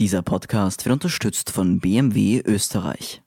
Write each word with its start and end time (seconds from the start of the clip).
Dieser 0.00 0.22
Podcast 0.22 0.84
wird 0.84 0.92
unterstützt 0.92 1.50
von 1.50 1.78
BMW 1.78 2.42
Österreich. 2.44 3.22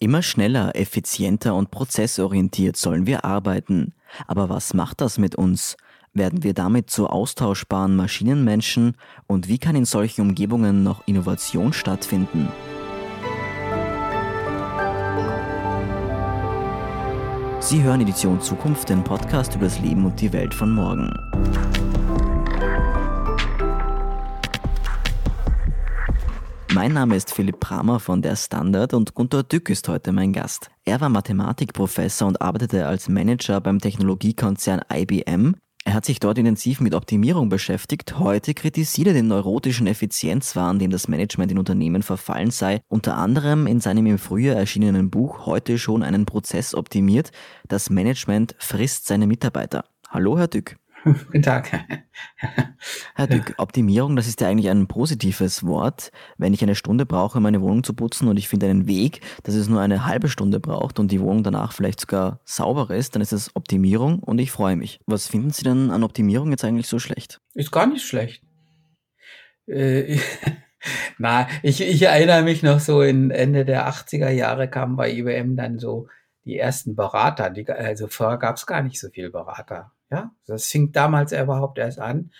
Immer 0.00 0.22
schneller, 0.22 0.74
effizienter 0.74 1.54
und 1.54 1.70
prozessorientiert 1.70 2.76
sollen 2.76 3.06
wir 3.06 3.24
arbeiten. 3.24 3.94
Aber 4.26 4.48
was 4.48 4.74
macht 4.74 5.00
das 5.00 5.18
mit 5.18 5.36
uns? 5.36 5.76
Werden 6.12 6.42
wir 6.42 6.54
damit 6.54 6.90
zu 6.90 7.06
austauschbaren 7.06 7.94
Maschinenmenschen? 7.94 8.96
Und 9.28 9.46
wie 9.46 9.58
kann 9.58 9.76
in 9.76 9.84
solchen 9.84 10.22
Umgebungen 10.22 10.82
noch 10.82 11.06
Innovation 11.06 11.72
stattfinden? 11.72 12.48
Sie 17.60 17.80
hören 17.80 18.00
Edition 18.00 18.40
Zukunft, 18.40 18.88
den 18.88 19.04
Podcast 19.04 19.54
über 19.54 19.66
das 19.66 19.78
Leben 19.78 20.04
und 20.04 20.20
die 20.20 20.32
Welt 20.32 20.52
von 20.52 20.72
morgen. 20.72 21.12
Mein 26.78 26.92
Name 26.92 27.16
ist 27.16 27.34
Philipp 27.34 27.58
Bramer 27.58 27.98
von 27.98 28.22
der 28.22 28.36
Standard 28.36 28.94
und 28.94 29.12
Gunter 29.12 29.42
Dück 29.42 29.68
ist 29.68 29.88
heute 29.88 30.12
mein 30.12 30.32
Gast. 30.32 30.70
Er 30.84 31.00
war 31.00 31.08
Mathematikprofessor 31.08 32.28
und 32.28 32.40
arbeitete 32.40 32.86
als 32.86 33.08
Manager 33.08 33.60
beim 33.60 33.80
Technologiekonzern 33.80 34.82
IBM. 34.88 35.56
Er 35.84 35.94
hat 35.94 36.04
sich 36.04 36.20
dort 36.20 36.38
intensiv 36.38 36.80
mit 36.80 36.94
Optimierung 36.94 37.48
beschäftigt. 37.48 38.20
Heute 38.20 38.54
kritisiert 38.54 39.08
er 39.08 39.12
den 39.12 39.26
neurotischen 39.26 39.88
Effizienzwahn, 39.88 40.78
dem 40.78 40.92
das 40.92 41.08
Management 41.08 41.50
in 41.50 41.58
Unternehmen 41.58 42.04
verfallen 42.04 42.52
sei. 42.52 42.80
Unter 42.86 43.16
anderem 43.16 43.66
in 43.66 43.80
seinem 43.80 44.06
im 44.06 44.18
Frühjahr 44.18 44.54
erschienenen 44.54 45.10
Buch 45.10 45.46
Heute 45.46 45.78
schon 45.78 46.04
einen 46.04 46.26
Prozess 46.26 46.76
optimiert. 46.76 47.32
Das 47.66 47.90
Management 47.90 48.54
frisst 48.60 49.08
seine 49.08 49.26
Mitarbeiter. 49.26 49.84
Hallo, 50.10 50.38
Herr 50.38 50.46
Dück. 50.46 50.76
Guten 51.04 51.42
Tag. 51.42 51.70
Herr 53.14 53.26
Dück, 53.26 53.54
Optimierung, 53.58 54.16
das 54.16 54.26
ist 54.26 54.40
ja 54.40 54.48
eigentlich 54.48 54.68
ein 54.68 54.88
positives 54.88 55.64
Wort. 55.64 56.10
Wenn 56.38 56.52
ich 56.52 56.62
eine 56.62 56.74
Stunde 56.74 57.06
brauche, 57.06 57.40
meine 57.40 57.60
Wohnung 57.60 57.84
zu 57.84 57.94
putzen 57.94 58.28
und 58.28 58.36
ich 58.36 58.48
finde 58.48 58.66
einen 58.66 58.86
Weg, 58.86 59.20
dass 59.44 59.54
es 59.54 59.68
nur 59.68 59.80
eine 59.80 60.06
halbe 60.06 60.28
Stunde 60.28 60.60
braucht 60.60 60.98
und 60.98 61.12
die 61.12 61.20
Wohnung 61.20 61.42
danach 61.42 61.72
vielleicht 61.72 62.00
sogar 62.00 62.40
sauber 62.44 62.90
ist, 62.94 63.14
dann 63.14 63.22
ist 63.22 63.32
das 63.32 63.54
Optimierung 63.54 64.18
und 64.20 64.38
ich 64.38 64.50
freue 64.50 64.76
mich. 64.76 65.00
Was 65.06 65.28
finden 65.28 65.50
Sie 65.50 65.62
denn 65.62 65.90
an 65.90 66.02
Optimierung 66.02 66.50
jetzt 66.50 66.64
eigentlich 66.64 66.88
so 66.88 66.98
schlecht? 66.98 67.40
Ist 67.54 67.72
gar 67.72 67.86
nicht 67.86 68.04
schlecht. 68.04 68.42
Äh, 69.66 70.18
na, 71.18 71.48
ich, 71.62 71.80
ich 71.80 72.02
erinnere 72.02 72.42
mich 72.42 72.62
noch 72.62 72.80
so 72.80 73.02
in 73.02 73.30
Ende 73.30 73.64
der 73.64 73.88
80er 73.88 74.30
Jahre 74.30 74.68
kamen 74.68 74.96
bei 74.96 75.12
IBM 75.12 75.56
dann 75.56 75.78
so 75.78 76.08
die 76.44 76.58
ersten 76.58 76.96
Berater. 76.96 77.50
Die, 77.50 77.68
also 77.68 78.08
vorher 78.08 78.38
gab 78.38 78.56
es 78.56 78.66
gar 78.66 78.82
nicht 78.82 78.98
so 78.98 79.08
viele 79.10 79.30
Berater. 79.30 79.92
Ja, 80.10 80.32
das 80.46 80.66
fing 80.66 80.92
damals 80.92 81.32
überhaupt 81.32 81.78
erst 81.78 81.98
an. 81.98 82.30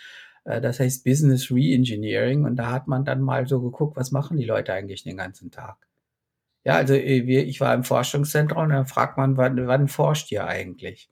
Äh, 0.45 0.61
das 0.61 0.79
heißt 0.79 1.03
Business 1.03 1.51
Reengineering 1.51 2.45
und 2.45 2.55
da 2.55 2.71
hat 2.71 2.87
man 2.87 3.05
dann 3.05 3.21
mal 3.21 3.47
so 3.47 3.61
geguckt, 3.61 3.97
was 3.97 4.11
machen 4.11 4.37
die 4.37 4.45
Leute 4.45 4.73
eigentlich 4.73 5.03
den 5.03 5.17
ganzen 5.17 5.51
Tag. 5.51 5.77
Ja, 6.65 6.75
also 6.75 6.93
äh, 6.93 7.19
ich 7.41 7.61
war 7.61 7.73
im 7.73 7.83
Forschungszentrum 7.83 8.63
und 8.63 8.69
dann 8.69 8.87
fragt 8.87 9.17
man, 9.17 9.37
wann, 9.37 9.67
wann 9.67 9.87
forscht 9.87 10.31
ihr 10.31 10.45
eigentlich? 10.47 11.09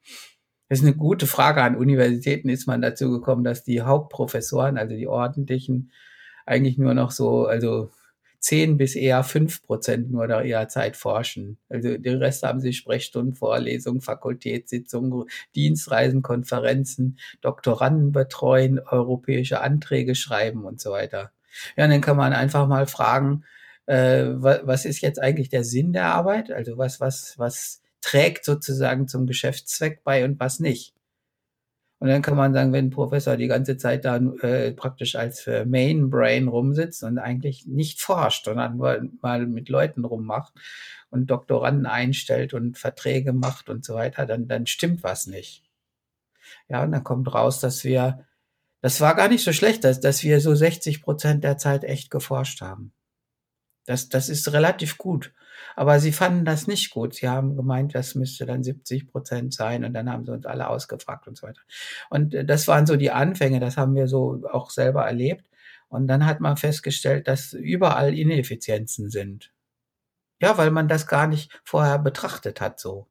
Das 0.69 0.79
ist 0.79 0.85
eine 0.85 0.95
gute 0.95 1.27
Frage. 1.27 1.61
An 1.63 1.77
Universitäten 1.77 2.49
ist 2.49 2.67
man 2.67 2.81
dazu 2.81 3.09
gekommen, 3.11 3.43
dass 3.43 3.63
die 3.63 3.81
Hauptprofessoren, 3.81 4.77
also 4.77 4.95
die 4.95 5.07
ordentlichen, 5.07 5.91
eigentlich 6.45 6.77
nur 6.77 6.93
noch 6.93 7.11
so, 7.11 7.45
also 7.45 7.91
10 8.47 8.77
bis 8.77 8.95
eher 8.95 9.25
5 9.25 9.61
Prozent 9.63 10.09
nur 10.09 10.25
der 10.25 10.45
ihrer 10.45 10.69
Zeit 10.69 10.95
forschen. 10.95 11.57
Also 11.67 11.97
den 11.97 12.17
Rest 12.19 12.43
haben 12.43 12.61
sie 12.61 12.71
Sprechstunden, 12.71 13.35
Vorlesungen, 13.35 13.99
Fakultätssitzungen, 13.99 15.25
Dienstreisen, 15.53 16.21
Konferenzen, 16.21 17.17
Doktoranden 17.41 18.13
betreuen, 18.13 18.79
europäische 18.79 19.59
Anträge 19.59 20.15
schreiben 20.15 20.63
und 20.63 20.79
so 20.79 20.91
weiter. 20.91 21.31
Ja, 21.75 21.83
und 21.83 21.89
dann 21.89 21.99
kann 21.99 22.15
man 22.15 22.31
einfach 22.31 22.69
mal 22.69 22.87
fragen, 22.87 23.43
äh, 23.85 24.27
was 24.29 24.85
ist 24.85 25.01
jetzt 25.01 25.21
eigentlich 25.21 25.49
der 25.49 25.65
Sinn 25.65 25.91
der 25.91 26.05
Arbeit? 26.05 26.49
Also 26.49 26.77
was, 26.77 27.01
was, 27.01 27.33
was 27.37 27.81
trägt 27.99 28.45
sozusagen 28.45 29.09
zum 29.09 29.27
Geschäftszweck 29.27 30.05
bei 30.05 30.23
und 30.23 30.39
was 30.39 30.61
nicht? 30.61 30.93
Und 31.99 32.09
dann 32.09 32.21
kann 32.21 32.37
man 32.37 32.53
sagen, 32.53 32.73
wenn 32.73 32.87
ein 32.87 32.91
Professor 32.91 33.37
die 33.37 33.47
ganze 33.47 33.77
Zeit 33.77 34.05
dann 34.05 34.37
äh, 34.39 34.71
praktisch 34.71 35.15
als 35.15 35.47
äh, 35.47 35.65
Main 35.65 36.11
Brain 36.11 36.47
rumsitzt 36.47 37.03
und 37.03 37.17
eigentlich 37.17 37.65
nicht 37.65 38.01
forscht, 38.01 38.45
sondern 38.45 38.77
nur 38.77 39.01
mal 39.21 39.47
mit 39.47 39.67
Leuten 39.67 40.05
rummacht 40.05 40.53
und 41.09 41.31
Doktoranden 41.31 41.87
einstellt 41.87 42.53
und 42.53 42.77
Verträge 42.77 43.33
macht 43.33 43.69
und 43.69 43.83
so 43.83 43.95
weiter, 43.95 44.25
dann, 44.27 44.47
dann 44.47 44.67
stimmt 44.67 45.03
was 45.03 45.25
nicht. 45.25 45.63
Ja, 46.69 46.83
und 46.83 46.91
dann 46.91 47.03
kommt 47.03 47.33
raus, 47.33 47.59
dass 47.59 47.83
wir, 47.83 48.25
das 48.81 49.01
war 49.01 49.15
gar 49.15 49.27
nicht 49.27 49.43
so 49.43 49.51
schlecht, 49.51 49.83
dass, 49.83 49.99
dass 49.99 50.23
wir 50.23 50.39
so 50.39 50.53
60 50.53 51.01
Prozent 51.01 51.43
der 51.43 51.57
Zeit 51.57 51.83
echt 51.83 52.11
geforscht 52.11 52.61
haben. 52.61 52.93
Das, 53.87 54.09
das 54.09 54.29
ist 54.29 54.51
relativ 54.51 54.97
gut. 54.97 55.33
Aber 55.75 55.99
sie 55.99 56.11
fanden 56.11 56.43
das 56.43 56.67
nicht 56.67 56.91
gut. 56.91 57.15
Sie 57.15 57.29
haben 57.29 57.55
gemeint, 57.55 57.95
das 57.95 58.15
müsste 58.15 58.45
dann 58.45 58.63
70 58.63 59.07
Prozent 59.07 59.53
sein 59.53 59.85
und 59.85 59.93
dann 59.93 60.11
haben 60.11 60.25
sie 60.25 60.33
uns 60.33 60.45
alle 60.45 60.67
ausgefragt 60.67 61.27
und 61.27 61.37
so 61.37 61.47
weiter. 61.47 61.61
Und 62.09 62.33
äh, 62.35 62.45
das 62.45 62.67
waren 62.67 62.85
so 62.85 62.97
die 62.97 63.11
Anfänge, 63.11 63.59
das 63.59 63.77
haben 63.77 63.95
wir 63.95 64.07
so 64.07 64.43
auch 64.51 64.69
selber 64.69 65.05
erlebt. 65.05 65.45
Und 65.87 66.07
dann 66.07 66.25
hat 66.25 66.41
man 66.41 66.57
festgestellt, 66.57 67.27
dass 67.29 67.53
überall 67.53 68.13
Ineffizienzen 68.13 69.09
sind. 69.09 69.53
Ja, 70.41 70.57
weil 70.57 70.69
man 70.69 70.89
das 70.89 71.07
gar 71.07 71.27
nicht 71.27 71.59
vorher 71.63 71.97
betrachtet 71.97 72.59
hat 72.59 72.79
so. 72.79 73.07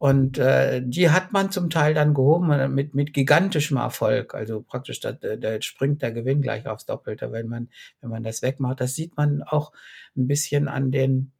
Und 0.00 0.38
äh, 0.38 0.80
die 0.82 1.10
hat 1.10 1.30
man 1.30 1.50
zum 1.50 1.68
Teil 1.68 1.92
dann 1.92 2.14
gehoben 2.14 2.50
äh, 2.52 2.68
mit, 2.68 2.94
mit 2.94 3.12
gigantischem 3.12 3.76
Erfolg. 3.76 4.34
Also 4.34 4.62
praktisch, 4.62 4.98
da, 5.00 5.12
da 5.12 5.60
springt 5.60 6.00
der 6.00 6.10
Gewinn 6.10 6.40
gleich 6.40 6.66
aufs 6.66 6.86
Doppelte, 6.86 7.32
wenn 7.32 7.48
man, 7.48 7.68
wenn 8.00 8.08
man 8.08 8.22
das 8.22 8.40
wegmacht. 8.40 8.80
Das 8.80 8.94
sieht 8.94 9.18
man 9.18 9.42
auch 9.42 9.72
ein 10.16 10.26
bisschen 10.26 10.68
an 10.68 10.90
den, 10.90 11.32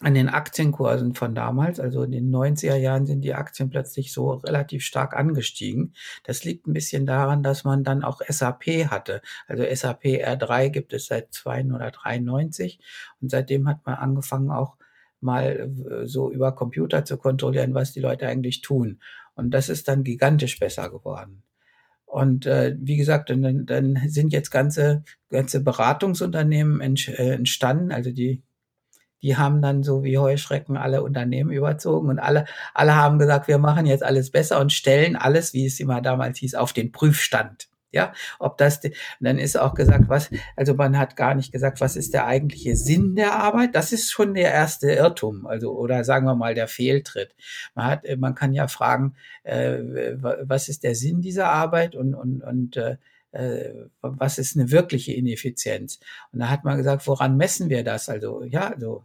an 0.00 0.14
den 0.14 0.30
Aktienkursen 0.30 1.14
von 1.14 1.34
damals. 1.34 1.78
Also 1.78 2.02
in 2.04 2.12
den 2.12 2.34
90er 2.34 2.76
Jahren 2.76 3.04
sind 3.04 3.20
die 3.20 3.34
Aktien 3.34 3.68
plötzlich 3.68 4.10
so 4.10 4.30
relativ 4.30 4.82
stark 4.82 5.14
angestiegen. 5.14 5.92
Das 6.24 6.44
liegt 6.44 6.66
ein 6.66 6.72
bisschen 6.72 7.04
daran, 7.04 7.42
dass 7.42 7.64
man 7.64 7.84
dann 7.84 8.04
auch 8.04 8.22
SAP 8.26 8.90
hatte. 8.90 9.20
Also 9.48 9.64
SAP 9.70 10.04
R3 10.24 10.70
gibt 10.70 10.94
es 10.94 11.08
seit 11.08 11.30
293 11.34 12.80
und 13.20 13.30
seitdem 13.30 13.68
hat 13.68 13.84
man 13.84 13.96
angefangen 13.96 14.50
auch 14.50 14.78
mal 15.26 15.70
äh, 15.90 16.06
so 16.06 16.32
über 16.32 16.52
Computer 16.52 17.04
zu 17.04 17.18
kontrollieren, 17.18 17.74
was 17.74 17.92
die 17.92 18.00
Leute 18.00 18.26
eigentlich 18.26 18.62
tun. 18.62 19.00
Und 19.34 19.50
das 19.50 19.68
ist 19.68 19.88
dann 19.88 20.02
gigantisch 20.02 20.58
besser 20.58 20.88
geworden. 20.88 21.42
Und 22.06 22.46
äh, 22.46 22.74
wie 22.78 22.96
gesagt, 22.96 23.28
dann, 23.28 23.66
dann 23.66 24.00
sind 24.06 24.32
jetzt 24.32 24.50
ganze, 24.50 25.04
ganze 25.28 25.62
Beratungsunternehmen 25.62 26.80
äh, 26.80 27.32
entstanden, 27.32 27.92
also 27.92 28.10
die, 28.10 28.42
die 29.22 29.36
haben 29.36 29.60
dann 29.60 29.82
so 29.82 30.04
wie 30.04 30.18
Heuschrecken 30.18 30.76
alle 30.76 31.02
Unternehmen 31.02 31.50
überzogen 31.50 32.08
und 32.08 32.18
alle, 32.18 32.46
alle 32.74 32.94
haben 32.94 33.18
gesagt, 33.18 33.48
wir 33.48 33.58
machen 33.58 33.84
jetzt 33.84 34.04
alles 34.04 34.30
besser 34.30 34.60
und 34.60 34.72
stellen 34.72 35.16
alles, 35.16 35.52
wie 35.52 35.66
es 35.66 35.80
immer 35.80 36.00
damals 36.00 36.38
hieß, 36.38 36.54
auf 36.54 36.72
den 36.72 36.92
Prüfstand. 36.92 37.68
Ja, 37.92 38.12
ob 38.38 38.58
das, 38.58 38.80
dann 39.20 39.38
ist 39.38 39.58
auch 39.58 39.74
gesagt, 39.74 40.08
was, 40.08 40.30
also 40.56 40.74
man 40.74 40.98
hat 40.98 41.16
gar 41.16 41.34
nicht 41.34 41.52
gesagt, 41.52 41.80
was 41.80 41.96
ist 41.96 42.14
der 42.14 42.26
eigentliche 42.26 42.76
Sinn 42.76 43.14
der 43.14 43.34
Arbeit? 43.34 43.74
Das 43.74 43.92
ist 43.92 44.10
schon 44.10 44.34
der 44.34 44.52
erste 44.52 44.90
Irrtum, 44.92 45.46
also, 45.46 45.72
oder 45.72 46.04
sagen 46.04 46.26
wir 46.26 46.34
mal 46.34 46.54
der 46.54 46.68
Fehltritt. 46.68 47.34
Man 47.74 47.86
hat, 47.86 48.04
man 48.18 48.34
kann 48.34 48.52
ja 48.52 48.68
fragen, 48.68 49.14
äh, 49.44 49.78
was 50.20 50.68
ist 50.68 50.82
der 50.82 50.94
Sinn 50.94 51.22
dieser 51.22 51.48
Arbeit 51.48 51.94
und, 51.94 52.14
und, 52.14 52.42
und, 52.42 52.76
äh, 52.76 52.96
äh 53.32 53.72
was 54.00 54.38
ist 54.38 54.56
eine 54.56 54.70
wirkliche 54.70 55.12
Ineffizienz? 55.12 56.00
Und 56.32 56.40
da 56.40 56.50
hat 56.50 56.64
man 56.64 56.76
gesagt, 56.76 57.06
woran 57.06 57.36
messen 57.36 57.70
wir 57.70 57.84
das? 57.84 58.08
Also, 58.08 58.44
ja, 58.44 58.72
also 58.72 59.04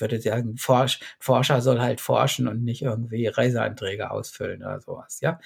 würde 0.00 0.20
sagen, 0.20 0.56
Forsch, 0.56 1.00
Forscher 1.18 1.60
soll 1.60 1.80
halt 1.80 2.00
forschen 2.00 2.48
und 2.48 2.64
nicht 2.64 2.82
irgendwie 2.82 3.26
Reiseanträge 3.26 4.10
ausfüllen 4.10 4.62
oder 4.62 4.80
sowas. 4.80 5.20
Ja, 5.20 5.40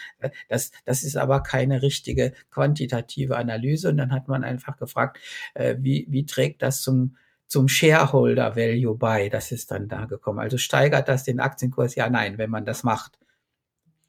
das, 0.49 0.73
das 0.85 1.03
ist 1.03 1.17
aber 1.17 1.43
keine 1.43 1.83
richtige 1.83 2.33
quantitative 2.51 3.37
Analyse. 3.37 3.89
Und 3.89 3.97
dann 3.97 4.13
hat 4.13 4.29
man 4.29 4.45
einfach 4.45 4.77
gefragt, 4.77 5.19
äh, 5.55 5.77
wie, 5.79 6.07
wie 6.09 6.27
trägt 6.27 6.63
das 6.63 6.83
zum 6.83 7.17
zum 7.53 7.69
Shareholder 7.69 8.57
Value 8.57 8.97
bei? 8.97 9.29
Das 9.29 9.53
ist 9.53 9.71
dann 9.73 9.87
da 9.87 10.07
gekommen. 10.07 10.39
Also 10.39 10.57
steigert 10.57 11.07
das 11.09 11.25
den 11.25 11.39
Aktienkurs? 11.39 11.95
Ja, 11.97 12.09
nein, 12.09 12.39
wenn 12.39 12.49
man 12.49 12.65
das 12.65 12.83
macht. 12.83 13.19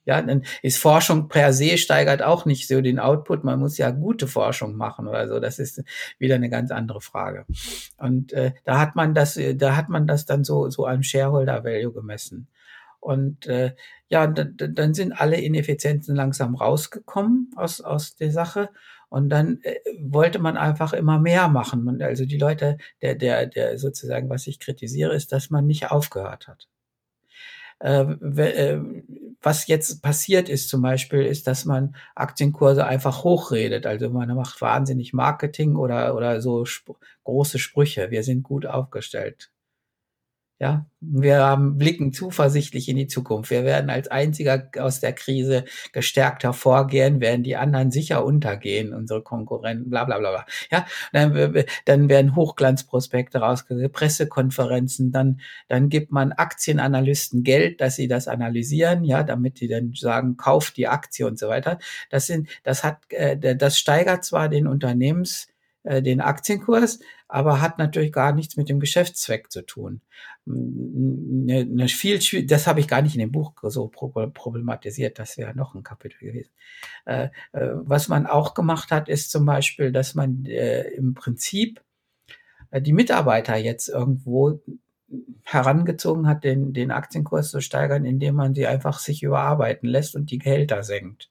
Ja, 0.06 0.22
dann 0.22 0.44
ist 0.62 0.78
Forschung 0.78 1.30
per 1.30 1.54
se 1.54 1.78
steigert 1.78 2.22
auch 2.22 2.46
nicht 2.46 2.68
so 2.68 2.82
den 2.82 3.00
Output. 3.00 3.44
Man 3.44 3.60
muss 3.60 3.78
ja 3.78 3.92
gute 3.92 4.28
Forschung 4.28 4.76
machen 4.76 5.08
oder 5.08 5.28
so. 5.28 5.40
Das 5.40 5.60
ist 5.60 5.82
wieder 6.20 6.36
eine 6.36 6.50
ganz 6.50 6.72
andere 6.72 7.02
Frage. 7.02 7.46
Und 7.98 8.34
äh, 8.34 8.54
da 8.66 8.80
hat 8.80 8.96
man 8.96 9.14
das, 9.14 9.40
da 9.56 9.76
hat 9.76 9.90
man 9.90 10.08
das 10.08 10.26
dann 10.26 10.44
so 10.44 10.70
so 10.70 10.86
am 10.88 11.04
Shareholder 11.04 11.64
Value 11.64 11.94
gemessen. 11.94 12.48
Und 13.00 13.48
äh, 13.48 13.76
ja, 14.10 14.28
dann 14.28 14.94
sind 14.94 15.14
alle 15.14 15.40
Ineffizienzen 15.42 16.16
langsam 16.16 16.56
rausgekommen 16.56 17.52
aus 17.56 17.82
aus 17.82 18.16
der 18.16 18.32
Sache. 18.32 18.70
Und 19.10 19.30
dann 19.30 19.60
äh, 19.64 19.76
wollte 20.02 20.40
man 20.40 20.58
einfach 20.58 20.94
immer 20.94 21.20
mehr 21.20 21.48
machen. 21.48 21.84
Man, 21.84 22.02
also 22.02 22.26
die 22.26 22.38
Leute, 22.38 22.78
der 23.02 23.16
der 23.16 23.46
der 23.48 23.78
sozusagen, 23.78 24.30
was 24.30 24.48
ich 24.48 24.60
kritisiere, 24.60 25.14
ist, 25.16 25.32
dass 25.32 25.50
man 25.50 25.68
nicht 25.68 25.92
aufgehört 25.92 26.48
hat. 26.48 26.68
Äh, 27.84 28.04
äh, 28.04 28.82
was 29.42 29.68
jetzt 29.68 30.02
passiert 30.02 30.48
ist 30.48 30.70
zum 30.70 30.82
Beispiel, 30.82 31.24
ist, 31.24 31.48
dass 31.48 31.66
man 31.66 31.96
Aktienkurse 32.16 32.86
einfach 32.86 33.26
hochredet. 33.26 33.86
Also 33.86 34.10
man 34.10 34.34
macht 34.36 34.62
wahnsinnig 34.62 35.12
Marketing 35.14 35.76
oder, 35.76 36.16
oder 36.16 36.42
so 36.42 36.64
sp 36.64 36.96
große 37.26 37.60
Sprüche. 37.60 38.10
Wir 38.10 38.24
sind 38.24 38.44
gut 38.44 38.66
aufgestellt. 38.66 39.53
Ja, 40.64 40.86
wir 41.02 41.40
haben, 41.40 41.78
blicken 41.78 42.14
zuversichtlich 42.14 42.88
in 42.88 42.96
die 42.96 43.08
Zukunft. 43.08 43.52
Wir 43.52 43.66
werden 43.66 43.90
als 43.90 44.08
einziger 44.08 44.70
aus 44.80 45.02
der 45.02 45.12
Krise 45.12 45.66
gestärkt 45.92 46.46
hervorgehen, 46.46 47.20
werden 47.20 47.44
die 47.44 47.58
anderen 47.58 47.92
sicher 47.92 48.24
untergehen, 48.24 48.94
unsere 48.94 49.22
Konkurrenten, 49.22 49.90
bla 49.90 50.06
bla 50.06 50.20
bla. 50.20 50.32
bla. 50.32 50.46
Ja, 50.72 50.86
dann, 51.12 51.66
dann 51.84 52.08
werden 52.08 52.38
Hochglanzprospekte 52.38 53.40
rausgegeben, 53.40 53.92
Pressekonferenzen, 53.92 55.12
dann, 55.12 55.42
dann 55.68 55.90
gibt 55.90 56.14
man 56.14 56.32
Aktienanalysten 56.32 57.44
Geld, 57.44 57.82
dass 57.82 57.98
sie 57.98 58.08
das 58.08 58.30
analysieren, 58.30 59.04
ja, 59.04 59.24
damit 59.24 59.60
die 59.60 59.68
dann 59.68 59.92
sagen, 59.94 60.38
kauft 60.38 60.78
die 60.78 60.88
Aktie 60.88 61.28
und 61.28 61.38
so 61.38 61.50
weiter. 61.50 61.78
Das 62.10 62.26
sind, 62.26 62.48
das 62.64 62.86
hat, 62.86 63.00
äh, 63.10 63.58
das 63.58 63.78
steigert 63.78 64.24
zwar 64.24 64.48
den 64.48 64.68
Unternehmens 64.68 65.50
äh, 65.84 66.02
den 66.02 66.22
Aktienkurs, 66.22 67.00
aber 67.28 67.60
hat 67.60 67.78
natürlich 67.78 68.14
gar 68.14 68.32
nichts 68.32 68.56
mit 68.56 68.70
dem 68.70 68.80
Geschäftszweck 68.80 69.52
zu 69.52 69.66
tun. 69.66 70.02
Eine, 70.46 71.60
eine 71.62 71.88
viel, 71.88 72.20
das 72.46 72.68
habe 72.68 72.80
ich 72.82 72.88
gar 72.88 73.02
nicht 73.02 73.16
in 73.16 73.22
dem 73.22 73.32
Buch 73.32 73.54
so 73.64 73.88
problematisiert, 73.88 75.18
das 75.18 75.38
wäre 75.38 75.56
noch 75.56 75.74
ein 75.74 75.84
Kapitel 75.84 76.20
gewesen. 76.20 76.52
Äh, 77.06 77.30
äh, 77.54 77.70
was 77.74 78.10
man 78.10 78.28
auch 78.28 78.54
gemacht 78.54 78.92
hat, 78.92 79.08
ist 79.08 79.32
zum 79.32 79.46
Beispiel, 79.46 79.92
dass 79.92 80.16
man 80.16 80.46
äh, 80.46 80.90
im 80.90 81.14
Prinzip 81.14 81.82
äh, 82.72 82.82
die 82.82 82.94
Mitarbeiter 82.94 83.56
jetzt 83.56 83.88
irgendwo 83.88 84.62
herangezogen 85.44 86.28
hat, 86.28 86.44
den, 86.44 86.74
den 86.74 86.92
Aktienkurs 86.92 87.52
zu 87.52 87.62
steigern, 87.62 88.06
indem 88.06 88.36
man 88.36 88.54
sie 88.54 88.68
einfach 88.68 89.00
sich 89.00 89.24
überarbeiten 89.24 89.88
lässt 89.88 90.16
und 90.16 90.32
die 90.32 90.40
Gehälter 90.40 90.84
senkt. 90.84 91.30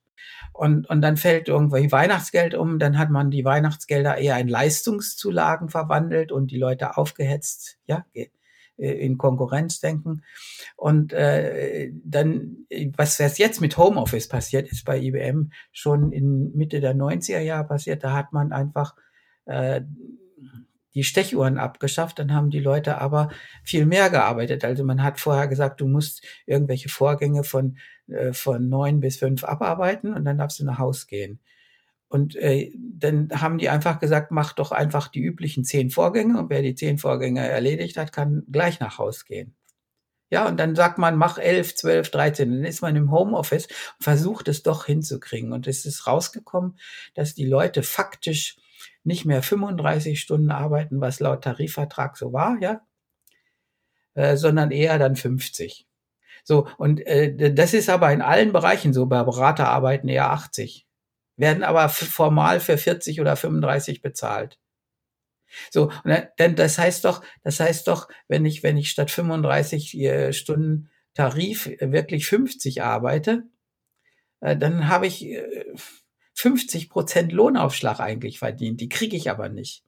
Und, 0.52 0.88
und 0.88 1.00
dann 1.00 1.16
fällt 1.16 1.48
irgendwie 1.48 1.90
Weihnachtsgeld 1.90 2.54
um, 2.54 2.78
dann 2.78 2.98
hat 2.98 3.10
man 3.10 3.30
die 3.30 3.44
Weihnachtsgelder 3.44 4.18
eher 4.18 4.38
in 4.38 4.48
Leistungszulagen 4.48 5.68
verwandelt 5.68 6.30
und 6.30 6.50
die 6.50 6.58
Leute 6.58 6.96
aufgehetzt, 6.96 7.78
ja, 7.86 8.04
äh, 8.14 8.28
in 8.90 9.19
Konkurrenz 9.19 9.81
denken. 9.81 10.23
Und 10.76 11.12
äh, 11.12 11.90
dann, 12.05 12.67
was 12.96 13.19
jetzt 13.19 13.61
mit 13.61 13.76
Homeoffice 13.76 14.29
passiert, 14.29 14.70
ist 14.70 14.84
bei 14.84 14.99
IBM 14.99 15.50
schon 15.70 16.12
in 16.12 16.52
Mitte 16.55 16.81
der 16.81 16.94
90er 16.94 17.40
Jahre 17.40 17.67
passiert. 17.67 18.02
Da 18.02 18.14
hat 18.14 18.32
man 18.32 18.52
einfach 18.52 18.94
äh, 19.46 19.82
die 20.94 21.05
Stechuhren 21.05 21.58
abgeschafft, 21.58 22.19
dann 22.19 22.34
haben 22.34 22.50
die 22.50 22.61
Leute 22.61 22.99
aber 22.99 23.31
viel 23.64 23.87
mehr 23.87 24.11
gearbeitet. 24.11 24.64
Also 24.64 24.84
man 24.84 25.02
hat 25.02 25.20
vorher 25.20 25.49
gesagt, 25.49 25.81
du 25.81 25.87
musst 25.87 26.23
irgendwelche 26.46 26.88
Vorgänge 26.88 27.44
von, 27.44 27.79
äh, 28.08 28.32
von 28.32 28.69
neun 28.69 29.00
bis 29.00 29.17
fünf 29.17 29.44
abarbeiten 29.44 30.12
und 30.12 30.25
dann 30.25 30.38
darfst 30.38 30.61
du 30.61 30.64
nach 30.64 30.79
Haus 30.79 31.06
gehen. 31.06 31.40
Und 32.12 32.36
äh, 32.36 32.70
dann 32.76 33.30
haben 33.32 33.56
die 33.56 33.70
einfach 33.70 33.98
gesagt, 33.98 34.32
mach 34.32 34.52
doch 34.52 34.70
einfach 34.70 35.08
die 35.08 35.22
üblichen 35.22 35.64
zehn 35.64 35.88
Vorgänge 35.88 36.38
und 36.38 36.50
wer 36.50 36.60
die 36.60 36.74
zehn 36.74 36.98
Vorgänge 36.98 37.48
erledigt 37.48 37.96
hat, 37.96 38.12
kann 38.12 38.42
gleich 38.52 38.80
nach 38.80 38.98
Haus 38.98 39.24
gehen. 39.24 39.56
Ja, 40.28 40.46
und 40.46 40.60
dann 40.60 40.74
sagt 40.74 40.98
man, 40.98 41.16
mach 41.16 41.38
elf, 41.38 41.74
zwölf, 41.74 42.10
dreizehn. 42.10 42.50
Dann 42.50 42.64
ist 42.66 42.82
man 42.82 42.96
im 42.96 43.10
Homeoffice 43.10 43.66
und 43.66 44.04
versucht 44.04 44.48
es 44.48 44.62
doch 44.62 44.84
hinzukriegen. 44.84 45.54
Und 45.54 45.66
es 45.66 45.86
ist 45.86 46.06
rausgekommen, 46.06 46.78
dass 47.14 47.32
die 47.32 47.46
Leute 47.46 47.82
faktisch 47.82 48.58
nicht 49.04 49.24
mehr 49.24 49.42
35 49.42 50.20
Stunden 50.20 50.50
arbeiten, 50.50 51.00
was 51.00 51.18
laut 51.18 51.42
Tarifvertrag 51.42 52.18
so 52.18 52.34
war, 52.34 52.58
ja, 52.60 52.82
äh, 54.12 54.36
sondern 54.36 54.70
eher 54.70 54.98
dann 54.98 55.16
50. 55.16 55.86
So, 56.44 56.68
und 56.76 57.00
äh, 57.06 57.54
das 57.54 57.72
ist 57.72 57.88
aber 57.88 58.12
in 58.12 58.20
allen 58.20 58.52
Bereichen 58.52 58.92
so, 58.92 59.06
bei 59.06 59.22
Beraterarbeiten 59.22 60.10
eher 60.10 60.30
80, 60.30 60.86
werden 61.42 61.64
aber 61.64 61.88
formal 61.88 62.60
für 62.60 62.78
40 62.78 63.20
oder 63.20 63.34
35 63.34 64.00
bezahlt. 64.00 64.60
So, 65.70 65.90
denn 66.38 66.54
das 66.54 66.78
heißt 66.78 67.04
doch, 67.04 67.20
das 67.42 67.58
heißt 67.58 67.88
doch, 67.88 68.08
wenn 68.28 68.46
ich, 68.46 68.62
wenn 68.62 68.76
ich 68.76 68.90
statt 68.90 69.10
35 69.10 69.98
äh, 69.98 70.32
Stunden 70.32 70.88
Tarif 71.14 71.66
wirklich 71.80 72.26
50 72.28 72.84
arbeite, 72.84 73.42
äh, 74.40 74.56
dann 74.56 74.86
habe 74.86 75.08
ich 75.08 75.26
äh, 75.26 75.74
50 76.34 76.88
Prozent 76.88 77.32
Lohnaufschlag 77.32 77.98
eigentlich 77.98 78.38
verdient. 78.38 78.80
Die 78.80 78.88
kriege 78.88 79.16
ich 79.16 79.28
aber 79.28 79.48
nicht. 79.48 79.84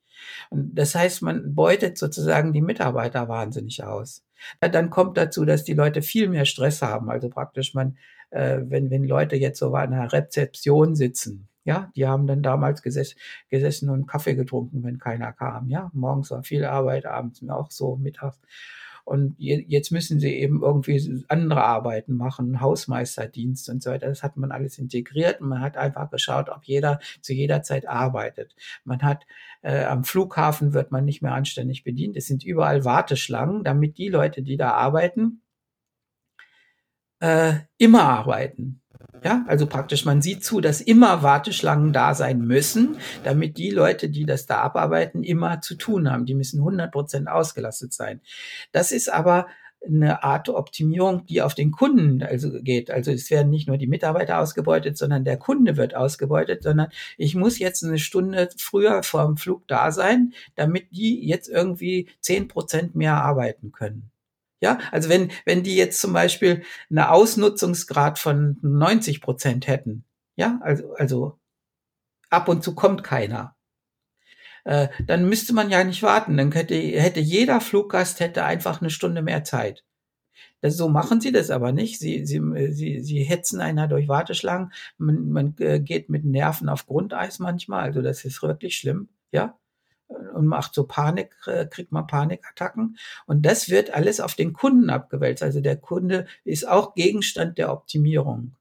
Und 0.50 0.74
das 0.74 0.96
heißt, 0.96 1.22
man 1.22 1.54
beutet 1.54 1.98
sozusagen 1.98 2.52
die 2.52 2.62
Mitarbeiter 2.62 3.28
wahnsinnig 3.28 3.84
aus. 3.84 4.23
Dann 4.60 4.90
kommt 4.90 5.16
dazu, 5.16 5.44
dass 5.44 5.64
die 5.64 5.75
Leute 5.75 6.02
viel 6.02 6.28
mehr 6.28 6.44
Stress 6.44 6.82
haben. 6.82 7.10
Also 7.10 7.28
praktisch 7.28 7.75
man, 7.75 7.96
äh, 8.31 8.58
wenn, 8.62 8.90
wenn 8.90 9.04
Leute 9.04 9.36
jetzt 9.36 9.58
so 9.58 9.75
an 9.75 9.92
einer 9.92 10.12
Rezeption 10.12 10.94
sitzen, 10.94 11.48
ja, 11.64 11.90
die 11.96 12.06
haben 12.06 12.26
dann 12.26 12.42
damals 12.42 12.82
gesessen, 12.82 13.16
gesessen 13.48 13.88
und 13.88 14.06
Kaffee 14.06 14.34
getrunken, 14.34 14.84
wenn 14.84 14.98
keiner 14.98 15.32
kam. 15.32 15.69
Ja, 15.69 15.90
morgens 15.94 16.31
war 16.31 16.42
viel 16.42 16.64
Arbeit, 16.64 17.06
abends 17.06 17.42
auch 17.48 17.70
so, 17.70 17.96
mittags. 17.96 18.38
Und 19.04 19.34
jetzt 19.38 19.92
müssen 19.92 20.18
sie 20.18 20.34
eben 20.34 20.62
irgendwie 20.62 21.24
andere 21.28 21.62
Arbeiten 21.62 22.14
machen, 22.14 22.60
Hausmeisterdienst 22.60 23.68
und 23.68 23.82
so 23.82 23.90
weiter. 23.90 24.08
Das 24.08 24.22
hat 24.22 24.38
man 24.38 24.50
alles 24.50 24.78
integriert 24.78 25.42
und 25.42 25.48
man 25.48 25.60
hat 25.60 25.76
einfach 25.76 26.10
geschaut, 26.10 26.48
ob 26.48 26.64
jeder 26.64 27.00
zu 27.20 27.34
jeder 27.34 27.62
Zeit 27.62 27.86
arbeitet. 27.86 28.56
Man 28.84 29.02
hat 29.02 29.26
äh, 29.60 29.84
am 29.84 30.04
Flughafen 30.04 30.72
wird 30.72 30.90
man 30.90 31.04
nicht 31.04 31.20
mehr 31.20 31.34
anständig 31.34 31.84
bedient. 31.84 32.16
Es 32.16 32.26
sind 32.26 32.44
überall 32.44 32.84
Warteschlangen, 32.84 33.62
damit 33.62 33.98
die 33.98 34.08
Leute, 34.08 34.42
die 34.42 34.56
da 34.56 34.72
arbeiten, 34.72 35.42
äh, 37.20 37.54
immer 37.78 38.04
arbeiten. 38.04 38.80
Ja, 39.22 39.44
also 39.48 39.66
praktisch, 39.66 40.04
man 40.04 40.20
sieht 40.20 40.44
zu, 40.44 40.60
dass 40.60 40.80
immer 40.80 41.22
Warteschlangen 41.22 41.92
da 41.92 42.14
sein 42.14 42.40
müssen, 42.40 42.98
damit 43.24 43.56
die 43.56 43.70
Leute, 43.70 44.10
die 44.10 44.26
das 44.26 44.44
da 44.46 44.60
abarbeiten, 44.60 45.22
immer 45.22 45.62
zu 45.62 45.76
tun 45.76 46.10
haben. 46.10 46.26
Die 46.26 46.34
müssen 46.34 46.58
100 46.58 46.92
Prozent 46.92 47.28
ausgelastet 47.28 47.94
sein. 47.94 48.20
Das 48.72 48.92
ist 48.92 49.10
aber 49.10 49.46
eine 49.86 50.22
Art 50.24 50.48
Optimierung, 50.48 51.26
die 51.26 51.42
auf 51.42 51.54
den 51.54 51.70
Kunden 51.70 52.22
also 52.22 52.50
geht. 52.62 52.90
Also 52.90 53.10
es 53.10 53.30
werden 53.30 53.50
nicht 53.50 53.68
nur 53.68 53.78
die 53.78 53.86
Mitarbeiter 53.86 54.38
ausgebeutet, 54.38 54.96
sondern 54.96 55.24
der 55.24 55.36
Kunde 55.36 55.76
wird 55.76 55.94
ausgebeutet, 55.94 56.62
sondern 56.62 56.88
ich 57.16 57.34
muss 57.34 57.58
jetzt 57.58 57.84
eine 57.84 57.98
Stunde 57.98 58.48
früher 58.56 59.02
vorm 59.02 59.36
Flug 59.36 59.66
da 59.68 59.90
sein, 59.92 60.32
damit 60.54 60.90
die 60.92 61.26
jetzt 61.26 61.48
irgendwie 61.48 62.08
zehn 62.20 62.48
Prozent 62.48 62.94
mehr 62.94 63.22
arbeiten 63.22 63.72
können. 63.72 64.10
Ja, 64.64 64.78
also 64.93 65.11
wenn, 65.11 65.31
wenn 65.44 65.62
die 65.62 65.76
jetzt 65.76 66.00
zum 66.00 66.14
Beispiel 66.14 66.62
eine 66.88 67.11
Ausnutzungsgrad 67.11 68.19
von 68.19 68.56
90 68.62 69.20
Prozent 69.20 69.66
hätten, 69.66 70.06
ja, 70.37 70.58
also, 70.62 70.94
also 70.94 71.38
ab 72.31 72.49
und 72.49 72.64
zu 72.64 72.75
kommt 72.75 73.05
keiner, 73.05 73.56
äh, 74.64 74.88
dann 75.06 75.28
müsste 75.28 75.52
man 75.52 75.69
ja 75.69 75.84
nicht 75.84 76.02
warten. 76.02 76.38
Dann 76.38 76.50
hätte, 76.52 76.76
hätte 76.76 77.20
jeder 77.20 77.60
Fluggast 77.60 78.20
hätte 78.20 78.44
einfach 78.44 78.81
eine 78.81 78.88
Stunde 78.88 79.20
mehr 79.20 79.44
Zeit. 79.44 79.84
Das, 80.62 80.79
so 80.79 80.88
machen 80.88 81.20
sie 81.20 81.31
das 81.31 81.50
aber 81.50 81.72
nicht. 81.72 81.98
Sie, 81.98 82.24
sie, 82.24 82.41
sie, 82.72 83.00
sie 83.00 83.22
hetzen 83.22 83.60
einer 83.60 83.86
durch 83.86 84.08
Warteschlangen. 84.08 84.72
Man, 84.96 85.29
man 85.29 85.55
äh, 85.58 85.79
geht 85.79 86.08
mit 86.08 86.24
Nerven 86.24 86.70
auf 86.70 86.86
Grundeis 86.86 87.38
manchmal. 87.38 87.82
Also 87.82 88.00
das 88.00 88.24
ist 88.24 88.43
wirklich 88.43 88.79
schlimm. 88.79 89.10
Ja 89.31 89.58
und 90.08 90.46
macht 90.46 90.75
so 90.75 90.84
Panik, 90.84 91.34
äh, 91.46 91.67
kriegt 91.67 91.93
man 91.93 92.06
Panikattacken. 92.06 92.96
Und 93.27 93.46
das 93.46 93.69
wird 93.69 93.93
alles 93.93 94.20
auf 94.20 94.34
den 94.34 94.53
Kunden 94.53 94.91
abgewälzt. 94.91 95.43
Also 95.43 95.61
der 95.61 95.77
Kunde 95.77 96.27
ist 96.44 96.69
auch 96.69 96.94
Gegenstand 96.94 97.58
der 97.58 97.73
Optimierung. 97.73 98.53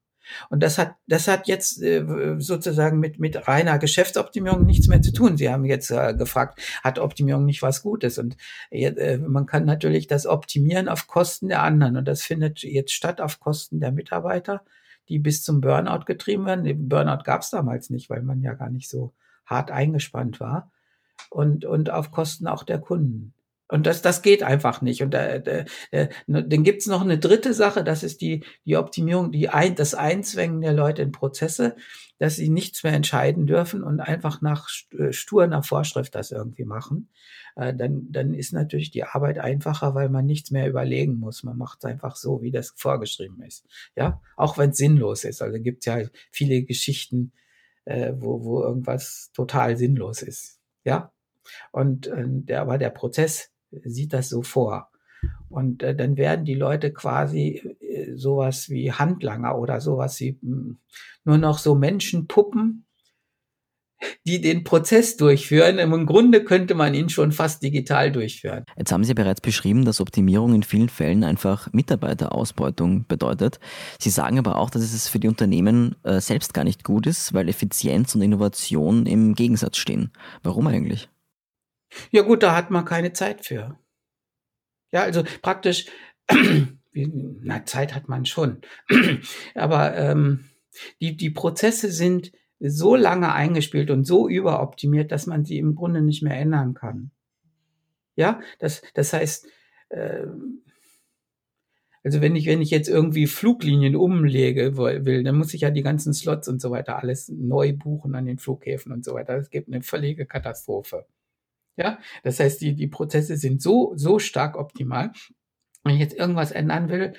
Und 0.48 0.62
das 0.62 0.78
hat, 0.78 0.94
das 1.06 1.28
hat 1.28 1.48
jetzt 1.48 1.82
äh, 1.82 2.36
sozusagen 2.38 2.98
mit, 2.98 3.18
mit 3.18 3.46
reiner 3.46 3.78
Geschäftsoptimierung 3.78 4.64
nichts 4.64 4.88
mehr 4.88 5.02
zu 5.02 5.12
tun. 5.12 5.36
Sie 5.36 5.50
haben 5.50 5.66
jetzt 5.66 5.90
äh, 5.90 6.14
gefragt, 6.14 6.60
hat 6.82 6.98
Optimierung 6.98 7.44
nicht 7.44 7.60
was 7.60 7.82
Gutes? 7.82 8.18
Und 8.18 8.36
äh, 8.70 9.18
man 9.18 9.44
kann 9.44 9.66
natürlich 9.66 10.06
das 10.06 10.26
optimieren 10.26 10.88
auf 10.88 11.06
Kosten 11.08 11.48
der 11.48 11.62
anderen. 11.62 11.98
Und 11.98 12.08
das 12.08 12.22
findet 12.22 12.62
jetzt 12.62 12.92
statt 12.92 13.20
auf 13.20 13.38
Kosten 13.38 13.80
der 13.80 13.92
Mitarbeiter, 13.92 14.64
die 15.10 15.18
bis 15.18 15.42
zum 15.42 15.60
Burnout 15.60 16.06
getrieben 16.06 16.46
werden. 16.46 16.88
Burnout 16.88 17.24
gab 17.24 17.42
es 17.42 17.50
damals 17.50 17.90
nicht, 17.90 18.08
weil 18.08 18.22
man 18.22 18.40
ja 18.40 18.54
gar 18.54 18.70
nicht 18.70 18.88
so 18.88 19.12
hart 19.44 19.70
eingespannt 19.70 20.40
war 20.40 20.70
und, 21.30 21.64
und 21.64 21.90
auf 21.90 22.10
Kosten 22.10 22.46
auch 22.46 22.62
der 22.62 22.78
Kunden. 22.78 23.34
Und 23.68 23.86
das, 23.86 24.02
das 24.02 24.20
geht 24.22 24.42
einfach 24.42 24.82
nicht. 24.82 25.02
Und 25.02 25.12
da, 25.14 25.38
da, 25.38 25.64
da, 25.90 26.08
dann 26.26 26.62
gibt's 26.62 26.86
noch 26.86 27.00
eine 27.00 27.18
dritte 27.18 27.54
Sache, 27.54 27.82
das 27.82 28.02
ist 28.02 28.20
die, 28.20 28.44
die 28.66 28.76
Optimierung, 28.76 29.32
die 29.32 29.48
ein, 29.48 29.74
das 29.74 29.94
Einzwängen 29.94 30.60
der 30.60 30.74
Leute 30.74 31.02
in 31.02 31.12
Prozesse, 31.12 31.74
dass 32.18 32.36
sie 32.36 32.50
nichts 32.50 32.84
mehr 32.84 32.92
entscheiden 32.92 33.46
dürfen 33.46 33.82
und 33.82 34.00
einfach 34.00 34.42
nach 34.42 34.68
äh, 34.98 35.12
stur 35.12 35.46
nach 35.46 35.64
Vorschrift 35.64 36.14
das 36.14 36.30
irgendwie 36.30 36.66
machen. 36.66 37.08
Äh, 37.56 37.74
dann, 37.74 38.12
dann 38.12 38.34
ist 38.34 38.52
natürlich 38.52 38.90
die 38.90 39.04
Arbeit 39.04 39.38
einfacher, 39.38 39.94
weil 39.94 40.10
man 40.10 40.26
nichts 40.26 40.50
mehr 40.50 40.68
überlegen 40.68 41.18
muss. 41.18 41.42
Man 41.42 41.56
macht 41.56 41.84
einfach 41.86 42.16
so, 42.16 42.42
wie 42.42 42.50
das 42.50 42.74
vorgeschrieben 42.76 43.42
ist. 43.42 43.64
Ja, 43.96 44.20
auch 44.36 44.58
wenn 44.58 44.70
es 44.70 44.76
sinnlos 44.76 45.24
ist. 45.24 45.40
Also 45.40 45.58
gibt's 45.58 45.86
ja 45.86 45.98
viele 46.30 46.62
Geschichten, 46.62 47.32
äh, 47.86 48.12
wo, 48.14 48.44
wo 48.44 48.62
irgendwas 48.62 49.30
total 49.32 49.76
sinnlos 49.76 50.20
ist. 50.22 50.60
Ja, 50.84 51.12
und 51.72 52.06
äh, 52.06 52.24
der, 52.26 52.62
aber 52.62 52.78
der 52.78 52.90
Prozess 52.90 53.50
sieht 53.84 54.12
das 54.12 54.28
so 54.28 54.42
vor. 54.42 54.90
Und 55.48 55.82
äh, 55.82 55.94
dann 55.94 56.16
werden 56.16 56.44
die 56.44 56.54
Leute 56.54 56.92
quasi 56.92 57.76
wie 57.80 58.16
sowas 58.16 58.68
wie 58.68 58.92
Handlanger 58.92 59.58
oder 59.58 59.80
sowas 59.80 60.18
wie 60.20 60.38
hm, 60.40 60.78
nur 61.24 61.38
noch 61.38 61.58
so 61.58 61.74
Menschenpuppen, 61.74 62.84
die 64.26 64.40
den 64.40 64.64
Prozess 64.64 65.16
durchführen. 65.16 65.78
Im 65.78 66.06
Grunde 66.06 66.44
könnte 66.44 66.74
man 66.74 66.94
ihn 66.94 67.08
schon 67.08 67.32
fast 67.32 67.62
digital 67.62 68.12
durchführen. 68.12 68.64
Jetzt 68.76 68.92
haben 68.92 69.04
Sie 69.04 69.14
bereits 69.14 69.40
beschrieben, 69.40 69.84
dass 69.84 70.00
Optimierung 70.00 70.54
in 70.54 70.62
vielen 70.62 70.88
Fällen 70.88 71.24
einfach 71.24 71.72
Mitarbeiterausbeutung 71.72 73.06
bedeutet. 73.06 73.60
Sie 73.98 74.10
sagen 74.10 74.38
aber 74.38 74.58
auch, 74.58 74.70
dass 74.70 74.82
es 74.82 75.08
für 75.08 75.18
die 75.18 75.28
Unternehmen 75.28 75.96
äh, 76.02 76.20
selbst 76.20 76.54
gar 76.54 76.64
nicht 76.64 76.84
gut 76.84 77.06
ist, 77.06 77.34
weil 77.34 77.48
Effizienz 77.48 78.14
und 78.14 78.22
Innovation 78.22 79.06
im 79.06 79.34
Gegensatz 79.34 79.78
stehen. 79.78 80.12
Warum 80.42 80.66
eigentlich? 80.66 81.08
Ja 82.10 82.22
gut, 82.22 82.42
da 82.42 82.56
hat 82.56 82.70
man 82.70 82.84
keine 82.84 83.12
Zeit 83.12 83.44
für. 83.44 83.78
Ja, 84.92 85.02
also 85.02 85.24
praktisch, 85.42 85.86
na, 86.92 87.64
Zeit 87.64 87.94
hat 87.94 88.08
man 88.08 88.26
schon. 88.26 88.62
aber 89.54 89.96
ähm, 89.96 90.44
die, 91.00 91.16
die 91.16 91.30
Prozesse 91.30 91.90
sind 91.90 92.32
so 92.70 92.96
lange 92.96 93.32
eingespielt 93.32 93.90
und 93.90 94.04
so 94.04 94.28
überoptimiert, 94.28 95.12
dass 95.12 95.26
man 95.26 95.44
sie 95.44 95.58
im 95.58 95.74
Grunde 95.74 96.00
nicht 96.00 96.22
mehr 96.22 96.36
ändern 96.36 96.74
kann. 96.74 97.10
Ja, 98.16 98.40
das, 98.58 98.82
das 98.94 99.12
heißt, 99.12 99.48
äh, 99.90 100.26
also 102.04 102.20
wenn 102.20 102.36
ich, 102.36 102.46
wenn 102.46 102.60
ich 102.60 102.70
jetzt 102.70 102.88
irgendwie 102.88 103.26
Fluglinien 103.26 103.96
umlege 103.96 104.76
will, 104.76 105.24
dann 105.24 105.38
muss 105.38 105.54
ich 105.54 105.62
ja 105.62 105.70
die 105.70 105.82
ganzen 105.82 106.12
Slots 106.12 106.48
und 106.48 106.60
so 106.60 106.70
weiter 106.70 106.98
alles 106.98 107.30
neu 107.30 107.72
buchen 107.72 108.14
an 108.14 108.26
den 108.26 108.38
Flughäfen 108.38 108.92
und 108.92 109.04
so 109.04 109.14
weiter. 109.14 109.38
Das 109.38 109.48
gibt 109.48 109.68
eine 109.68 109.82
völlige 109.82 110.26
Katastrophe. 110.26 111.06
Ja, 111.76 111.98
das 112.22 112.40
heißt, 112.40 112.60
die, 112.60 112.74
die 112.74 112.86
Prozesse 112.86 113.36
sind 113.36 113.60
so, 113.62 113.94
so 113.96 114.18
stark 114.18 114.56
optimal. 114.56 115.12
Wenn 115.82 115.94
ich 115.94 116.00
jetzt 116.00 116.14
irgendwas 116.14 116.52
ändern 116.52 116.88
will, 116.88 117.14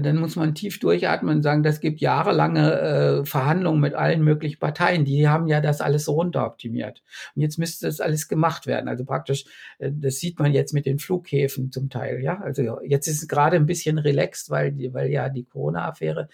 dann 0.00 0.16
muss 0.16 0.36
man 0.36 0.54
tief 0.54 0.80
durchatmen 0.80 1.36
und 1.36 1.42
sagen, 1.42 1.62
das 1.62 1.80
gibt 1.80 2.00
jahrelange 2.00 2.80
äh, 2.80 3.24
Verhandlungen 3.24 3.80
mit 3.80 3.94
allen 3.94 4.22
möglichen 4.22 4.58
Parteien. 4.58 5.04
Die 5.04 5.28
haben 5.28 5.46
ja 5.48 5.60
das 5.60 5.80
alles 5.80 6.06
so 6.06 6.12
runteroptimiert. 6.12 7.02
Und 7.34 7.42
jetzt 7.42 7.58
müsste 7.58 7.86
das 7.86 8.00
alles 8.00 8.28
gemacht 8.28 8.66
werden. 8.66 8.88
Also 8.88 9.04
praktisch, 9.04 9.44
äh, 9.78 9.90
das 9.92 10.18
sieht 10.18 10.38
man 10.38 10.52
jetzt 10.52 10.72
mit 10.72 10.86
den 10.86 10.98
Flughäfen 10.98 11.72
zum 11.72 11.90
Teil. 11.90 12.22
Ja, 12.22 12.40
also 12.40 12.80
jetzt 12.82 13.06
ist 13.06 13.22
es 13.22 13.28
gerade 13.28 13.56
ein 13.56 13.66
bisschen 13.66 13.98
relaxed, 13.98 14.50
weil, 14.50 14.74
weil 14.92 15.10
ja 15.10 15.28
die 15.28 15.44
Corona-Affäre 15.44 16.28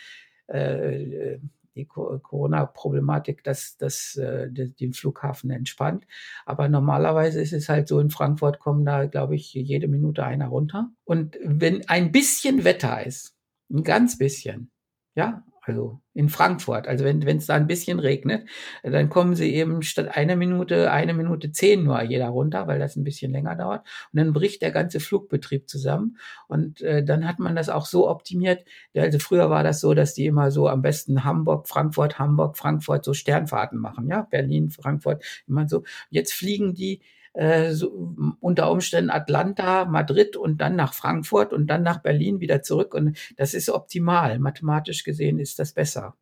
äh, 0.46 1.38
die 1.78 1.86
Corona-Problematik, 1.86 3.44
dass 3.44 3.76
das 3.76 4.16
äh, 4.16 4.48
den 4.50 4.92
Flughafen 4.92 5.50
entspannt. 5.50 6.06
Aber 6.44 6.68
normalerweise 6.68 7.40
ist 7.40 7.52
es 7.52 7.68
halt 7.68 7.88
so, 7.88 8.00
in 8.00 8.10
Frankfurt 8.10 8.58
kommen 8.58 8.84
da, 8.84 9.06
glaube 9.06 9.36
ich, 9.36 9.54
jede 9.54 9.86
Minute 9.86 10.24
einer 10.24 10.48
runter. 10.48 10.90
Und 11.04 11.38
wenn 11.42 11.88
ein 11.88 12.10
bisschen 12.10 12.64
Wetter 12.64 13.06
ist, 13.06 13.37
ein 13.70 13.82
ganz 13.84 14.18
bisschen. 14.18 14.70
Ja, 15.14 15.44
also 15.68 16.00
in 16.14 16.28
Frankfurt. 16.30 16.88
Also 16.88 17.04
wenn 17.04 17.20
es 17.26 17.46
da 17.46 17.54
ein 17.54 17.66
bisschen 17.66 18.00
regnet, 18.00 18.48
dann 18.82 19.10
kommen 19.10 19.34
sie 19.34 19.54
eben 19.54 19.82
statt 19.82 20.16
einer 20.16 20.34
Minute, 20.34 20.90
eine 20.90 21.12
Minute 21.12 21.52
zehn 21.52 21.84
nur 21.84 22.00
jeder 22.02 22.28
runter, 22.28 22.66
weil 22.66 22.78
das 22.78 22.96
ein 22.96 23.04
bisschen 23.04 23.32
länger 23.32 23.54
dauert. 23.54 23.86
Und 24.12 24.18
dann 24.18 24.32
bricht 24.32 24.62
der 24.62 24.70
ganze 24.70 24.98
Flugbetrieb 24.98 25.68
zusammen. 25.68 26.16
Und 26.48 26.80
äh, 26.80 27.04
dann 27.04 27.28
hat 27.28 27.38
man 27.38 27.54
das 27.54 27.68
auch 27.68 27.86
so 27.86 28.08
optimiert. 28.08 28.64
Also 28.96 29.18
früher 29.18 29.50
war 29.50 29.62
das 29.62 29.80
so, 29.80 29.94
dass 29.94 30.14
die 30.14 30.26
immer 30.26 30.50
so 30.50 30.68
am 30.68 30.82
besten 30.82 31.24
Hamburg, 31.24 31.68
Frankfurt, 31.68 32.18
Hamburg, 32.18 32.56
Frankfurt 32.56 33.04
so 33.04 33.12
Sternfahrten 33.12 33.78
machen. 33.78 34.08
Ja, 34.08 34.22
Berlin, 34.22 34.70
Frankfurt, 34.70 35.22
immer 35.46 35.68
so. 35.68 35.84
Jetzt 36.10 36.32
fliegen 36.32 36.74
die 36.74 37.02
äh, 37.34 37.72
so, 37.72 38.14
unter 38.40 38.70
Umständen 38.70 39.10
Atlanta, 39.10 39.84
Madrid 39.84 40.36
und 40.36 40.60
dann 40.60 40.76
nach 40.76 40.94
Frankfurt 40.94 41.52
und 41.52 41.66
dann 41.68 41.82
nach 41.82 41.98
Berlin 41.98 42.40
wieder 42.40 42.62
zurück. 42.62 42.94
Und 42.94 43.18
das 43.36 43.54
ist 43.54 43.70
optimal. 43.70 44.38
Mathematisch 44.38 45.04
gesehen 45.04 45.38
ist 45.38 45.58
das 45.58 45.72
besser. 45.72 46.14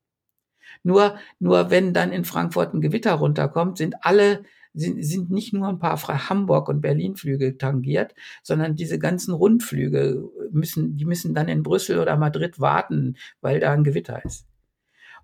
Nur, 0.82 1.16
nur 1.38 1.70
wenn 1.70 1.94
dann 1.94 2.12
in 2.12 2.24
Frankfurt 2.24 2.74
ein 2.74 2.80
Gewitter 2.80 3.14
runterkommt, 3.14 3.78
sind 3.78 3.96
alle 4.02 4.44
sind, 4.76 5.02
sind 5.02 5.30
nicht 5.30 5.52
nur 5.54 5.68
ein 5.68 5.78
paar 5.78 5.96
Hamburg- 6.28 6.68
und 6.68 6.82
Berlin-Flüge 6.82 7.56
tangiert, 7.56 8.14
sondern 8.42 8.76
diese 8.76 8.98
ganzen 8.98 9.32
Rundflüge 9.32 10.28
müssen, 10.52 10.96
die 10.96 11.06
müssen 11.06 11.34
dann 11.34 11.48
in 11.48 11.62
Brüssel 11.62 11.98
oder 11.98 12.16
Madrid 12.16 12.60
warten, 12.60 13.16
weil 13.40 13.58
da 13.58 13.72
ein 13.72 13.84
Gewitter 13.84 14.22
ist. 14.24 14.46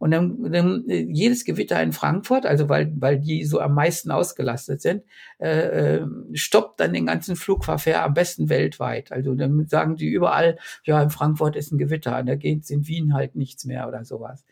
Und 0.03 0.11
dann, 0.11 0.51
dann 0.51 0.85
äh, 0.89 1.07
jedes 1.09 1.45
Gewitter 1.45 1.81
in 1.81 1.93
Frankfurt, 1.93 2.45
also 2.45 2.69
weil, 2.69 2.93
weil 2.97 3.21
die 3.21 3.45
so 3.45 3.61
am 3.61 3.73
meisten 3.75 4.11
ausgelastet 4.11 4.83
sind, 4.83 5.05
äh, 5.39 6.01
äh, 6.01 6.07
stoppt 6.33 6.81
dann 6.81 6.93
den 6.93 7.07
ganzen 7.07 7.37
Flugverkehr 7.37 8.03
am 8.03 8.13
besten 8.13 8.49
weltweit. 8.49 9.13
Also 9.13 9.37
dann 9.37 9.69
sagen 9.69 9.95
die 9.95 10.09
überall, 10.09 10.59
ja, 10.83 11.01
in 11.01 11.11
Frankfurt 11.11 11.55
ist 11.55 11.71
ein 11.71 11.79
Gewitter, 11.79 12.21
da 12.25 12.35
geht 12.35 12.69
in 12.69 12.89
Wien 12.89 13.15
halt 13.15 13.37
nichts 13.37 13.65
mehr 13.65 13.87
oder 13.87 14.05
sowas. 14.05 14.45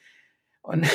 Und 0.62 0.87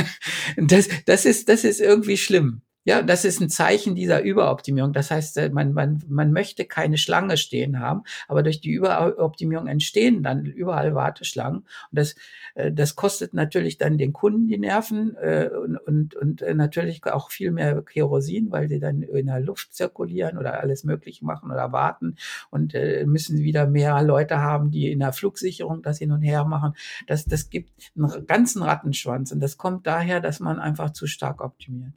das, 0.56 0.88
das 1.04 1.26
ist, 1.26 1.50
das 1.50 1.64
ist 1.64 1.82
irgendwie 1.82 2.16
schlimm. 2.16 2.62
Ja, 2.86 3.02
das 3.02 3.26
ist 3.26 3.42
ein 3.42 3.50
Zeichen 3.50 3.94
dieser 3.94 4.22
Überoptimierung. 4.22 4.94
Das 4.94 5.10
heißt, 5.10 5.36
äh, 5.36 5.50
man, 5.50 5.74
man, 5.74 6.02
man 6.08 6.32
möchte 6.32 6.64
keine 6.64 6.96
Schlange 6.96 7.36
stehen 7.36 7.78
haben, 7.78 8.04
aber 8.26 8.42
durch 8.42 8.62
die 8.62 8.70
Überoptimierung 8.70 9.66
entstehen 9.66 10.22
dann 10.22 10.46
überall 10.46 10.94
Warteschlangen. 10.94 11.58
Und 11.58 11.66
das, 11.90 12.14
äh, 12.54 12.72
das 12.72 12.96
kostet 12.96 13.34
natürlich 13.34 13.76
dann 13.76 13.98
den 13.98 14.14
Kunden 14.14 14.48
die 14.48 14.56
Nerven 14.56 15.14
äh, 15.16 15.50
und, 15.54 15.76
und, 15.76 16.14
und 16.14 16.56
natürlich 16.56 17.04
auch 17.04 17.30
viel 17.30 17.50
mehr 17.50 17.82
Kerosin, 17.82 18.50
weil 18.50 18.68
sie 18.68 18.80
dann 18.80 19.02
in 19.02 19.26
der 19.26 19.40
Luft 19.40 19.74
zirkulieren 19.74 20.38
oder 20.38 20.60
alles 20.60 20.82
Mögliche 20.82 21.24
machen 21.24 21.50
oder 21.50 21.72
warten 21.72 22.16
und 22.50 22.74
müssen 23.04 23.38
wieder 23.38 23.66
mehr 23.66 24.02
Leute 24.02 24.38
haben, 24.38 24.70
die 24.70 24.90
in 24.90 25.00
der 25.00 25.12
Flugsicherung 25.12 25.82
das 25.82 25.98
hin 25.98 26.12
und 26.12 26.22
her 26.22 26.44
machen. 26.44 26.74
Das, 27.06 27.24
das 27.24 27.50
gibt 27.50 27.92
einen 27.96 28.26
ganzen 28.26 28.62
Rattenschwanz 28.62 29.32
und 29.32 29.40
das 29.40 29.58
kommt 29.58 29.86
daher, 29.86 30.20
dass 30.20 30.40
man 30.40 30.58
einfach 30.58 30.90
zu 30.90 31.06
stark 31.06 31.42
optimiert. 31.42 31.92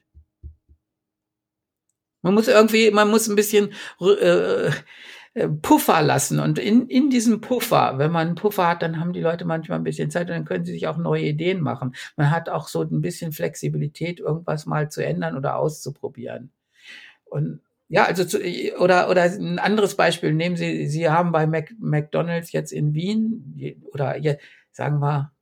Man 2.24 2.34
muss 2.34 2.48
irgendwie, 2.48 2.90
man 2.90 3.12
muss 3.12 3.28
ein 3.28 3.36
bisschen 3.36 3.74
äh, 4.02 4.72
äh, 5.36 5.50
Puffer 5.50 6.02
lassen. 6.02 6.40
Und 6.40 6.60
in, 6.60 6.88
in 6.88 7.10
diesem 7.10 7.42
Puffer, 7.42 7.98
wenn 7.98 8.12
man 8.12 8.28
einen 8.28 8.36
Puffer 8.36 8.68
hat, 8.68 8.82
dann 8.82 9.00
haben 9.00 9.14
die 9.14 9.22
Leute 9.22 9.46
manchmal 9.46 9.80
ein 9.80 9.84
bisschen 9.84 10.12
Zeit 10.12 10.30
und 10.30 10.36
dann 10.36 10.46
können 10.46 10.66
sie 10.66 10.74
sich 10.74 10.88
auch 10.88 10.98
neue 10.98 11.24
Ideen 11.24 11.62
machen. 11.62 11.96
Man 12.18 12.32
hat 12.32 12.50
auch 12.50 12.68
so 12.68 12.82
ein 12.82 13.02
bisschen 13.02 13.32
Flexibilität, 13.32 14.20
irgendwas 14.20 14.66
mal 14.66 14.90
zu 14.90 15.06
ändern 15.06 15.38
oder 15.38 15.58
auszuprobieren. 15.58 16.52
Und 17.26 17.62
ja, 17.90 18.06
also 18.06 18.26
zu, 18.26 18.40
oder 18.80 19.10
oder 19.10 19.24
ein 19.24 19.60
anderes 19.60 19.96
Beispiel 19.96 20.34
nehmen 20.34 20.56
Sie, 20.56 20.88
Sie 20.88 21.10
haben 21.10 21.32
bei 21.32 21.46
Mac, 21.48 21.72
McDonald's 21.80 22.52
jetzt 22.52 22.72
in 22.72 22.94
Wien 22.96 23.84
oder 23.92 24.18
ja, 24.18 24.36
sagen 24.72 25.00
wir 25.00 25.33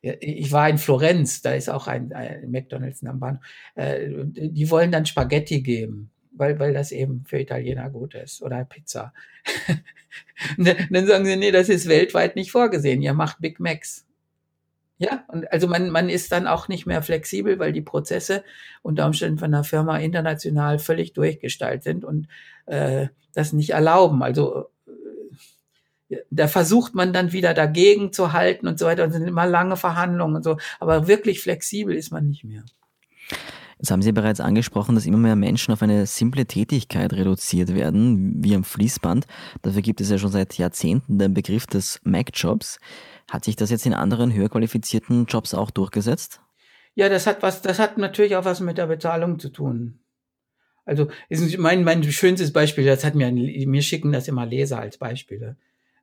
ich 0.00 0.52
war 0.52 0.68
in 0.68 0.78
Florenz, 0.78 1.42
da 1.42 1.54
ist 1.54 1.68
auch 1.68 1.88
ein, 1.88 2.12
ein 2.12 2.50
McDonalds 2.50 3.04
am 3.04 3.18
Bahnhof. 3.18 3.42
Äh, 3.74 4.08
die 4.24 4.70
wollen 4.70 4.92
dann 4.92 5.06
Spaghetti 5.06 5.60
geben, 5.60 6.10
weil, 6.32 6.58
weil 6.58 6.72
das 6.72 6.92
eben 6.92 7.24
für 7.26 7.40
Italiener 7.40 7.90
gut 7.90 8.14
ist 8.14 8.42
oder 8.42 8.64
Pizza. 8.64 9.12
dann 10.56 11.06
sagen 11.06 11.24
sie, 11.24 11.36
nee, 11.36 11.50
das 11.50 11.68
ist 11.68 11.88
weltweit 11.88 12.36
nicht 12.36 12.52
vorgesehen. 12.52 13.02
Ihr 13.02 13.14
macht 13.14 13.40
Big 13.40 13.58
Macs. 13.58 14.06
Ja, 15.00 15.24
und 15.28 15.50
also 15.52 15.68
man, 15.68 15.90
man 15.90 16.08
ist 16.08 16.32
dann 16.32 16.48
auch 16.48 16.66
nicht 16.66 16.84
mehr 16.84 17.02
flexibel, 17.02 17.58
weil 17.60 17.72
die 17.72 17.82
Prozesse 17.82 18.42
unter 18.82 19.06
Umständen 19.06 19.38
von 19.38 19.52
der 19.52 19.62
Firma 19.62 19.98
international 19.98 20.80
völlig 20.80 21.12
durchgestaltet 21.12 21.84
sind 21.84 22.04
und 22.04 22.26
äh, 22.66 23.06
das 23.32 23.52
nicht 23.52 23.70
erlauben. 23.70 24.24
Also 24.24 24.70
da 26.30 26.48
versucht 26.48 26.94
man 26.94 27.12
dann 27.12 27.32
wieder 27.32 27.54
dagegen 27.54 28.12
zu 28.12 28.32
halten 28.32 28.66
und 28.66 28.78
so 28.78 28.86
weiter. 28.86 29.04
Und 29.04 29.12
sind 29.12 29.26
immer 29.26 29.46
lange 29.46 29.76
Verhandlungen 29.76 30.36
und 30.36 30.42
so. 30.42 30.56
Aber 30.80 31.06
wirklich 31.06 31.40
flexibel 31.40 31.94
ist 31.94 32.10
man 32.10 32.28
nicht 32.28 32.44
mehr. 32.44 32.64
Jetzt 33.78 33.92
haben 33.92 34.02
Sie 34.02 34.10
bereits 34.10 34.40
angesprochen, 34.40 34.96
dass 34.96 35.06
immer 35.06 35.18
mehr 35.18 35.36
Menschen 35.36 35.72
auf 35.72 35.82
eine 35.82 36.04
simple 36.06 36.46
Tätigkeit 36.46 37.12
reduziert 37.12 37.74
werden, 37.74 38.42
wie 38.42 38.56
am 38.56 38.64
Fließband. 38.64 39.26
Dafür 39.62 39.82
gibt 39.82 40.00
es 40.00 40.10
ja 40.10 40.18
schon 40.18 40.32
seit 40.32 40.54
Jahrzehnten 40.58 41.18
den 41.18 41.32
Begriff 41.32 41.66
des 41.66 42.00
Mac-Jobs. 42.02 42.80
Hat 43.30 43.44
sich 43.44 43.54
das 43.54 43.70
jetzt 43.70 43.86
in 43.86 43.94
anderen 43.94 44.32
höher 44.32 44.48
qualifizierten 44.48 45.26
Jobs 45.26 45.54
auch 45.54 45.70
durchgesetzt? 45.70 46.40
Ja, 46.96 47.08
das 47.08 47.28
hat 47.28 47.42
was, 47.42 47.62
das 47.62 47.78
hat 47.78 47.98
natürlich 47.98 48.34
auch 48.34 48.44
was 48.44 48.58
mit 48.58 48.78
der 48.78 48.88
Bezahlung 48.88 49.38
zu 49.38 49.50
tun. 49.50 50.00
Also, 50.84 51.08
ist 51.28 51.58
mein, 51.58 51.84
mein 51.84 52.02
schönstes 52.02 52.52
Beispiel, 52.52 52.84
das 52.84 53.04
hat 53.04 53.14
mir, 53.14 53.30
mir 53.30 53.82
schicken 53.82 54.10
das 54.10 54.26
immer 54.26 54.46
Leser 54.46 54.80
als 54.80 54.96
Beispiele. 54.96 55.56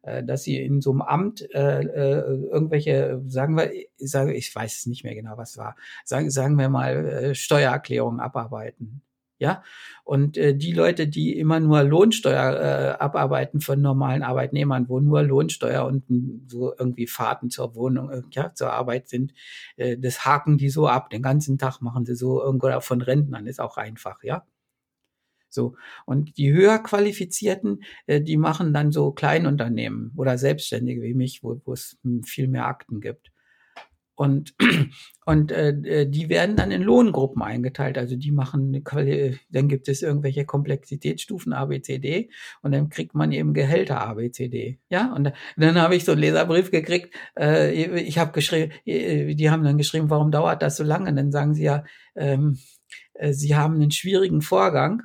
Äh, 0.05 0.23
dass 0.23 0.43
sie 0.43 0.57
in 0.57 0.81
so 0.81 0.91
einem 0.91 1.01
Amt 1.01 1.41
äh, 1.53 1.81
äh, 1.81 2.19
irgendwelche, 2.51 3.21
sagen 3.27 3.57
wir, 3.57 3.73
ich 3.73 3.89
sage, 3.97 4.33
ich 4.33 4.55
weiß 4.55 4.77
es 4.77 4.85
nicht 4.85 5.03
mehr 5.03 5.15
genau, 5.15 5.37
was 5.37 5.57
war, 5.57 5.75
sagen, 6.03 6.29
sagen 6.29 6.57
wir 6.57 6.69
mal, 6.69 7.05
äh, 7.07 7.35
Steuererklärungen 7.35 8.19
abarbeiten. 8.19 9.01
Ja, 9.37 9.63
und 10.05 10.37
äh, 10.37 10.55
die 10.55 10.71
Leute, 10.71 11.07
die 11.07 11.37
immer 11.37 11.59
nur 11.59 11.83
Lohnsteuer 11.83 12.95
äh, 12.97 13.03
abarbeiten 13.03 13.59
von 13.59 13.81
normalen 13.81 14.23
Arbeitnehmern, 14.23 14.87
wo 14.87 15.01
nur 15.01 15.23
Lohnsteuer 15.23 15.85
und 15.85 16.03
so 16.47 16.73
irgendwie 16.77 17.05
Fahrten 17.07 17.49
zur 17.49 17.75
Wohnung, 17.75 18.09
äh, 18.11 18.21
ja, 18.31 18.53
zur 18.53 18.71
Arbeit 18.71 19.09
sind, 19.09 19.33
äh, 19.75 19.97
das 19.97 20.25
haken 20.25 20.57
die 20.57 20.69
so 20.69 20.87
ab. 20.87 21.09
Den 21.09 21.21
ganzen 21.21 21.57
Tag 21.57 21.81
machen 21.81 22.05
sie 22.05 22.15
so 22.15 22.41
irgendwo 22.41 22.79
von 22.79 23.01
Rentnern, 23.01 23.45
ist 23.47 23.59
auch 23.59 23.75
einfach, 23.77 24.23
ja. 24.23 24.45
So. 25.55 25.75
Und 26.05 26.37
die 26.37 26.53
höher 26.53 26.77
qualifizierten, 26.79 27.83
äh, 28.05 28.21
die 28.21 28.37
machen 28.37 28.73
dann 28.73 28.91
so 28.91 29.11
Kleinunternehmen 29.11 30.11
oder 30.15 30.37
Selbstständige 30.37 31.01
wie 31.01 31.15
mich, 31.15 31.41
wo, 31.43 31.59
es 31.73 31.97
viel 32.23 32.47
mehr 32.47 32.67
Akten 32.67 33.01
gibt. 33.01 33.31
Und, 34.15 34.55
und 35.25 35.51
äh, 35.51 36.07
die 36.09 36.29
werden 36.29 36.55
dann 36.55 36.71
in 36.71 36.81
Lohngruppen 36.81 37.41
eingeteilt. 37.41 37.97
Also 37.97 38.15
die 38.15 38.31
machen, 38.31 38.81
dann 39.49 39.67
gibt 39.67 39.89
es 39.89 40.01
irgendwelche 40.01 40.45
Komplexitätsstufen 40.45 41.53
A, 41.53 41.65
B, 41.65 41.81
C, 41.81 41.99
D 41.99 42.29
und 42.61 42.71
dann 42.71 42.89
kriegt 42.89 43.13
man 43.13 43.31
eben 43.31 43.53
Gehälter 43.53 44.01
A, 44.01 44.13
B, 44.13 44.31
C, 44.31 44.47
D. 44.47 44.79
Ja, 44.89 45.13
und 45.13 45.33
dann 45.57 45.81
habe 45.81 45.95
ich 45.95 46.05
so 46.05 46.13
einen 46.13 46.21
Leserbrief 46.21 46.71
gekriegt. 46.71 47.13
Äh, 47.37 47.73
ich 47.73 48.17
habe 48.17 48.31
geschrieben, 48.31 48.71
die 48.85 49.49
haben 49.49 49.63
dann 49.63 49.77
geschrieben, 49.77 50.09
warum 50.09 50.31
dauert 50.31 50.61
das 50.61 50.77
so 50.77 50.83
lange? 50.83 51.09
Und 51.09 51.17
dann 51.17 51.31
sagen 51.31 51.53
sie 51.53 51.63
ja, 51.63 51.83
ähm, 52.15 52.57
äh, 53.15 53.33
sie 53.33 53.55
haben 53.55 53.75
einen 53.75 53.91
schwierigen 53.91 54.41
Vorgang 54.41 55.03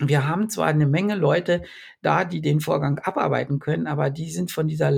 wir 0.00 0.28
haben 0.28 0.48
zwar 0.48 0.66
eine 0.66 0.86
Menge 0.86 1.16
Leute 1.16 1.62
da, 2.02 2.24
die 2.24 2.40
den 2.40 2.60
Vorgang 2.60 2.98
abarbeiten 3.00 3.58
können, 3.58 3.86
aber 3.86 4.10
die 4.10 4.30
sind 4.30 4.52
von 4.52 4.68
dieser 4.68 4.92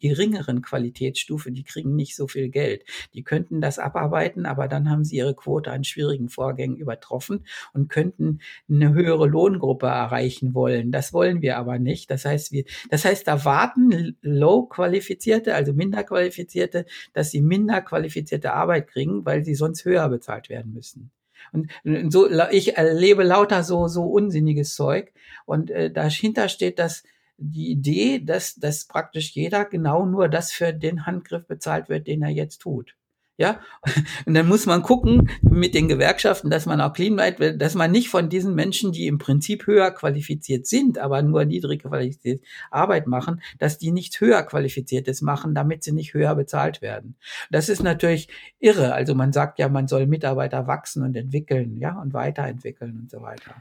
geringeren 0.00 0.62
Qualitätsstufe, 0.62 1.52
die 1.52 1.62
kriegen 1.62 1.94
nicht 1.94 2.16
so 2.16 2.26
viel 2.26 2.48
Geld. 2.48 2.84
Die 3.14 3.22
könnten 3.22 3.60
das 3.60 3.78
abarbeiten, 3.78 4.46
aber 4.46 4.66
dann 4.66 4.90
haben 4.90 5.04
sie 5.04 5.16
ihre 5.16 5.34
Quote 5.34 5.70
an 5.70 5.84
schwierigen 5.84 6.28
Vorgängen 6.28 6.76
übertroffen 6.76 7.46
und 7.72 7.88
könnten 7.88 8.40
eine 8.68 8.92
höhere 8.92 9.26
Lohngruppe 9.26 9.86
erreichen 9.86 10.54
wollen. 10.54 10.90
Das 10.90 11.12
wollen 11.12 11.42
wir 11.42 11.56
aber 11.56 11.78
nicht. 11.78 12.10
Das 12.10 12.24
heißt, 12.24 12.50
wir, 12.50 12.64
das 12.90 13.04
heißt, 13.04 13.28
da 13.28 13.44
warten 13.44 14.16
low 14.22 14.66
qualifizierte, 14.66 15.54
also 15.54 15.72
minder 15.72 16.02
qualifizierte, 16.02 16.86
dass 17.12 17.30
sie 17.30 17.40
minder 17.40 17.80
qualifizierte 17.82 18.52
Arbeit 18.52 18.88
kriegen, 18.88 19.24
weil 19.24 19.44
sie 19.44 19.54
sonst 19.54 19.84
höher 19.84 20.08
bezahlt 20.08 20.48
werden 20.48 20.72
müssen. 20.72 21.12
Und 21.52 21.70
so, 22.12 22.28
ich 22.50 22.76
erlebe 22.76 23.22
lauter 23.22 23.62
so, 23.62 23.88
so 23.88 24.04
unsinniges 24.04 24.74
Zeug. 24.74 25.12
Und 25.46 25.70
äh, 25.70 25.90
dahinter 25.90 26.48
steht 26.48 26.78
dass 26.78 27.02
die 27.40 27.70
Idee, 27.70 28.18
dass, 28.18 28.56
dass 28.56 28.84
praktisch 28.84 29.30
jeder 29.34 29.64
genau 29.64 30.04
nur 30.04 30.28
das 30.28 30.52
für 30.52 30.72
den 30.72 31.06
Handgriff 31.06 31.46
bezahlt 31.46 31.88
wird, 31.88 32.06
den 32.06 32.22
er 32.22 32.28
jetzt 32.28 32.58
tut. 32.58 32.94
Ja, 33.40 33.58
und 34.26 34.34
dann 34.34 34.46
muss 34.46 34.66
man 34.66 34.82
gucken 34.82 35.30
mit 35.40 35.72
den 35.72 35.88
Gewerkschaften, 35.88 36.50
dass 36.50 36.66
man 36.66 36.78
auch 36.82 36.92
clean 36.92 37.16
bleibt, 37.16 37.40
dass 37.58 37.74
man 37.74 37.90
nicht 37.90 38.10
von 38.10 38.28
diesen 38.28 38.54
Menschen, 38.54 38.92
die 38.92 39.06
im 39.06 39.16
Prinzip 39.16 39.66
höher 39.66 39.92
qualifiziert 39.92 40.66
sind, 40.66 40.98
aber 40.98 41.22
nur 41.22 41.46
niedrige 41.46 41.88
qualifizierte 41.88 42.44
Arbeit 42.70 43.06
machen, 43.06 43.40
dass 43.58 43.78
die 43.78 43.92
nichts 43.92 44.20
höher 44.20 44.42
qualifiziertes 44.42 45.22
machen, 45.22 45.54
damit 45.54 45.84
sie 45.84 45.92
nicht 45.92 46.12
höher 46.12 46.34
bezahlt 46.34 46.82
werden. 46.82 47.16
Das 47.50 47.70
ist 47.70 47.82
natürlich 47.82 48.28
irre. 48.58 48.92
Also 48.92 49.14
man 49.14 49.32
sagt 49.32 49.58
ja, 49.58 49.70
man 49.70 49.88
soll 49.88 50.06
Mitarbeiter 50.06 50.66
wachsen 50.66 51.02
und 51.02 51.16
entwickeln, 51.16 51.78
ja, 51.78 51.98
und 51.98 52.12
weiterentwickeln 52.12 52.98
und 53.00 53.10
so 53.10 53.22
weiter. 53.22 53.54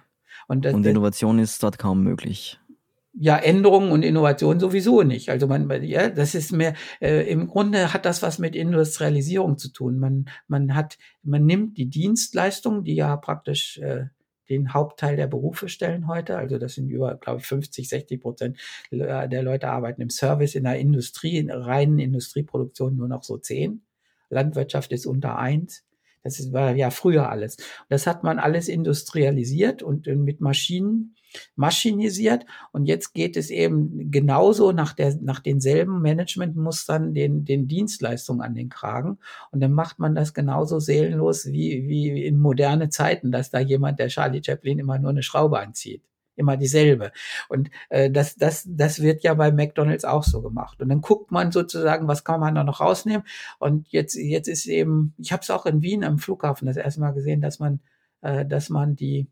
Und, 0.49 0.65
das, 0.65 0.73
und 0.73 0.85
Innovation 0.85 1.39
ist 1.39 1.63
dort 1.63 1.77
kaum 1.77 2.03
möglich 2.03 2.59
ja, 3.13 3.37
Änderungen 3.37 3.91
und 3.91 4.03
Innovation 4.03 4.59
sowieso 4.59 5.03
nicht. 5.03 5.29
Also 5.29 5.47
man, 5.47 5.83
ja, 5.83 6.09
das 6.09 6.35
ist 6.35 6.51
mehr, 6.51 6.75
äh, 7.01 7.29
im 7.29 7.47
Grunde 7.47 7.93
hat 7.93 8.05
das 8.05 8.21
was 8.21 8.39
mit 8.39 8.55
Industrialisierung 8.55 9.57
zu 9.57 9.71
tun. 9.71 9.99
Man, 9.99 10.29
man 10.47 10.75
hat, 10.75 10.97
man 11.23 11.45
nimmt 11.45 11.77
die 11.77 11.89
Dienstleistungen, 11.89 12.83
die 12.83 12.95
ja 12.95 13.15
praktisch 13.17 13.79
äh, 13.79 14.05
den 14.49 14.73
Hauptteil 14.73 15.15
der 15.15 15.27
Berufe 15.27 15.69
stellen 15.69 16.07
heute. 16.07 16.37
Also 16.37 16.57
das 16.57 16.75
sind 16.75 16.89
über, 16.89 17.15
glaube 17.15 17.39
ich, 17.39 17.45
50, 17.45 17.87
60 17.87 18.21
Prozent 18.21 18.57
der 18.91 19.43
Leute 19.43 19.69
arbeiten 19.69 20.01
im 20.01 20.09
Service, 20.09 20.55
in 20.55 20.63
der 20.63 20.79
Industrie, 20.79 21.37
in 21.37 21.51
reinen 21.51 21.99
Industrieproduktion 21.99 22.95
nur 22.95 23.07
noch 23.07 23.23
so 23.23 23.37
zehn. 23.37 23.83
Landwirtschaft 24.29 24.91
ist 24.91 25.05
unter 25.05 25.37
eins. 25.37 25.83
Das 26.23 26.51
war 26.51 26.75
ja 26.75 26.89
früher 26.89 27.29
alles. 27.29 27.57
Das 27.87 28.05
hat 28.05 28.23
man 28.23 28.39
alles 28.39 28.67
industrialisiert 28.67 29.81
und 29.83 30.07
mit 30.07 30.41
Maschinen 30.41 31.15
maschinisiert. 31.55 32.45
Und 32.71 32.85
jetzt 32.85 33.13
geht 33.13 33.37
es 33.37 33.49
eben 33.49 34.11
genauso 34.11 34.71
nach, 34.71 34.93
der, 34.93 35.15
nach 35.21 35.39
denselben 35.39 36.01
Managementmustern 36.01 37.13
den, 37.13 37.45
den 37.45 37.67
Dienstleistungen 37.67 38.41
an 38.41 38.55
den 38.55 38.69
Kragen. 38.69 39.19
Und 39.51 39.61
dann 39.61 39.73
macht 39.73 39.99
man 39.99 40.15
das 40.15 40.33
genauso 40.33 40.79
seelenlos 40.79 41.45
wie, 41.47 41.87
wie 41.87 42.25
in 42.25 42.39
moderne 42.39 42.89
Zeiten, 42.89 43.31
dass 43.31 43.49
da 43.49 43.59
jemand, 43.59 43.99
der 43.99 44.07
Charlie 44.07 44.41
Chaplin 44.43 44.79
immer 44.79 44.99
nur 44.99 45.11
eine 45.11 45.23
Schraube 45.23 45.59
anzieht 45.59 46.03
immer 46.39 46.57
dieselbe. 46.57 47.11
Und 47.49 47.69
äh, 47.89 48.09
das, 48.09 48.35
das, 48.35 48.65
das 48.67 49.01
wird 49.01 49.23
ja 49.23 49.33
bei 49.35 49.51
McDonalds 49.51 50.05
auch 50.05 50.23
so 50.23 50.41
gemacht. 50.41 50.81
Und 50.81 50.89
dann 50.89 51.01
guckt 51.01 51.31
man 51.31 51.51
sozusagen, 51.51 52.07
was 52.07 52.23
kann 52.23 52.39
man 52.39 52.55
da 52.55 52.63
noch 52.63 52.79
rausnehmen. 52.79 53.23
Und 53.59 53.89
jetzt, 53.89 54.15
jetzt 54.15 54.47
ist 54.47 54.65
eben, 54.65 55.13
ich 55.17 55.31
habe 55.31 55.41
es 55.43 55.51
auch 55.51 55.65
in 55.65 55.81
Wien 55.81 56.03
am 56.03 56.17
Flughafen 56.17 56.65
das 56.65 56.77
erste 56.77 57.01
Mal 57.01 57.11
gesehen, 57.11 57.41
dass 57.41 57.59
man, 57.59 57.81
äh, 58.21 58.45
dass 58.45 58.69
man 58.69 58.95
die 58.95 59.27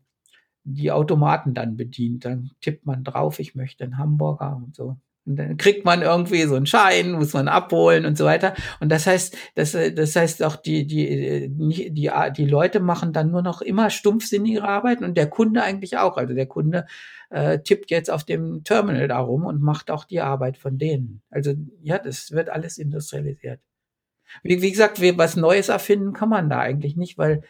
die 0.74 0.92
Automaten 0.92 1.54
dann 1.54 1.76
bedient. 1.76 2.24
Dann 2.24 2.50
tippt 2.60 2.86
man 2.86 3.04
drauf, 3.04 3.38
ich 3.38 3.54
möchte 3.54 3.84
einen 3.84 3.98
Hamburger 3.98 4.56
und 4.56 4.74
so. 4.74 4.96
Und 5.24 5.36
dann 5.36 5.58
kriegt 5.58 5.84
man 5.84 6.00
irgendwie 6.00 6.42
so 6.44 6.54
einen 6.54 6.66
Schein, 6.66 7.12
muss 7.12 7.34
man 7.34 7.48
abholen 7.48 8.06
und 8.06 8.16
so 8.16 8.24
weiter. 8.24 8.54
Und 8.80 8.90
das 8.90 9.06
heißt, 9.06 9.36
das, 9.54 9.72
das 9.72 10.16
heißt 10.16 10.42
auch, 10.42 10.56
die, 10.56 10.86
die, 10.86 11.50
die, 11.50 11.90
die, 11.92 12.10
die 12.34 12.46
Leute 12.46 12.80
machen 12.80 13.12
dann 13.12 13.30
nur 13.30 13.42
noch 13.42 13.60
immer 13.60 13.90
stumpfsinnige 13.90 14.64
Arbeiten 14.64 15.04
und 15.04 15.18
der 15.18 15.28
Kunde 15.28 15.62
eigentlich 15.62 15.98
auch. 15.98 16.16
Also 16.16 16.32
der 16.32 16.46
Kunde 16.46 16.86
äh, 17.28 17.58
tippt 17.58 17.90
jetzt 17.90 18.10
auf 18.10 18.24
dem 18.24 18.64
Terminal 18.64 19.06
darum 19.06 19.44
und 19.44 19.60
macht 19.60 19.90
auch 19.90 20.04
die 20.04 20.20
Arbeit 20.20 20.56
von 20.56 20.78
denen. 20.78 21.20
Also 21.30 21.52
ja, 21.82 21.98
das 21.98 22.30
wird 22.32 22.48
alles 22.48 22.78
industrialisiert. 22.78 23.60
Wie, 24.42 24.62
wie 24.62 24.70
gesagt, 24.70 25.00
was 25.18 25.36
Neues 25.36 25.68
erfinden 25.68 26.14
kann 26.14 26.30
man 26.30 26.48
da 26.48 26.58
eigentlich 26.58 26.96
nicht, 26.96 27.18
weil 27.18 27.42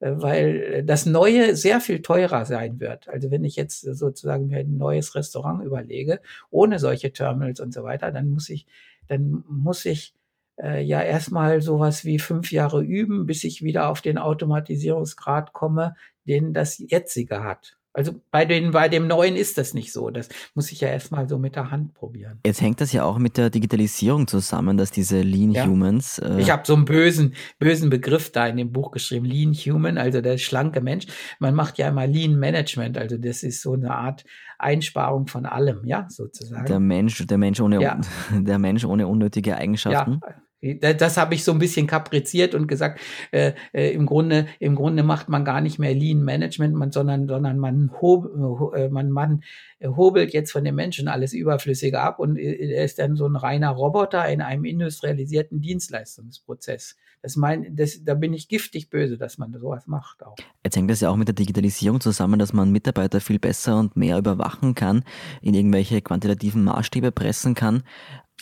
weil 0.00 0.82
das 0.84 1.06
Neue 1.06 1.56
sehr 1.56 1.80
viel 1.80 2.02
teurer 2.02 2.44
sein 2.44 2.80
wird. 2.80 3.08
Also 3.08 3.30
wenn 3.30 3.44
ich 3.44 3.56
jetzt 3.56 3.80
sozusagen 3.80 4.48
mir 4.48 4.58
ein 4.58 4.76
neues 4.76 5.14
Restaurant 5.14 5.64
überlege, 5.64 6.20
ohne 6.50 6.78
solche 6.78 7.12
Terminals 7.12 7.60
und 7.60 7.72
so 7.72 7.82
weiter, 7.82 8.12
dann 8.12 8.30
muss 8.30 8.48
ich, 8.48 8.66
dann 9.08 9.44
muss 9.48 9.84
ich 9.84 10.14
äh, 10.62 10.82
ja 10.82 11.00
erstmal 11.02 11.60
sowas 11.62 12.04
wie 12.04 12.18
fünf 12.18 12.52
Jahre 12.52 12.82
üben, 12.82 13.26
bis 13.26 13.44
ich 13.44 13.62
wieder 13.62 13.88
auf 13.88 14.00
den 14.00 14.18
Automatisierungsgrad 14.18 15.52
komme, 15.52 15.96
den 16.26 16.52
das 16.52 16.78
jetzige 16.78 17.42
hat. 17.44 17.76
Also 17.96 18.12
bei, 18.30 18.44
den, 18.44 18.72
bei 18.72 18.90
dem 18.90 19.06
neuen 19.06 19.36
ist 19.36 19.56
das 19.56 19.72
nicht 19.72 19.90
so. 19.90 20.10
Das 20.10 20.28
muss 20.54 20.70
ich 20.70 20.82
ja 20.82 20.88
erstmal 20.88 21.26
so 21.30 21.38
mit 21.38 21.56
der 21.56 21.70
Hand 21.70 21.94
probieren. 21.94 22.38
Jetzt 22.44 22.60
hängt 22.60 22.82
das 22.82 22.92
ja 22.92 23.04
auch 23.04 23.16
mit 23.16 23.38
der 23.38 23.48
Digitalisierung 23.48 24.26
zusammen, 24.26 24.76
dass 24.76 24.90
diese 24.90 25.22
Lean 25.22 25.52
ja. 25.52 25.64
Humans. 25.64 26.18
Äh 26.18 26.38
ich 26.38 26.50
habe 26.50 26.62
so 26.66 26.74
einen 26.74 26.84
bösen, 26.84 27.34
bösen 27.58 27.88
Begriff 27.88 28.30
da 28.30 28.48
in 28.48 28.58
dem 28.58 28.70
Buch 28.70 28.90
geschrieben, 28.90 29.24
Lean 29.24 29.54
Human, 29.54 29.96
also 29.96 30.20
der 30.20 30.36
schlanke 30.36 30.82
Mensch. 30.82 31.06
Man 31.38 31.54
macht 31.54 31.78
ja 31.78 31.88
immer 31.88 32.06
Lean 32.06 32.38
Management, 32.38 32.98
also 32.98 33.16
das 33.16 33.42
ist 33.42 33.62
so 33.62 33.72
eine 33.72 33.94
Art 33.94 34.26
Einsparung 34.58 35.26
von 35.26 35.46
allem, 35.46 35.86
ja, 35.86 36.06
sozusagen. 36.10 36.66
Der 36.66 36.80
Mensch, 36.80 37.26
der 37.26 37.38
Mensch 37.38 37.60
ohne, 37.60 37.80
ja. 37.80 37.98
der 38.30 38.58
Mensch 38.58 38.84
ohne 38.84 39.06
unnötige 39.06 39.56
Eigenschaften. 39.56 40.20
Ja, 40.22 40.34
das 40.62 41.16
habe 41.16 41.34
ich 41.34 41.44
so 41.44 41.52
ein 41.52 41.58
bisschen 41.58 41.86
kapriziert 41.86 42.54
und 42.54 42.66
gesagt, 42.66 43.00
äh, 43.30 43.52
äh, 43.72 43.92
im 43.92 44.06
Grunde, 44.06 44.46
im 44.58 44.74
Grunde 44.74 45.02
macht 45.02 45.28
man 45.28 45.44
gar 45.44 45.60
nicht 45.60 45.78
mehr 45.78 45.94
Lean 45.94 46.22
Management, 46.22 46.74
man, 46.74 46.92
sondern, 46.92 47.28
sondern 47.28 47.58
man, 47.58 47.90
hob, 48.00 48.74
äh, 48.74 48.88
man, 48.88 49.10
man 49.10 49.42
hobelt 49.84 50.32
jetzt 50.32 50.52
von 50.52 50.64
den 50.64 50.74
Menschen 50.74 51.08
alles 51.08 51.34
Überflüssige 51.34 52.00
ab 52.00 52.18
und 52.18 52.36
äh, 52.36 52.72
er 52.72 52.84
ist 52.84 52.98
dann 52.98 53.16
so 53.16 53.26
ein 53.26 53.36
reiner 53.36 53.70
Roboter 53.70 54.26
in 54.28 54.40
einem 54.40 54.64
industrialisierten 54.64 55.60
Dienstleistungsprozess. 55.60 56.96
Das 57.22 57.36
mein, 57.36 57.74
das, 57.74 58.04
da 58.04 58.14
bin 58.14 58.32
ich 58.32 58.48
giftig 58.48 58.88
böse, 58.88 59.18
dass 59.18 59.36
man 59.36 59.52
sowas 59.58 59.86
macht 59.86 60.24
auch. 60.24 60.36
Jetzt 60.64 60.76
hängt 60.76 60.90
das 60.90 61.00
ja 61.00 61.10
auch 61.10 61.16
mit 61.16 61.28
der 61.28 61.34
Digitalisierung 61.34 62.00
zusammen, 62.00 62.38
dass 62.38 62.52
man 62.52 62.70
Mitarbeiter 62.70 63.20
viel 63.20 63.38
besser 63.38 63.78
und 63.78 63.96
mehr 63.96 64.18
überwachen 64.18 64.74
kann, 64.74 65.04
in 65.42 65.54
irgendwelche 65.54 66.00
quantitativen 66.02 66.64
Maßstäbe 66.64 67.12
pressen 67.12 67.54
kann. 67.54 67.82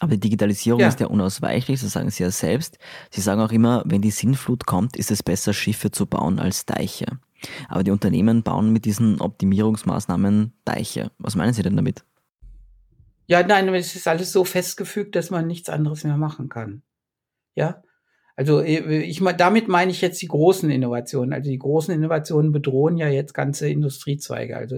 Aber 0.05 0.11
die 0.11 0.21
Digitalisierung 0.21 0.81
ja. 0.81 0.89
ist 0.89 1.01
ja 1.01 1.07
unausweichlich, 1.07 1.81
das 1.81 1.93
sagen 1.93 2.11
Sie 2.11 2.23
ja 2.23 2.31
selbst. 2.31 2.79
Sie 3.11 3.23
sagen 3.23 3.41
auch 3.41 3.53
immer, 3.53 3.83
wenn 3.87 4.03
die 4.03 4.11
Sinnflut 4.11 4.67
kommt, 4.67 4.99
ist 4.99 5.11
es 5.11 5.23
besser, 5.23 5.55
Schiffe 5.55 5.91
zu 5.91 6.05
bauen 6.05 6.39
als 6.39 6.67
Deiche. 6.67 7.07
Aber 7.71 7.85
die 7.85 7.91
Unternehmen 7.91 8.43
bauen 8.43 8.71
mit 8.71 8.85
diesen 8.85 9.19
Optimierungsmaßnahmen 9.19 10.53
Deiche. 10.67 11.11
Was 11.17 11.37
meinen 11.37 11.55
Sie 11.55 11.63
denn 11.63 11.75
damit? 11.75 12.05
Ja, 13.29 13.43
nein, 13.47 13.67
es 13.75 13.97
ist 13.97 14.07
alles 14.07 14.31
so 14.31 14.45
festgefügt, 14.45 15.17
dass 15.17 15.31
man 15.31 15.47
nichts 15.47 15.71
anderes 15.71 16.05
mehr 16.05 16.19
machen 16.19 16.51
kann. 16.51 16.83
Ja, 17.55 17.83
also 18.37 18.61
äh, 18.61 19.01
ich 19.01 19.25
damit 19.39 19.69
meine 19.69 19.91
ich 19.91 20.03
jetzt 20.03 20.21
die 20.21 20.29
großen 20.29 20.69
Innovationen. 20.69 21.33
Also 21.33 21.49
die 21.49 21.59
großen 21.59 21.95
Innovationen 21.95 22.53
bedrohen 22.53 22.99
ja 22.99 23.09
jetzt 23.09 23.33
ganze 23.33 23.71
Industriezweige. 23.71 24.55
Also 24.55 24.77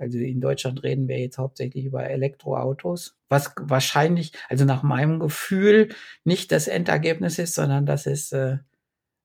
also 0.00 0.18
in 0.18 0.40
Deutschland 0.40 0.82
reden 0.82 1.08
wir 1.08 1.18
jetzt 1.18 1.38
hauptsächlich 1.38 1.84
über 1.84 2.08
Elektroautos, 2.08 3.16
was 3.28 3.52
wahrscheinlich, 3.60 4.32
also 4.48 4.64
nach 4.64 4.82
meinem 4.82 5.20
Gefühl, 5.20 5.90
nicht 6.24 6.52
das 6.52 6.68
Endergebnis 6.68 7.38
ist, 7.38 7.54
sondern 7.54 7.86
das 7.86 8.06
ist 8.06 8.32
äh, 8.32 8.58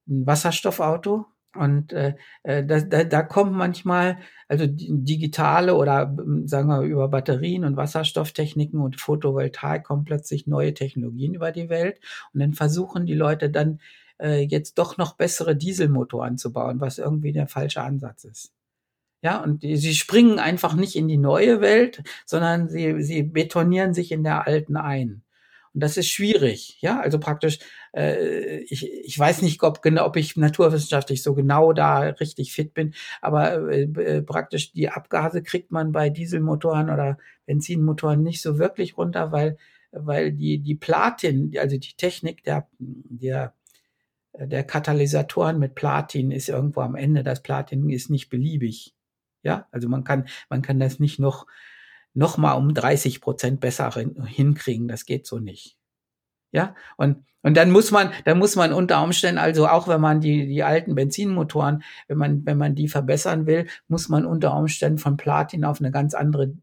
ein 0.08 0.28
Wasserstoffauto. 0.28 1.26
Und 1.56 1.94
äh, 1.94 2.16
äh 2.44 2.66
da, 2.66 2.82
da, 2.82 3.06
da 3.06 3.24
kommt 3.24 3.54
manchmal, 3.54 4.18
also 4.50 4.66
digitale 4.68 5.76
oder 5.76 6.14
sagen 6.46 6.68
wir 6.68 6.82
über 6.82 7.08
Batterien 7.08 7.64
und 7.64 7.78
Wasserstofftechniken 7.78 8.82
und 8.82 9.00
Photovoltaik 9.00 9.86
kommen 9.86 10.04
plötzlich 10.04 10.48
neue 10.48 10.74
Technologien 10.74 11.34
über 11.34 11.54
die 11.54 11.70
Welt. 11.70 12.02
Und 12.34 12.42
dann 12.42 12.54
versuchen 12.54 13.06
die 13.06 13.14
Leute 13.14 13.50
dann 13.50 13.80
äh, 14.20 14.42
jetzt 14.42 14.78
doch 14.78 14.98
noch 14.98 15.16
bessere 15.16 15.56
Dieselmotoren 15.56 16.38
zu 16.38 16.52
bauen, 16.52 16.82
was 16.82 16.98
irgendwie 16.98 17.32
der 17.32 17.48
falsche 17.48 17.82
Ansatz 17.82 18.26
ist. 18.26 18.52
Ja, 19.26 19.42
und 19.42 19.64
die, 19.64 19.76
sie 19.78 19.96
springen 19.96 20.38
einfach 20.38 20.76
nicht 20.76 20.96
in 20.96 21.08
die 21.08 21.18
neue 21.18 21.60
Welt, 21.60 22.04
sondern 22.28 22.70
sie, 22.70 23.02
sie 23.02 23.24
betonieren 23.24 23.96
sich 23.96 24.12
in 24.12 24.24
der 24.24 24.46
alten 24.46 24.78
ein. 24.78 25.24
Und 25.74 25.82
das 25.82 25.98
ist 25.98 26.10
schwierig. 26.10 26.78
Ja, 26.82 27.00
also 27.00 27.20
praktisch, 27.20 27.58
äh, 27.96 28.60
ich, 28.60 28.88
ich 28.88 29.18
weiß 29.18 29.42
nicht, 29.42 29.64
ob, 29.64 29.82
genau, 29.82 30.06
ob 30.06 30.16
ich 30.16 30.38
naturwissenschaftlich 30.38 31.24
so 31.24 31.34
genau 31.34 31.74
da 31.74 32.02
richtig 32.02 32.54
fit 32.54 32.76
bin, 32.76 32.94
aber 33.20 33.68
äh, 33.72 33.86
äh, 33.86 34.22
praktisch 34.22 34.74
die 34.74 34.90
Abgase 34.90 35.42
kriegt 35.42 35.72
man 35.72 35.92
bei 35.92 36.12
Dieselmotoren 36.12 36.92
oder 36.92 37.18
Benzinmotoren 37.48 38.22
nicht 38.22 38.44
so 38.44 38.60
wirklich 38.60 38.96
runter, 38.96 39.32
weil, 39.32 39.58
weil 39.92 40.34
die, 40.34 40.60
die 40.60 40.76
Platin, 40.76 41.52
also 41.58 41.78
die 41.80 41.96
Technik 41.98 42.44
der, 42.44 42.68
der 42.80 43.56
der 44.38 44.66
Katalysatoren 44.66 45.60
mit 45.60 45.76
Platin 45.76 46.30
ist 46.32 46.50
irgendwo 46.50 46.82
am 46.82 46.96
Ende. 46.96 47.24
Das 47.24 47.42
Platin 47.42 47.90
ist 47.90 48.10
nicht 48.10 48.30
beliebig. 48.30 48.94
Ja, 49.46 49.68
also 49.72 49.88
man 49.88 50.04
kann, 50.04 50.28
man 50.50 50.64
kann 50.64 50.80
das 50.80 51.00
nicht 51.00 51.20
noch, 51.20 51.46
noch 52.16 52.38
mal 52.38 52.54
um 52.54 52.74
30 52.74 53.22
Prozent 53.22 53.60
besser 53.60 53.92
hinkriegen. 54.26 54.88
Das 54.88 55.06
geht 55.06 55.28
so 55.28 55.38
nicht. 55.38 55.78
Ja, 56.52 56.76
und, 56.98 57.24
und 57.44 57.56
dann 57.56 57.70
muss 57.70 57.92
man, 57.92 58.12
dann 58.24 58.40
muss 58.40 58.56
man 58.56 58.74
unter 58.74 59.04
Umständen, 59.04 59.38
also 59.38 59.68
auch 59.68 59.88
wenn 59.88 60.02
man 60.02 60.20
die, 60.20 60.48
die 60.48 60.64
alten 60.64 60.96
Benzinmotoren, 60.96 61.84
wenn 62.08 62.18
man, 62.18 62.46
wenn 62.46 62.58
man 62.58 62.74
die 62.74 62.88
verbessern 62.88 63.46
will, 63.46 63.68
muss 63.88 64.10
man 64.10 64.26
unter 64.26 64.58
Umständen 64.58 64.98
von 64.98 65.16
Platin 65.16 65.64
auf 65.64 65.80
eine 65.80 65.92
ganz 65.92 66.16
andere 66.16 66.54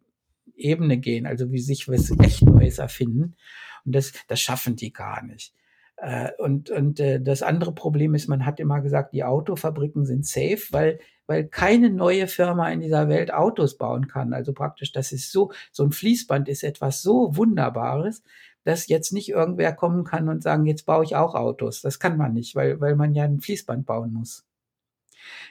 Ebene 0.56 0.98
gehen, 0.98 1.26
also 1.26 1.52
wie 1.52 1.60
sich 1.60 1.88
was 1.88 2.10
echt 2.18 2.42
Neues 2.42 2.78
erfinden. 2.78 3.36
Und 3.84 3.94
das, 3.94 4.12
das 4.26 4.40
schaffen 4.40 4.74
die 4.74 4.92
gar 4.92 5.22
nicht. 5.22 5.54
Äh, 5.98 6.30
und 6.38 6.70
und 6.70 6.98
äh, 6.98 7.20
das 7.20 7.42
andere 7.42 7.72
Problem 7.72 8.16
ist, 8.16 8.26
man 8.26 8.44
hat 8.44 8.58
immer 8.58 8.80
gesagt, 8.80 9.12
die 9.12 9.22
Autofabriken 9.22 10.04
sind 10.04 10.26
safe, 10.26 10.62
weil 10.70 10.98
weil 11.32 11.48
keine 11.48 11.88
neue 11.88 12.28
Firma 12.28 12.68
in 12.68 12.80
dieser 12.80 13.08
Welt 13.08 13.32
Autos 13.32 13.78
bauen 13.78 14.06
kann. 14.06 14.34
Also 14.34 14.52
praktisch, 14.52 14.92
das 14.92 15.12
ist 15.12 15.32
so, 15.32 15.50
so 15.70 15.82
ein 15.82 15.90
Fließband 15.90 16.46
ist 16.46 16.62
etwas 16.62 17.00
so 17.00 17.34
Wunderbares, 17.34 18.22
dass 18.64 18.86
jetzt 18.86 19.14
nicht 19.14 19.30
irgendwer 19.30 19.72
kommen 19.72 20.04
kann 20.04 20.28
und 20.28 20.42
sagen, 20.42 20.66
jetzt 20.66 20.84
baue 20.84 21.04
ich 21.04 21.16
auch 21.16 21.34
Autos. 21.34 21.80
Das 21.80 21.98
kann 21.98 22.18
man 22.18 22.34
nicht, 22.34 22.54
weil, 22.54 22.82
weil 22.82 22.96
man 22.96 23.14
ja 23.14 23.24
ein 23.24 23.40
Fließband 23.40 23.86
bauen 23.86 24.12
muss. 24.12 24.44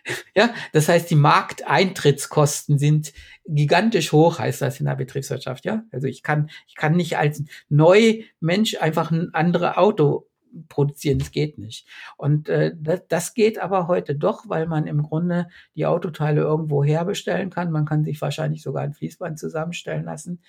Ja, 0.35 0.53
das 0.73 0.87
heißt, 0.87 1.09
die 1.09 1.15
Markteintrittskosten 1.15 2.77
sind 2.77 3.13
gigantisch 3.45 4.11
hoch, 4.11 4.39
heißt 4.39 4.61
das 4.61 4.79
in 4.79 4.85
der 4.85 4.95
Betriebswirtschaft, 4.95 5.65
ja. 5.65 5.83
Also 5.91 6.07
ich 6.07 6.23
kann, 6.23 6.49
ich 6.67 6.75
kann 6.75 6.95
nicht 6.95 7.17
als 7.17 7.43
neu 7.69 8.23
Mensch 8.39 8.75
einfach 8.81 9.11
ein 9.11 9.33
andere 9.33 9.77
Auto 9.77 10.27
produzieren, 10.69 11.19
das 11.19 11.31
geht 11.31 11.57
nicht. 11.57 11.87
Und 12.17 12.49
äh, 12.49 12.73
das, 12.79 13.01
das 13.07 13.33
geht 13.33 13.59
aber 13.59 13.87
heute 13.87 14.15
doch, 14.15 14.47
weil 14.47 14.67
man 14.67 14.87
im 14.87 15.03
Grunde 15.03 15.47
die 15.75 15.85
Autoteile 15.85 16.41
irgendwo 16.41 16.83
herbestellen 16.83 17.49
kann. 17.49 17.71
Man 17.71 17.85
kann 17.85 18.03
sich 18.03 18.21
wahrscheinlich 18.21 18.61
sogar 18.61 18.83
ein 18.83 18.93
Fließband 18.93 19.39
zusammenstellen 19.39 20.05
lassen. 20.05 20.41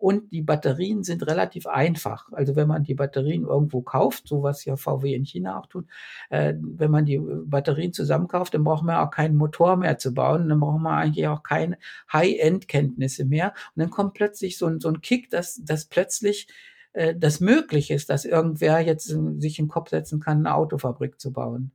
Und 0.00 0.32
die 0.32 0.40
Batterien 0.40 1.02
sind 1.02 1.26
relativ 1.26 1.66
einfach. 1.66 2.32
Also 2.32 2.56
wenn 2.56 2.68
man 2.68 2.84
die 2.84 2.94
Batterien 2.94 3.44
irgendwo 3.44 3.82
kauft, 3.82 4.28
so 4.28 4.42
was 4.42 4.64
ja 4.64 4.76
VW 4.76 5.14
in 5.14 5.24
China 5.24 5.58
auch 5.58 5.66
tut, 5.66 5.86
äh, 6.30 6.54
wenn 6.58 6.90
man 6.90 7.04
die 7.04 7.18
Batterien 7.18 7.92
zusammenkauft, 7.92 8.54
dann 8.54 8.64
braucht 8.64 8.82
man 8.82 8.96
auch 8.96 9.10
keinen 9.10 9.36
Motor 9.36 9.76
mehr 9.76 9.98
zu 9.98 10.14
bauen. 10.14 10.48
Dann 10.48 10.60
braucht 10.60 10.80
man 10.80 10.94
eigentlich 10.94 11.28
auch 11.28 11.42
keine 11.42 11.76
High-End-Kenntnisse 12.12 13.26
mehr. 13.26 13.52
Und 13.74 13.80
dann 13.80 13.90
kommt 13.90 14.14
plötzlich 14.14 14.56
so 14.56 14.66
ein, 14.66 14.80
so 14.80 14.88
ein 14.88 15.02
Kick, 15.02 15.28
dass, 15.28 15.62
dass 15.62 15.84
plötzlich 15.84 16.48
äh, 16.92 17.14
das 17.16 17.40
möglich 17.40 17.90
ist, 17.90 18.10
dass 18.10 18.24
irgendwer 18.24 18.80
jetzt 18.80 19.06
sich 19.06 19.58
in 19.58 19.66
den 19.66 19.70
Kopf 19.70 19.90
setzen 19.90 20.20
kann, 20.20 20.38
eine 20.46 20.54
Autofabrik 20.54 21.20
zu 21.20 21.32
bauen. 21.32 21.72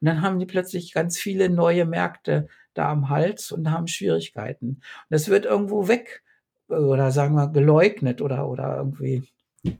Und 0.00 0.06
dann 0.06 0.22
haben 0.22 0.38
die 0.38 0.46
plötzlich 0.46 0.92
ganz 0.92 1.18
viele 1.18 1.48
neue 1.48 1.86
Märkte 1.86 2.48
da 2.74 2.90
am 2.90 3.08
Hals 3.08 3.52
und 3.52 3.70
haben 3.70 3.86
Schwierigkeiten. 3.86 4.68
Und 4.68 4.82
das 5.08 5.28
wird 5.28 5.46
irgendwo 5.46 5.88
weg 5.88 6.22
oder 6.68 7.10
sagen 7.10 7.34
wir 7.34 7.48
geleugnet 7.48 8.20
oder, 8.20 8.48
oder 8.48 8.76
irgendwie 8.76 9.28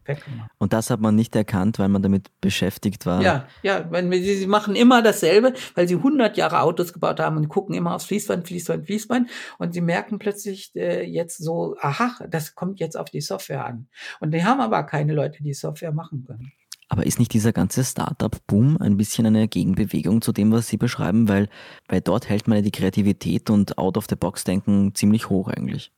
weggemacht. 0.04 0.50
Und 0.58 0.72
das 0.72 0.90
hat 0.90 1.00
man 1.00 1.14
nicht 1.14 1.34
erkannt, 1.36 1.78
weil 1.78 1.88
man 1.88 2.02
damit 2.02 2.30
beschäftigt 2.40 3.06
war. 3.06 3.22
Ja, 3.22 3.46
ja, 3.62 3.90
wenn 3.90 4.10
wir, 4.10 4.20
sie 4.20 4.46
machen 4.46 4.76
immer 4.76 5.02
dasselbe, 5.02 5.54
weil 5.74 5.88
sie 5.88 5.96
100 5.96 6.36
Jahre 6.36 6.60
Autos 6.60 6.92
gebaut 6.92 7.20
haben 7.20 7.36
und 7.36 7.48
gucken 7.48 7.74
immer 7.74 7.94
aufs 7.94 8.06
Fließband, 8.06 8.46
Fließband, 8.46 8.86
Fließband 8.86 9.30
und 9.58 9.74
sie 9.74 9.80
merken 9.80 10.18
plötzlich 10.18 10.74
äh, 10.74 11.04
jetzt 11.04 11.38
so, 11.38 11.76
aha, 11.80 12.16
das 12.28 12.54
kommt 12.54 12.80
jetzt 12.80 12.96
auf 12.96 13.10
die 13.10 13.20
Software 13.20 13.64
an. 13.64 13.88
Und 14.20 14.32
die 14.32 14.44
haben 14.44 14.60
aber 14.60 14.82
keine 14.84 15.14
Leute, 15.14 15.42
die 15.42 15.54
Software 15.54 15.92
machen 15.92 16.24
können. 16.26 16.52
Aber 16.88 17.04
ist 17.04 17.18
nicht 17.18 17.32
dieser 17.32 17.52
ganze 17.52 17.84
Startup-Boom 17.84 18.76
ein 18.78 18.96
bisschen 18.96 19.26
eine 19.26 19.48
Gegenbewegung 19.48 20.22
zu 20.22 20.32
dem, 20.32 20.52
was 20.52 20.68
Sie 20.68 20.76
beschreiben? 20.76 21.28
Weil, 21.28 21.48
weil 21.88 22.00
dort 22.00 22.28
hält 22.28 22.46
man 22.46 22.58
ja 22.58 22.62
die 22.62 22.70
Kreativität 22.70 23.50
und 23.50 23.76
Out-of-the-Box-Denken 23.76 24.94
ziemlich 24.94 25.28
hoch 25.28 25.48
eigentlich. 25.48 25.92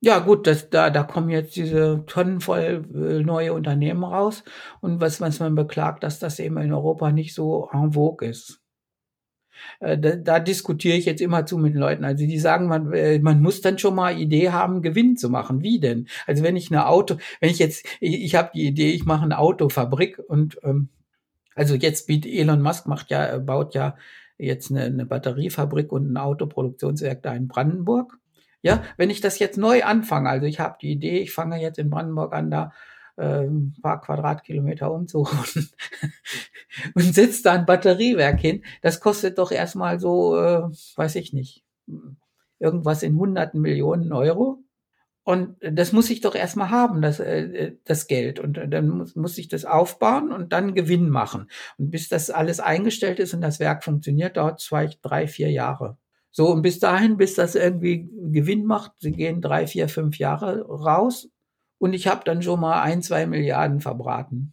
Ja, 0.00 0.20
gut, 0.20 0.46
das, 0.46 0.70
da, 0.70 0.90
da 0.90 1.02
kommen 1.02 1.28
jetzt 1.28 1.56
diese 1.56 2.04
Tonnen 2.06 2.40
voll 2.40 2.84
äh, 2.94 3.22
neue 3.24 3.52
Unternehmen 3.52 4.04
raus. 4.04 4.44
Und 4.80 5.00
was, 5.00 5.20
was 5.20 5.40
man 5.40 5.56
beklagt, 5.56 6.04
dass 6.04 6.20
das 6.20 6.38
eben 6.38 6.56
in 6.58 6.72
Europa 6.72 7.10
nicht 7.10 7.34
so 7.34 7.68
en 7.72 7.92
vogue 7.92 8.28
ist. 8.28 8.60
Äh, 9.80 9.98
da, 9.98 10.16
da 10.16 10.40
diskutiere 10.40 10.96
ich 10.96 11.04
jetzt 11.06 11.20
immer 11.20 11.46
zu 11.46 11.58
mit 11.58 11.74
den 11.74 11.80
Leuten. 11.80 12.04
Also 12.04 12.26
die 12.26 12.38
sagen, 12.38 12.68
man, 12.68 12.92
äh, 12.92 13.18
man 13.18 13.42
muss 13.42 13.60
dann 13.60 13.78
schon 13.78 13.94
mal 13.96 14.18
Idee 14.18 14.50
haben, 14.50 14.82
Gewinn 14.82 15.16
zu 15.16 15.30
machen. 15.30 15.62
Wie 15.62 15.80
denn? 15.80 16.08
Also 16.26 16.42
wenn 16.44 16.56
ich 16.56 16.70
eine 16.70 16.86
Auto, 16.86 17.16
wenn 17.40 17.50
ich 17.50 17.58
jetzt, 17.58 17.84
ich, 18.00 18.22
ich 18.22 18.34
habe 18.36 18.50
die 18.54 18.66
Idee, 18.66 18.92
ich 18.92 19.04
mache 19.04 19.24
eine 19.24 19.38
Autofabrik 19.38 20.20
und 20.28 20.58
ähm, 20.62 20.88
also 21.54 21.74
jetzt 21.74 22.06
bietet 22.06 22.32
Elon 22.32 22.62
Musk 22.62 22.86
macht 22.86 23.10
ja, 23.10 23.38
baut 23.38 23.74
ja 23.74 23.96
jetzt 24.38 24.70
eine, 24.70 24.84
eine 24.84 25.06
Batteriefabrik 25.06 25.90
und 25.92 26.12
ein 26.12 26.16
Autoproduktionswerk 26.16 27.22
da 27.22 27.34
in 27.34 27.48
Brandenburg. 27.48 28.16
Ja, 28.62 28.82
wenn 28.96 29.10
ich 29.10 29.20
das 29.20 29.38
jetzt 29.38 29.56
neu 29.56 29.84
anfange, 29.84 30.28
also 30.28 30.46
ich 30.46 30.60
habe 30.60 30.78
die 30.80 30.90
Idee, 30.90 31.18
ich 31.20 31.32
fange 31.32 31.60
jetzt 31.60 31.78
in 31.78 31.90
Brandenburg 31.90 32.34
an, 32.34 32.50
da 32.50 32.72
äh, 33.16 33.44
ein 33.46 33.76
paar 33.82 34.00
Quadratkilometer 34.00 34.90
umzurunden 34.90 35.70
und 36.94 37.14
setze 37.14 37.42
da 37.42 37.52
ein 37.52 37.66
Batteriewerk 37.66 38.40
hin, 38.40 38.64
das 38.82 39.00
kostet 39.00 39.38
doch 39.38 39.52
erstmal 39.52 40.00
so, 40.00 40.36
äh, 40.36 40.62
weiß 40.96 41.16
ich 41.16 41.32
nicht, 41.32 41.64
irgendwas 42.58 43.02
in 43.02 43.16
hunderten 43.16 43.60
Millionen 43.60 44.12
Euro. 44.12 44.62
Und 45.24 45.56
das 45.60 45.92
muss 45.92 46.08
ich 46.08 46.22
doch 46.22 46.34
erstmal 46.34 46.70
haben, 46.70 47.02
das, 47.02 47.20
äh, 47.20 47.72
das 47.84 48.06
Geld. 48.06 48.40
Und 48.40 48.54
dann 48.54 48.88
muss, 48.88 49.14
muss 49.14 49.36
ich 49.36 49.48
das 49.48 49.66
aufbauen 49.66 50.32
und 50.32 50.54
dann 50.54 50.74
Gewinn 50.74 51.10
machen. 51.10 51.50
Und 51.76 51.90
bis 51.90 52.08
das 52.08 52.30
alles 52.30 52.60
eingestellt 52.60 53.18
ist 53.18 53.34
und 53.34 53.42
das 53.42 53.60
Werk 53.60 53.84
funktioniert, 53.84 54.38
dauert 54.38 54.60
zwei, 54.60 54.88
drei, 55.02 55.28
vier 55.28 55.50
Jahre. 55.50 55.98
So, 56.30 56.48
und 56.50 56.62
bis 56.62 56.78
dahin, 56.78 57.16
bis 57.16 57.34
das 57.34 57.54
irgendwie 57.54 58.08
Gewinn 58.30 58.64
macht, 58.64 58.92
sie 58.98 59.12
gehen 59.12 59.40
drei, 59.40 59.66
vier, 59.66 59.88
fünf 59.88 60.18
Jahre 60.18 60.62
raus 60.66 61.30
und 61.78 61.94
ich 61.94 62.06
habe 62.06 62.22
dann 62.24 62.42
schon 62.42 62.60
mal 62.60 62.82
ein, 62.82 63.02
zwei 63.02 63.26
Milliarden 63.26 63.80
verbraten. 63.80 64.52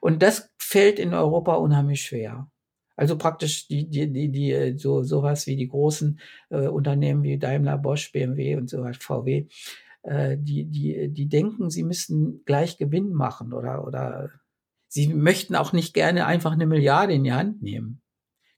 Und 0.00 0.22
das 0.22 0.50
fällt 0.58 0.98
in 0.98 1.14
Europa 1.14 1.54
unheimlich 1.54 2.02
schwer. 2.02 2.50
Also 2.96 3.16
praktisch 3.16 3.68
die, 3.68 3.88
die, 3.88 4.10
die, 4.12 4.28
die 4.28 4.74
so 4.76 5.04
sowas 5.04 5.46
wie 5.46 5.56
die 5.56 5.68
großen 5.68 6.18
äh, 6.50 6.66
Unternehmen 6.66 7.22
wie 7.22 7.38
Daimler, 7.38 7.78
Bosch, 7.78 8.10
BMW 8.10 8.56
und 8.56 8.68
so 8.68 8.82
weiter, 8.82 8.98
VW, 9.00 9.46
äh, 10.02 10.36
die, 10.36 10.64
die, 10.64 11.08
die 11.08 11.28
denken, 11.28 11.70
sie 11.70 11.84
müssten 11.84 12.42
gleich 12.44 12.76
Gewinn 12.76 13.12
machen 13.12 13.52
oder, 13.52 13.86
oder 13.86 14.30
sie 14.88 15.14
möchten 15.14 15.54
auch 15.54 15.72
nicht 15.72 15.94
gerne 15.94 16.26
einfach 16.26 16.52
eine 16.52 16.66
Milliarde 16.66 17.12
in 17.12 17.22
die 17.22 17.32
Hand 17.32 17.62
nehmen. 17.62 18.02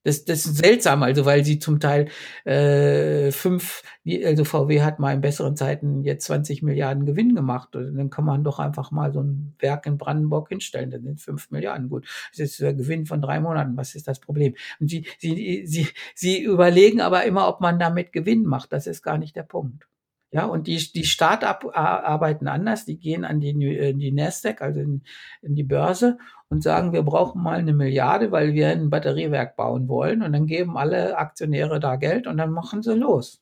Das, 0.03 0.25
das 0.25 0.47
ist 0.47 0.57
seltsam, 0.57 1.03
also 1.03 1.27
weil 1.27 1.45
sie 1.45 1.59
zum 1.59 1.79
Teil 1.79 2.09
äh, 2.45 3.31
fünf, 3.33 3.83
also 4.25 4.45
VW 4.45 4.81
hat 4.81 4.99
mal 4.99 5.13
in 5.13 5.21
besseren 5.21 5.57
Zeiten 5.57 6.05
jetzt 6.05 6.25
20 6.25 6.63
Milliarden 6.63 7.05
Gewinn 7.05 7.35
gemacht. 7.35 7.77
Und 7.77 7.97
dann 7.97 8.09
kann 8.09 8.25
man 8.25 8.43
doch 8.43 8.59
einfach 8.59 8.91
mal 8.93 9.13
so 9.13 9.21
ein 9.23 9.55
Werk 9.59 9.87
in 9.87 9.99
Brandenburg 9.99 10.49
hinstellen. 10.49 10.91
Dann 10.91 11.03
sind 11.03 11.21
fünf 11.21 11.51
Milliarden 11.51 11.91
gut. 11.91 12.07
Das 12.31 12.41
ist 12.41 12.61
der 12.61 12.73
Gewinn 12.73 13.05
von 13.05 13.21
drei 13.21 13.41
Monaten. 13.41 13.77
Was 13.77 13.95
ist 13.95 14.09
das 14.09 14.21
Problem? 14.21 14.55
Und 14.81 14.89
sie, 14.89 15.07
sie, 15.19 15.65
sie, 15.67 15.89
sie 16.15 16.43
überlegen 16.43 17.03
aber 17.03 17.25
immer, 17.25 17.47
ob 17.49 17.61
man 17.61 17.79
damit 17.79 18.13
Gewinn 18.13 18.45
macht. 18.45 18.73
Das 18.73 18.87
ist 18.87 19.03
gar 19.03 19.19
nicht 19.19 19.37
der 19.37 19.43
Punkt. 19.43 19.87
Ja, 20.33 20.45
und 20.45 20.69
die, 20.69 20.77
die 20.77 21.05
Start-up 21.05 21.65
arbeiten 21.75 22.47
anders, 22.47 22.85
die 22.85 22.99
gehen 22.99 23.25
an 23.25 23.41
die, 23.41 23.51
äh, 23.77 23.93
die 23.95 24.13
Nasdaq, 24.13 24.63
also 24.63 24.79
in, 24.79 25.03
in 25.43 25.57
die 25.57 25.65
Börse 25.65 26.19
und 26.51 26.63
sagen, 26.63 26.93
wir 26.93 27.03
brauchen 27.03 27.43
mal 27.43 27.59
eine 27.59 27.73
Milliarde, 27.73 28.33
weil 28.33 28.55
wir 28.55 28.69
ein 28.69 28.91
Batteriewerk 28.91 29.57
bauen 29.57 29.89
wollen. 29.89 30.23
Und 30.23 30.33
dann 30.33 30.47
geben 30.47 30.77
alle 30.77 31.17
Aktionäre 31.17 31.79
da 31.79 31.97
Geld 31.97 32.27
und 32.27 32.37
dann 32.37 32.51
machen 32.51 32.83
sie 32.83 32.95
los. 32.95 33.41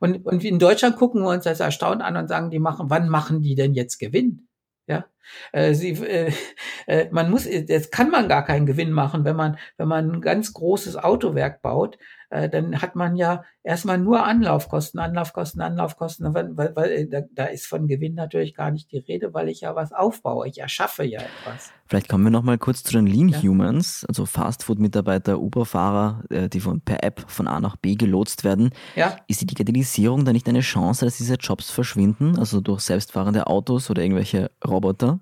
Und, 0.00 0.24
und 0.26 0.42
in 0.42 0.58
Deutschland 0.58 0.96
gucken 0.96 1.22
wir 1.22 1.30
uns 1.30 1.44
das 1.44 1.60
erstaunt 1.60 2.02
an 2.02 2.16
und 2.16 2.28
sagen, 2.28 2.50
die 2.50 2.58
machen, 2.58 2.90
wann 2.90 3.08
machen 3.08 3.42
die 3.42 3.54
denn 3.54 3.74
jetzt 3.74 3.98
Gewinn? 3.98 4.48
Ja, 4.88 5.04
äh, 5.52 5.74
sie, 5.74 5.90
äh, 5.90 6.32
äh, 6.86 7.08
man 7.10 7.30
muss, 7.30 7.44
jetzt 7.46 7.92
kann 7.92 8.10
man 8.10 8.28
gar 8.28 8.44
keinen 8.44 8.66
Gewinn 8.66 8.92
machen, 8.92 9.24
wenn 9.24 9.36
man, 9.36 9.58
wenn 9.76 9.88
man 9.88 10.10
ein 10.10 10.20
ganz 10.20 10.52
großes 10.52 10.96
Autowerk 10.96 11.62
baut, 11.62 11.98
äh, 12.30 12.48
dann 12.48 12.82
hat 12.82 12.96
man 12.96 13.16
ja 13.16 13.44
erstmal 13.62 13.98
nur 13.98 14.24
Anlaufkosten, 14.24 14.98
Anlaufkosten, 14.98 15.60
Anlaufkosten, 15.60 16.34
weil, 16.34 16.56
weil, 16.56 16.74
weil 16.74 16.90
äh, 16.90 17.08
da, 17.08 17.20
da 17.32 17.44
ist 17.44 17.66
von 17.66 17.86
Gewinn 17.86 18.14
natürlich 18.14 18.54
gar 18.54 18.70
nicht 18.70 18.90
die 18.90 18.98
Rede, 18.98 19.32
weil 19.32 19.48
ich 19.48 19.60
ja 19.60 19.76
was 19.76 19.92
aufbaue, 19.92 20.48
ich 20.48 20.58
erschaffe 20.58 21.04
ja 21.04 21.20
etwas. 21.20 21.72
Vielleicht 21.86 22.08
kommen 22.08 22.24
wir 22.24 22.30
noch 22.30 22.42
mal 22.42 22.58
kurz 22.58 22.82
zu 22.82 22.92
den 22.92 23.06
Lean 23.06 23.28
ja. 23.28 23.42
Humans, 23.42 24.04
also 24.08 24.26
Fastfood-Mitarbeiter, 24.26 25.40
Uber-Fahrer, 25.40 26.24
äh, 26.30 26.48
die 26.48 26.60
von, 26.60 26.80
per 26.80 27.04
App 27.04 27.24
von 27.28 27.46
A 27.46 27.60
nach 27.60 27.76
B 27.76 27.94
gelotst 27.94 28.42
werden. 28.42 28.70
Ja. 28.96 29.16
Ist 29.28 29.40
die 29.40 29.46
Digitalisierung 29.46 30.24
da 30.24 30.32
nicht 30.32 30.48
eine 30.48 30.60
Chance, 30.60 31.04
dass 31.04 31.18
diese 31.18 31.34
Jobs 31.34 31.70
verschwinden, 31.70 32.38
also 32.38 32.60
durch 32.60 32.80
selbstfahrende 32.80 33.46
Autos 33.46 33.88
oder 33.88 34.02
irgendwelche 34.02 34.50
Roboter? 34.66 35.15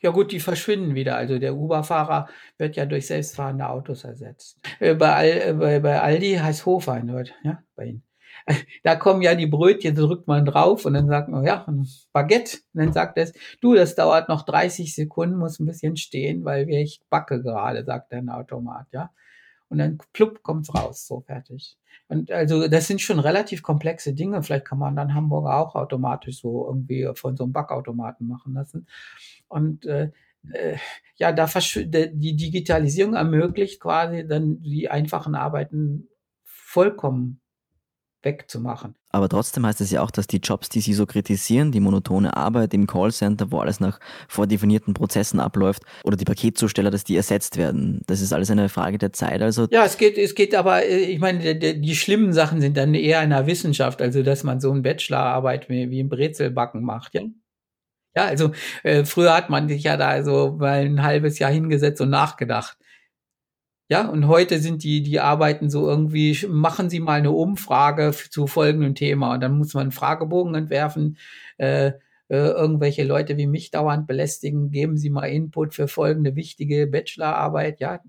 Ja 0.00 0.10
gut, 0.10 0.32
die 0.32 0.40
verschwinden 0.40 0.94
wieder. 0.94 1.16
Also 1.16 1.38
der 1.38 1.54
Uber-Fahrer 1.54 2.28
wird 2.58 2.76
ja 2.76 2.86
durch 2.86 3.06
selbstfahrende 3.06 3.68
Autos 3.68 4.04
ersetzt. 4.04 4.58
Äh, 4.80 4.94
bei, 4.94 5.14
Al, 5.14 5.26
äh, 5.26 5.54
bei, 5.54 5.80
bei 5.80 6.00
Aldi 6.00 6.34
heißt 6.34 6.66
Hofwein 6.66 7.06
dort, 7.08 7.34
ja, 7.42 7.62
bei 7.74 7.86
Ihnen. 7.86 8.02
Da 8.84 8.96
kommen 8.96 9.22
ja 9.22 9.34
die 9.34 9.46
Brötchen, 9.46 9.94
drückt 9.94 10.28
man 10.28 10.44
drauf 10.44 10.84
und 10.84 10.94
dann 10.94 11.08
sagt 11.08 11.28
man, 11.28 11.44
ja, 11.44 11.64
ein 11.66 11.86
Baguette. 12.12 12.58
Und 12.74 12.84
dann 12.84 12.92
sagt 12.92 13.18
es, 13.18 13.32
du, 13.60 13.74
das 13.74 13.94
dauert 13.94 14.28
noch 14.28 14.44
30 14.44 14.94
Sekunden, 14.94 15.36
muss 15.36 15.58
ein 15.58 15.66
bisschen 15.66 15.96
stehen, 15.96 16.44
weil 16.44 16.68
ich 16.70 17.00
backe 17.10 17.42
gerade, 17.42 17.84
sagt 17.84 18.12
der 18.12 18.22
Automat, 18.28 18.86
ja. 18.92 19.10
Und 19.68 19.78
dann 19.78 19.98
plupp 20.12 20.42
kommt's 20.42 20.74
raus, 20.74 21.06
so 21.06 21.20
fertig. 21.20 21.76
Und 22.08 22.30
also 22.30 22.68
das 22.68 22.86
sind 22.86 23.00
schon 23.00 23.18
relativ 23.18 23.62
komplexe 23.62 24.14
Dinge. 24.14 24.42
Vielleicht 24.42 24.64
kann 24.64 24.78
man 24.78 24.94
dann 24.94 25.14
Hamburger 25.14 25.56
auch 25.58 25.74
automatisch 25.74 26.40
so 26.40 26.66
irgendwie 26.68 27.10
von 27.14 27.36
so 27.36 27.44
einem 27.44 27.52
Backautomaten 27.52 28.28
machen 28.28 28.54
lassen. 28.54 28.86
Und 29.48 29.86
äh, 29.86 30.10
äh, 30.52 30.76
ja, 31.16 31.32
da 31.32 31.48
die 32.12 32.36
Digitalisierung 32.36 33.14
ermöglicht 33.14 33.80
quasi 33.80 34.26
dann 34.26 34.62
die 34.62 34.88
einfachen 34.88 35.34
Arbeiten 35.34 36.08
vollkommen 36.44 37.40
wegzumachen. 38.26 38.94
Aber 39.10 39.30
trotzdem 39.30 39.64
heißt 39.64 39.80
es 39.80 39.90
ja 39.90 40.02
auch, 40.02 40.10
dass 40.10 40.26
die 40.26 40.38
Jobs, 40.38 40.68
die 40.68 40.82
Sie 40.82 40.92
so 40.92 41.06
kritisieren, 41.06 41.72
die 41.72 41.80
monotone 41.80 42.36
Arbeit 42.36 42.74
im 42.74 42.86
Callcenter, 42.86 43.50
wo 43.50 43.60
alles 43.60 43.80
nach 43.80 43.98
vordefinierten 44.28 44.92
Prozessen 44.92 45.40
abläuft, 45.40 45.84
oder 46.04 46.18
die 46.18 46.26
Paketzusteller, 46.26 46.90
dass 46.90 47.04
die 47.04 47.16
ersetzt 47.16 47.56
werden. 47.56 48.02
Das 48.06 48.20
ist 48.20 48.34
alles 48.34 48.50
eine 48.50 48.68
Frage 48.68 48.98
der 48.98 49.14
Zeit. 49.14 49.40
Also 49.40 49.68
ja, 49.70 49.86
es 49.86 49.96
geht, 49.96 50.18
es 50.18 50.34
geht 50.34 50.54
aber, 50.54 50.84
äh, 50.84 50.98
ich 50.98 51.18
meine, 51.18 51.54
die, 51.54 51.80
die 51.80 51.96
schlimmen 51.96 52.34
Sachen 52.34 52.60
sind 52.60 52.76
dann 52.76 52.92
eher 52.94 53.22
in 53.22 53.30
der 53.30 53.46
Wissenschaft, 53.46 54.02
also 54.02 54.22
dass 54.22 54.44
man 54.44 54.60
so 54.60 54.70
eine 54.70 54.82
Bachelorarbeit 54.82 55.70
wie, 55.70 55.90
wie 55.90 56.00
im 56.00 56.10
Brezelbacken 56.10 56.82
macht, 56.82 57.14
ja. 57.14 57.22
Ja, 58.14 58.24
also 58.24 58.52
äh, 58.82 59.04
früher 59.04 59.34
hat 59.34 59.50
man 59.50 59.68
sich 59.68 59.82
ja 59.82 59.98
da 59.98 60.22
so 60.22 60.56
mal 60.58 60.80
ein 60.80 61.02
halbes 61.02 61.38
Jahr 61.38 61.50
hingesetzt 61.50 62.00
und 62.00 62.08
nachgedacht. 62.08 62.78
Ja, 63.88 64.08
und 64.08 64.26
heute 64.26 64.58
sind 64.58 64.82
die, 64.82 65.02
die 65.02 65.20
arbeiten 65.20 65.70
so 65.70 65.88
irgendwie, 65.88 66.36
machen 66.48 66.90
Sie 66.90 66.98
mal 66.98 67.18
eine 67.18 67.30
Umfrage 67.30 68.12
zu 68.30 68.48
folgendem 68.48 68.96
Thema 68.96 69.34
und 69.34 69.40
dann 69.40 69.58
muss 69.58 69.74
man 69.74 69.82
einen 69.82 69.92
Fragebogen 69.92 70.56
entwerfen. 70.56 71.18
Äh, 71.56 71.92
irgendwelche 72.34 73.04
Leute 73.04 73.36
wie 73.36 73.46
mich 73.46 73.70
dauernd 73.70 74.06
belästigen, 74.06 74.70
geben 74.70 74.96
Sie 74.96 75.10
mal 75.10 75.26
Input 75.26 75.74
für 75.74 75.88
folgende 75.88 76.34
wichtige 76.36 76.86
Bachelorarbeit. 76.86 77.80
Ja, 77.80 78.00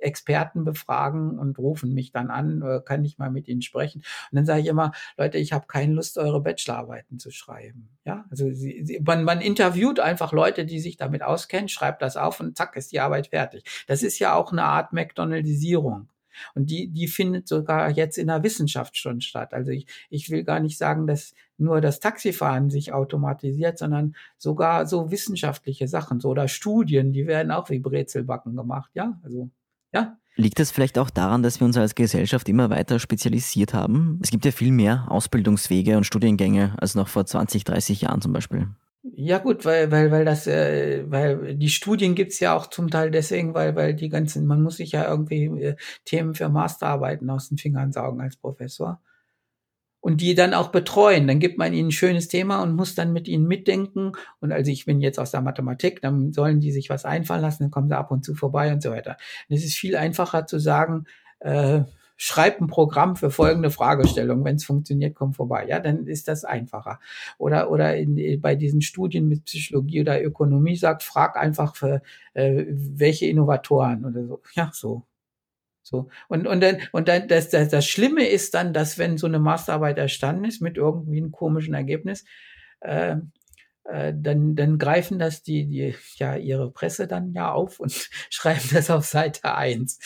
Experten 0.00 0.64
befragen 0.64 1.38
und 1.38 1.58
rufen 1.58 1.94
mich 1.94 2.12
dann 2.12 2.30
an, 2.30 2.62
äh, 2.62 2.80
kann 2.84 3.04
ich 3.04 3.18
mal 3.18 3.30
mit 3.30 3.48
ihnen 3.48 3.62
sprechen. 3.62 4.02
Und 4.30 4.36
dann 4.36 4.44
sage 4.44 4.60
ich 4.60 4.66
immer, 4.66 4.92
Leute, 5.16 5.38
ich 5.38 5.52
habe 5.52 5.66
keine 5.66 5.94
Lust, 5.94 6.18
eure 6.18 6.40
Bachelorarbeiten 6.40 7.18
zu 7.18 7.30
schreiben. 7.30 7.88
Ja, 8.04 8.24
also 8.30 8.50
sie, 8.50 8.82
sie, 8.84 9.00
man, 9.00 9.24
man 9.24 9.40
interviewt 9.40 10.00
einfach 10.00 10.32
Leute, 10.32 10.64
die 10.64 10.80
sich 10.80 10.96
damit 10.96 11.22
auskennen, 11.22 11.68
schreibt 11.68 12.02
das 12.02 12.16
auf 12.16 12.40
und 12.40 12.56
zack 12.56 12.76
ist 12.76 12.92
die 12.92 13.00
Arbeit 13.00 13.28
fertig. 13.28 13.64
Das 13.86 14.02
ist 14.02 14.18
ja 14.18 14.34
auch 14.34 14.52
eine 14.52 14.64
Art 14.64 14.92
McDonaldisierung. 14.92 16.08
Und 16.54 16.70
die, 16.70 16.88
die 16.88 17.08
findet 17.08 17.46
sogar 17.46 17.90
jetzt 17.90 18.16
in 18.16 18.28
der 18.28 18.42
Wissenschaft 18.42 18.96
schon 18.96 19.20
statt. 19.20 19.52
Also 19.52 19.70
ich, 19.70 19.86
ich 20.08 20.30
will 20.30 20.44
gar 20.44 20.60
nicht 20.60 20.78
sagen, 20.78 21.06
dass 21.06 21.34
nur 21.62 21.80
das 21.80 22.00
Taxifahren 22.00 22.70
sich 22.70 22.92
automatisiert, 22.92 23.78
sondern 23.78 24.14
sogar 24.38 24.86
so 24.86 25.10
wissenschaftliche 25.10 25.88
Sachen, 25.88 26.20
so 26.20 26.30
oder 26.30 26.48
Studien, 26.48 27.12
die 27.12 27.26
werden 27.26 27.52
auch 27.52 27.70
wie 27.70 27.78
Brezelbacken 27.78 28.56
gemacht, 28.56 28.90
ja, 28.94 29.18
also, 29.22 29.50
ja. 29.92 30.16
Liegt 30.34 30.60
es 30.60 30.70
vielleicht 30.70 30.98
auch 30.98 31.10
daran, 31.10 31.42
dass 31.42 31.60
wir 31.60 31.66
uns 31.66 31.76
als 31.76 31.94
Gesellschaft 31.94 32.48
immer 32.48 32.70
weiter 32.70 32.98
spezialisiert 32.98 33.74
haben? 33.74 34.18
Es 34.22 34.30
gibt 34.30 34.46
ja 34.46 34.50
viel 34.50 34.72
mehr 34.72 35.04
Ausbildungswege 35.08 35.98
und 35.98 36.04
Studiengänge 36.04 36.74
als 36.78 36.94
noch 36.94 37.08
vor 37.08 37.26
20, 37.26 37.64
30 37.64 38.00
Jahren 38.02 38.22
zum 38.22 38.32
Beispiel. 38.32 38.68
Ja 39.14 39.38
gut, 39.38 39.64
weil, 39.64 39.90
weil, 39.90 40.10
weil 40.12 40.24
das, 40.24 40.46
äh, 40.46 41.04
weil 41.10 41.56
die 41.56 41.68
Studien 41.68 42.14
gibt's 42.14 42.38
ja 42.38 42.56
auch 42.56 42.68
zum 42.68 42.88
Teil 42.88 43.10
deswegen, 43.10 43.52
weil, 43.52 43.74
weil 43.74 43.94
die 43.94 44.08
ganzen, 44.08 44.46
man 44.46 44.62
muss 44.62 44.76
sich 44.76 44.92
ja 44.92 45.08
irgendwie 45.08 45.44
äh, 45.60 45.76
Themen 46.04 46.34
für 46.34 46.48
Masterarbeiten 46.48 47.28
aus 47.28 47.48
den 47.48 47.58
Fingern 47.58 47.92
saugen 47.92 48.20
als 48.20 48.36
Professor. 48.36 49.02
Und 50.02 50.20
die 50.20 50.34
dann 50.34 50.52
auch 50.52 50.68
betreuen. 50.68 51.26
Dann 51.28 51.38
gibt 51.38 51.58
man 51.58 51.72
ihnen 51.72 51.88
ein 51.88 51.92
schönes 51.92 52.28
Thema 52.28 52.60
und 52.62 52.74
muss 52.74 52.94
dann 52.94 53.12
mit 53.12 53.28
ihnen 53.28 53.46
mitdenken. 53.46 54.12
Und 54.40 54.52
also 54.52 54.70
ich 54.70 54.84
bin 54.84 55.00
jetzt 55.00 55.18
aus 55.18 55.30
der 55.30 55.40
Mathematik, 55.40 56.02
dann 56.02 56.32
sollen 56.32 56.60
die 56.60 56.72
sich 56.72 56.90
was 56.90 57.04
einfallen 57.04 57.40
lassen, 57.40 57.62
dann 57.62 57.70
kommen 57.70 57.88
sie 57.88 57.96
ab 57.96 58.10
und 58.10 58.24
zu 58.24 58.34
vorbei 58.34 58.72
und 58.72 58.82
so 58.82 58.90
weiter. 58.90 59.16
Und 59.48 59.56
es 59.56 59.64
ist 59.64 59.76
viel 59.76 59.96
einfacher 59.96 60.46
zu 60.46 60.58
sagen, 60.58 61.06
äh, 61.38 61.82
schreib 62.16 62.60
ein 62.60 62.68
Programm 62.68 63.16
für 63.16 63.30
folgende 63.30 63.70
Fragestellung. 63.70 64.44
Wenn 64.44 64.56
es 64.56 64.64
funktioniert, 64.64 65.14
komm 65.16 65.34
vorbei. 65.34 65.66
Ja, 65.68 65.80
dann 65.80 66.06
ist 66.06 66.28
das 66.28 66.44
einfacher. 66.44 67.00
Oder, 67.38 67.70
oder 67.70 67.96
in, 67.96 68.40
bei 68.40 68.54
diesen 68.54 68.80
Studien 68.80 69.28
mit 69.28 69.44
Psychologie 69.44 70.02
oder 70.02 70.22
Ökonomie 70.22 70.76
sagt, 70.76 71.02
frag 71.02 71.36
einfach 71.36 71.74
für 71.74 72.02
äh, 72.34 72.64
welche 72.68 73.26
Innovatoren 73.26 74.04
oder 74.04 74.24
so. 74.26 74.40
Ja, 74.54 74.70
so. 74.72 75.02
So. 75.82 76.08
Und, 76.28 76.46
und 76.46 76.60
dann, 76.60 76.78
und 76.92 77.08
dann, 77.08 77.28
das, 77.28 77.48
das, 77.50 77.68
das 77.68 77.86
Schlimme 77.86 78.26
ist 78.26 78.54
dann, 78.54 78.72
dass 78.72 78.98
wenn 78.98 79.18
so 79.18 79.26
eine 79.26 79.38
Masterarbeit 79.38 79.98
erstanden 79.98 80.44
ist 80.44 80.62
mit 80.62 80.76
irgendwie 80.76 81.18
einem 81.18 81.32
komischen 81.32 81.74
Ergebnis, 81.74 82.24
äh, 82.80 83.16
äh, 83.84 84.12
dann, 84.16 84.54
dann 84.54 84.78
greifen 84.78 85.18
das 85.18 85.42
die, 85.42 85.66
die, 85.66 85.94
ja, 86.16 86.36
ihre 86.36 86.70
Presse 86.70 87.06
dann 87.08 87.32
ja 87.32 87.50
auf 87.50 87.80
und 87.80 87.92
schreiben 88.30 88.68
das 88.72 88.90
auf 88.90 89.04
Seite 89.04 89.54
eins 89.54 89.98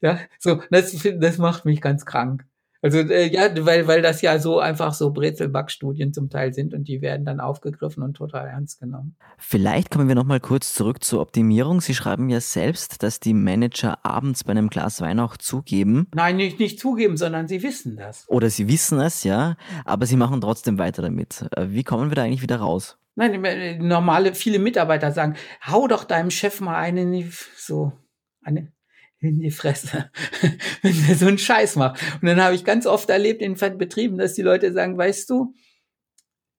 ja, 0.00 0.20
so, 0.38 0.62
das, 0.70 0.96
das 1.18 1.38
macht 1.38 1.64
mich 1.64 1.80
ganz 1.80 2.04
krank. 2.04 2.44
Also 2.86 3.00
äh, 3.00 3.26
ja, 3.26 3.50
weil, 3.66 3.88
weil 3.88 4.00
das 4.00 4.22
ja 4.22 4.38
so 4.38 4.60
einfach 4.60 4.94
so 4.94 5.10
Brezelbackstudien 5.10 6.12
zum 6.12 6.30
Teil 6.30 6.54
sind 6.54 6.72
und 6.72 6.86
die 6.86 7.02
werden 7.02 7.24
dann 7.24 7.40
aufgegriffen 7.40 8.04
und 8.04 8.14
total 8.14 8.46
ernst 8.46 8.78
genommen. 8.78 9.16
Vielleicht 9.38 9.90
kommen 9.90 10.06
wir 10.06 10.14
nochmal 10.14 10.38
kurz 10.38 10.72
zurück 10.72 11.02
zur 11.02 11.20
Optimierung. 11.20 11.80
Sie 11.80 11.96
schreiben 11.96 12.28
ja 12.28 12.40
selbst, 12.40 13.02
dass 13.02 13.18
die 13.18 13.34
Manager 13.34 14.04
abends 14.04 14.44
bei 14.44 14.52
einem 14.52 14.70
Glas 14.70 15.00
Wein 15.00 15.18
auch 15.18 15.36
zugeben. 15.36 16.06
Nein, 16.14 16.36
nicht, 16.36 16.60
nicht 16.60 16.78
zugeben, 16.78 17.16
sondern 17.16 17.48
sie 17.48 17.64
wissen 17.64 17.96
das. 17.96 18.24
Oder 18.28 18.50
sie 18.50 18.68
wissen 18.68 19.00
es, 19.00 19.24
ja, 19.24 19.56
aber 19.84 20.06
sie 20.06 20.16
machen 20.16 20.40
trotzdem 20.40 20.78
weiter 20.78 21.02
damit. 21.02 21.44
Äh, 21.56 21.70
wie 21.70 21.82
kommen 21.82 22.12
wir 22.12 22.14
da 22.14 22.22
eigentlich 22.22 22.42
wieder 22.42 22.58
raus? 22.58 22.98
Nein, 23.16 23.78
normale, 23.84 24.32
viele 24.36 24.60
Mitarbeiter 24.60 25.10
sagen, 25.10 25.34
hau 25.66 25.88
doch 25.88 26.04
deinem 26.04 26.30
Chef 26.30 26.60
mal 26.60 26.76
eine, 26.76 27.28
so, 27.56 27.94
eine, 28.44 28.70
in 29.20 29.40
die 29.40 29.50
Fresse, 29.50 30.10
wenn 30.82 31.06
der 31.06 31.16
so 31.16 31.26
einen 31.26 31.38
Scheiß 31.38 31.76
macht. 31.76 32.02
Und 32.20 32.28
dann 32.28 32.40
habe 32.40 32.54
ich 32.54 32.64
ganz 32.64 32.86
oft 32.86 33.08
erlebt 33.10 33.42
in 33.42 33.54
Betrieben, 33.54 34.18
dass 34.18 34.34
die 34.34 34.42
Leute 34.42 34.72
sagen, 34.72 34.98
weißt 34.98 35.28
du, 35.30 35.54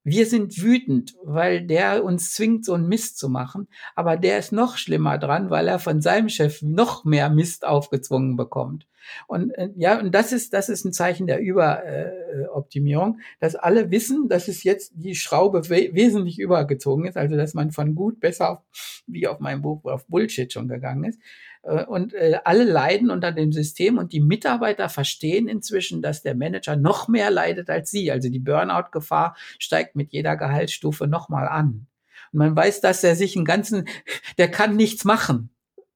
wir 0.03 0.25
sind 0.25 0.61
wütend, 0.61 1.15
weil 1.21 1.67
der 1.67 2.03
uns 2.03 2.33
zwingt, 2.33 2.63
so 2.63 2.73
einen 2.73 2.87
Mist 2.87 3.17
zu 3.17 3.27
machen. 3.27 3.67
Aber 3.93 4.15
der 4.15 4.39
ist 4.39 4.53
noch 4.53 4.77
schlimmer 4.77 5.17
dran, 5.17 5.49
weil 5.49 5.67
er 5.67 5.79
von 5.79 6.01
seinem 6.01 6.29
Chef 6.29 6.61
noch 6.61 7.03
mehr 7.03 7.29
Mist 7.29 7.67
aufgezwungen 7.67 8.37
bekommt. 8.37 8.87
Und 9.27 9.51
äh, 9.51 9.69
ja, 9.75 9.99
und 9.99 10.13
das 10.13 10.31
ist, 10.31 10.53
das 10.53 10.69
ist 10.69 10.85
ein 10.85 10.93
Zeichen 10.93 11.27
der 11.27 11.39
Überoptimierung, 11.39 13.19
äh, 13.19 13.23
dass 13.39 13.55
alle 13.55 13.91
wissen, 13.91 14.29
dass 14.29 14.47
es 14.47 14.63
jetzt 14.63 14.93
die 14.95 15.15
Schraube 15.15 15.69
we 15.69 15.89
wesentlich 15.93 16.39
übergezogen 16.39 17.05
ist, 17.05 17.17
also 17.17 17.35
dass 17.35 17.53
man 17.53 17.71
von 17.71 17.95
gut 17.95 18.19
besser 18.19 18.51
auf, 18.51 19.03
wie 19.07 19.27
auf 19.27 19.39
meinem 19.39 19.61
Buch 19.61 19.83
auf 19.85 20.07
Bullshit 20.07 20.51
schon 20.51 20.67
gegangen 20.67 21.03
ist. 21.03 21.19
Äh, 21.63 21.85
und 21.85 22.13
äh, 22.13 22.39
alle 22.43 22.63
leiden 22.63 23.11
unter 23.11 23.31
dem 23.31 23.51
System 23.51 23.97
und 23.97 24.13
die 24.13 24.21
Mitarbeiter 24.21 24.89
verstehen 24.89 25.47
inzwischen, 25.47 26.01
dass 26.01 26.21
der 26.21 26.35
Manager 26.35 26.75
noch 26.75 27.07
mehr 27.07 27.31
leidet 27.31 27.69
als 27.69 27.91
sie. 27.91 28.11
Also 28.11 28.29
die 28.29 28.39
Burnout-Gefahr 28.39 29.35
steigt 29.59 29.95
mit 29.95 30.11
jeder 30.11 30.35
Gehaltsstufe 30.35 31.07
nochmal 31.07 31.47
an. 31.47 31.87
Und 32.31 32.39
man 32.39 32.55
weiß, 32.55 32.81
dass 32.81 33.03
er 33.03 33.15
sich 33.15 33.35
einen 33.35 33.45
ganzen, 33.45 33.87
der 34.37 34.49
kann 34.49 34.75
nichts 34.75 35.03
machen. 35.03 35.49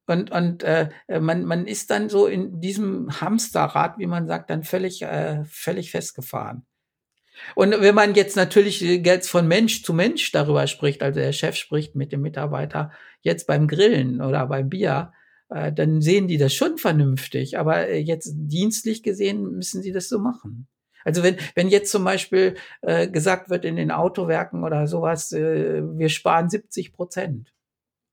Und, 0.06 0.30
und 0.30 0.62
äh, 0.64 0.90
man, 1.20 1.44
man 1.44 1.66
ist 1.66 1.90
dann 1.90 2.08
so 2.08 2.26
in 2.26 2.60
diesem 2.60 3.20
Hamsterrad, 3.20 3.98
wie 3.98 4.06
man 4.06 4.26
sagt, 4.26 4.50
dann 4.50 4.64
völlig, 4.64 5.02
äh, 5.02 5.44
völlig 5.44 5.90
festgefahren. 5.90 6.66
Und 7.54 7.70
wenn 7.80 7.94
man 7.94 8.14
jetzt 8.14 8.36
natürlich 8.36 8.80
jetzt 8.80 9.30
von 9.30 9.48
Mensch 9.48 9.82
zu 9.82 9.94
Mensch 9.94 10.32
darüber 10.32 10.66
spricht, 10.66 11.02
also 11.02 11.20
der 11.20 11.32
Chef 11.32 11.56
spricht 11.56 11.94
mit 11.94 12.12
dem 12.12 12.20
Mitarbeiter 12.20 12.92
jetzt 13.20 13.46
beim 13.46 13.68
Grillen 13.68 14.20
oder 14.20 14.46
beim 14.46 14.68
Bier, 14.68 15.12
äh, 15.52 15.72
dann 15.72 16.00
sehen 16.00 16.28
die 16.28 16.38
das 16.38 16.54
schon 16.54 16.78
vernünftig. 16.78 17.58
Aber 17.58 17.88
äh, 17.88 17.98
jetzt 17.98 18.32
dienstlich 18.34 19.02
gesehen 19.02 19.42
müssen 19.52 19.82
sie 19.82 19.92
das 19.92 20.08
so 20.08 20.18
machen. 20.18 20.68
Also 21.04 21.22
wenn, 21.22 21.36
wenn 21.54 21.68
jetzt 21.68 21.90
zum 21.90 22.04
Beispiel 22.04 22.54
äh, 22.80 23.08
gesagt 23.08 23.50
wird 23.50 23.64
in 23.64 23.76
den 23.76 23.90
Autowerken 23.90 24.64
oder 24.64 24.86
sowas, 24.86 25.32
äh, 25.32 25.82
wir 25.82 26.08
sparen 26.08 26.48
70 26.48 26.92
Prozent. 26.92 27.52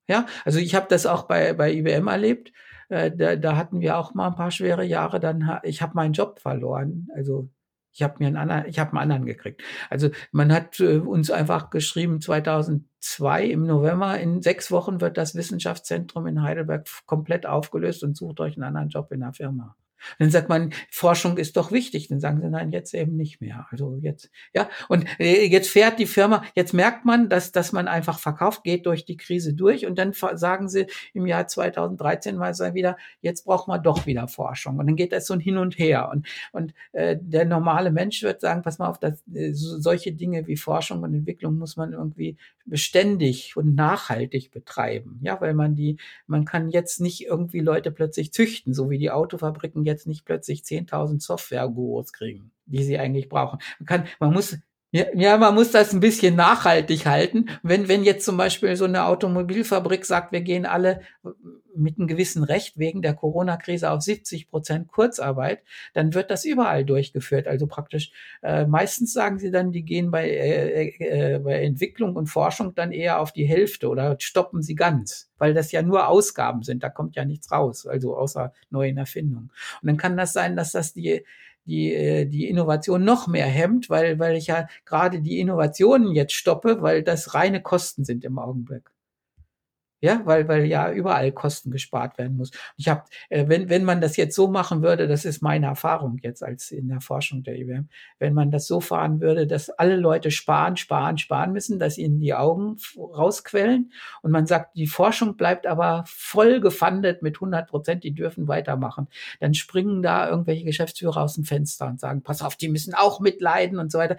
Ja, 0.08 0.26
also 0.44 0.60
ich 0.60 0.74
habe 0.74 0.88
das 0.90 1.06
auch 1.06 1.24
bei, 1.24 1.54
bei 1.54 1.72
IBM 1.72 2.08
erlebt. 2.08 2.52
äh, 2.90 3.12
da, 3.16 3.36
da 3.36 3.56
hatten 3.56 3.80
wir 3.80 3.98
auch 3.98 4.14
mal 4.16 4.28
ein 4.28 4.36
paar 4.36 4.52
schwere 4.52 4.84
Jahre. 4.84 5.20
Dann, 5.20 5.60
ich 5.64 5.82
habe 5.82 5.94
meinen 5.96 6.14
Job 6.14 6.40
verloren. 6.40 7.08
Also 7.16 7.50
ich 7.92 8.04
habe 8.04 8.16
mir 8.20 8.28
einen 8.28 8.38
anderen, 8.38 8.66
ich 8.68 8.80
habe 8.80 8.92
einen 8.92 9.00
anderen 9.00 9.26
gekriegt. 9.26 9.64
Also 9.90 10.10
man 10.32 10.52
hat 10.54 10.80
äh, 10.80 10.98
uns 10.98 11.32
einfach 11.32 11.70
geschrieben, 11.70 12.22
2002 12.22 13.46
im 13.46 13.66
November, 13.66 14.20
in 14.20 14.42
sechs 14.42 14.72
Wochen 14.72 15.02
wird 15.02 15.18
das 15.18 15.36
Wissenschaftszentrum 15.36 16.28
in 16.28 16.42
Heidelberg 16.42 16.88
komplett 17.06 17.46
aufgelöst 17.46 18.04
und 18.04 18.16
sucht 18.16 18.40
euch 18.40 18.56
einen 18.56 18.64
anderen 18.64 18.90
Job 18.90 19.12
in 19.12 19.22
der 19.22 19.34
Firma 19.34 19.76
dann 20.18 20.30
sagt 20.30 20.50
man, 20.50 20.72
Forschung 20.90 21.38
ist 21.38 21.58
doch 21.58 21.72
wichtig. 21.72 22.08
Dann 22.08 22.20
sagen 22.20 22.42
sie, 22.42 22.50
nein, 22.50 22.72
jetzt 22.72 22.94
eben 22.94 23.16
nicht 23.16 23.42
mehr. 23.42 23.68
Also 23.72 23.98
jetzt, 24.02 24.30
ja. 24.54 24.70
Und 24.88 25.06
äh, 25.20 25.46
jetzt 25.46 25.70
fährt 25.70 26.00
die 26.00 26.06
Firma, 26.06 26.44
jetzt 26.56 26.74
merkt 26.74 27.06
man, 27.06 27.30
dass, 27.30 27.52
dass 27.52 27.72
man 27.72 27.88
einfach 27.88 28.20
verkauft, 28.20 28.64
geht 28.64 28.86
durch 28.86 29.06
die 29.06 29.18
Krise 29.18 29.54
durch 29.54 29.86
und 29.86 29.98
dann 29.98 30.14
sagen 30.14 30.70
sie 30.70 30.88
im 31.14 31.26
Jahr 31.26 31.48
2013 31.48 32.36
mal 32.36 32.54
wieder, 32.74 32.98
jetzt 33.22 33.46
braucht 33.46 33.68
man 33.68 33.82
doch 33.82 34.06
wieder 34.06 34.28
Forschung. 34.28 34.78
Und 34.78 34.88
dann 34.88 34.96
geht 34.96 35.12
das 35.12 35.28
so 35.28 35.34
ein 35.34 35.40
Hin 35.40 35.58
und 35.58 35.78
Her. 35.78 36.10
Und, 36.12 36.28
und 36.52 36.74
äh, 36.92 37.18
der 37.20 37.46
normale 37.46 37.92
Mensch 37.92 38.24
wird 38.24 38.42
sagen, 38.42 38.62
pass 38.62 38.80
mal 38.80 38.88
auf, 38.88 39.00
das, 39.00 39.24
äh, 39.34 39.52
solche 39.54 40.12
Dinge 40.12 40.48
wie 40.48 40.58
Forschung 40.58 41.04
und 41.04 41.14
Entwicklung 41.14 41.58
muss 41.58 41.78
man 41.78 41.94
irgendwie 41.94 42.38
beständig 42.66 43.56
und 43.58 43.76
nachhaltig 43.76 44.52
betreiben. 44.52 45.20
Ja, 45.24 45.40
weil 45.42 45.54
man 45.54 45.76
die, 45.76 45.98
man 46.28 46.46
kann 46.46 46.70
jetzt 46.70 47.02
nicht 47.02 47.26
irgendwie 47.26 47.60
Leute 47.60 47.92
plötzlich 47.92 48.32
züchten, 48.32 48.74
so 48.74 48.90
wie 48.90 48.98
die 48.98 49.12
Autofabriken 49.12 49.86
jetzt 49.90 50.08
nicht 50.08 50.26
plötzlich 50.26 50.62
10.000 50.62 51.22
Software-Gurus 51.22 52.14
kriegen, 52.14 52.52
die 52.66 52.84
sie 52.84 52.98
eigentlich 52.98 53.30
brauchen. 53.30 53.60
Man 53.80 53.86
kann, 53.86 54.08
man 54.20 54.34
muss 54.34 54.58
ja, 54.92 55.38
man 55.38 55.54
muss 55.54 55.72
das 55.72 55.94
ein 55.94 56.00
bisschen 56.00 56.36
nachhaltig 56.36 57.06
halten. 57.06 57.46
Wenn, 57.62 57.88
wenn 57.88 58.04
jetzt 58.04 58.26
zum 58.26 58.38
Beispiel 58.38 58.76
so 58.76 58.86
eine 58.86 59.06
Automobilfabrik 59.06 60.04
sagt, 60.04 60.32
wir 60.32 60.42
gehen 60.42 60.66
alle 60.66 61.02
mit 61.76 61.98
einem 61.98 62.08
gewissen 62.08 62.44
Recht 62.44 62.78
wegen 62.78 63.02
der 63.02 63.14
Corona-Krise 63.14 63.92
auf 63.92 64.02
70 64.02 64.50
Prozent 64.50 64.88
Kurzarbeit, 64.88 65.62
dann 65.94 66.14
wird 66.14 66.32
das 66.32 66.44
überall 66.44 66.86
durchgeführt. 66.86 67.48
Also 67.48 67.68
praktisch, 67.68 68.12
äh, 68.42 68.66
meistens 68.66 69.14
sagen 69.14 69.38
sie 69.38 69.52
dann, 69.52 69.72
die 69.72 69.84
gehen 69.84 70.10
bei, 70.10 70.28
äh, 70.30 71.36
äh, 71.36 71.40
bei 71.40 71.62
Entwicklung 71.62 72.16
und 72.16 72.28
Forschung 72.28 72.74
dann 72.74 72.92
eher 72.92 73.20
auf 73.20 73.32
die 73.32 73.46
Hälfte 73.46 73.90
oder 73.90 74.16
stoppen 74.20 74.62
sie 74.64 74.76
ganz, 74.76 75.32
weil 75.38 75.54
das 75.54 75.72
ja 75.72 75.82
nur 75.82 76.08
Ausgaben 76.08 76.64
sind, 76.64 76.84
da 76.84 76.90
kommt 76.90 77.16
ja 77.16 77.26
nichts 77.26 77.52
raus, 77.52 77.86
also 77.86 78.18
außer 78.18 78.54
neuen 78.72 78.98
Erfindungen. 78.98 79.52
Und 79.82 79.88
dann 79.88 79.98
kann 79.98 80.18
das 80.18 80.34
sein, 80.34 80.56
dass 80.56 80.72
das 80.72 80.94
die 80.94 81.24
die, 81.70 81.94
äh, 81.94 82.26
die 82.26 82.50
Innovation 82.50 83.04
noch 83.04 83.28
mehr 83.28 83.46
hemmt, 83.46 83.90
weil, 83.90 84.20
weil 84.20 84.36
ich 84.36 84.48
ja 84.48 84.68
gerade 84.86 85.22
die 85.22 85.40
Innovationen 85.40 86.14
jetzt 86.14 86.34
stoppe, 86.34 86.82
weil 86.82 87.04
das 87.04 87.34
reine 87.34 87.62
Kosten 87.62 88.04
sind 88.04 88.26
im 88.26 88.40
Augenblick. 88.40 88.92
Ja, 90.02 90.22
weil, 90.24 90.48
weil 90.48 90.66
ja 90.66 90.92
überall 90.92 91.32
Kosten 91.34 91.72
gespart 91.72 92.18
werden 92.18 92.38
muss. 92.38 92.52
Ich 92.78 92.88
habe, 92.88 93.04
äh, 93.28 93.48
wenn, 93.48 93.70
wenn 93.70 93.84
man 93.84 94.00
das 94.00 94.16
jetzt 94.16 94.34
so 94.34 94.48
machen 94.48 94.82
würde, 94.82 95.08
das 95.10 95.26
ist 95.26 95.42
meine 95.42 95.66
Erfahrung 95.66 96.20
jetzt 96.22 96.42
als 96.42 96.72
in 96.72 96.88
der 96.88 97.02
Forschung 97.02 97.44
der 97.44 97.58
IBM, 97.58 97.90
wenn 98.18 98.34
man 98.34 98.50
das 98.50 98.66
so 98.66 98.80
fahren 98.80 99.20
würde, 99.20 99.46
dass 99.46 99.70
alle 99.70 99.98
Leute 99.98 100.32
sparen, 100.32 100.78
sparen, 100.78 101.18
sparen 101.18 101.52
müssen, 101.52 101.80
dass 101.80 101.98
ihnen 101.98 102.22
die 102.22 102.34
Augen 102.34 102.78
rausquellen 102.98 103.92
und 104.22 104.32
man 104.32 104.46
sagt, 104.46 104.78
die 104.78 104.88
Forschung 104.88 105.36
bleibt 105.36 105.68
aber 105.68 106.06
voll 106.08 106.62
gefundet 106.62 107.22
mit 107.22 107.36
100 107.36 107.68
Prozent, 107.68 108.04
die 108.06 108.14
dürfen 108.14 108.48
weitermachen, 108.48 109.08
dann 109.42 109.54
springen 109.54 110.02
da 110.02 110.30
irgendwelche 110.30 110.64
Geschäftsführer 110.64 111.24
aus 111.24 111.36
dem 111.36 111.44
Fenster 111.44 111.88
und 111.88 112.00
sagen, 112.00 112.24
pass 112.24 112.42
auf, 112.42 112.56
die 112.56 112.70
müssen 112.70 112.94
auch 112.94 113.20
mitleiden 113.20 113.80
und 113.80 113.92
so 113.92 113.98
weiter. 113.98 114.16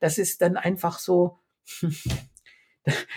Das 0.00 0.18
ist 0.18 0.42
dann 0.42 0.56
einfach 0.56 0.98
so, 0.98 1.38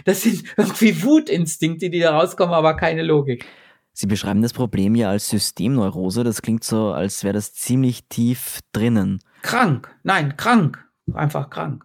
das 0.05 0.23
sind 0.23 0.43
irgendwie 0.58 1.03
Wutinstinkte, 1.03 1.89
die 1.89 1.99
da 1.99 2.17
rauskommen, 2.17 2.53
aber 2.53 2.75
keine 2.75 3.03
Logik. 3.03 3.45
Sie 3.93 4.08
beschreiben 4.08 4.41
das 4.41 4.53
Problem 4.53 4.95
ja 4.95 5.10
als 5.10 5.29
Systemneurose. 5.29 6.23
Das 6.23 6.41
klingt 6.41 6.63
so, 6.63 6.91
als 6.91 7.23
wäre 7.23 7.34
das 7.34 7.53
ziemlich 7.53 8.08
tief 8.08 8.60
drinnen. 8.71 9.19
Krank. 9.41 9.93
Nein, 10.03 10.38
krank. 10.38 10.86
Einfach 11.13 11.49
krank. 11.49 11.84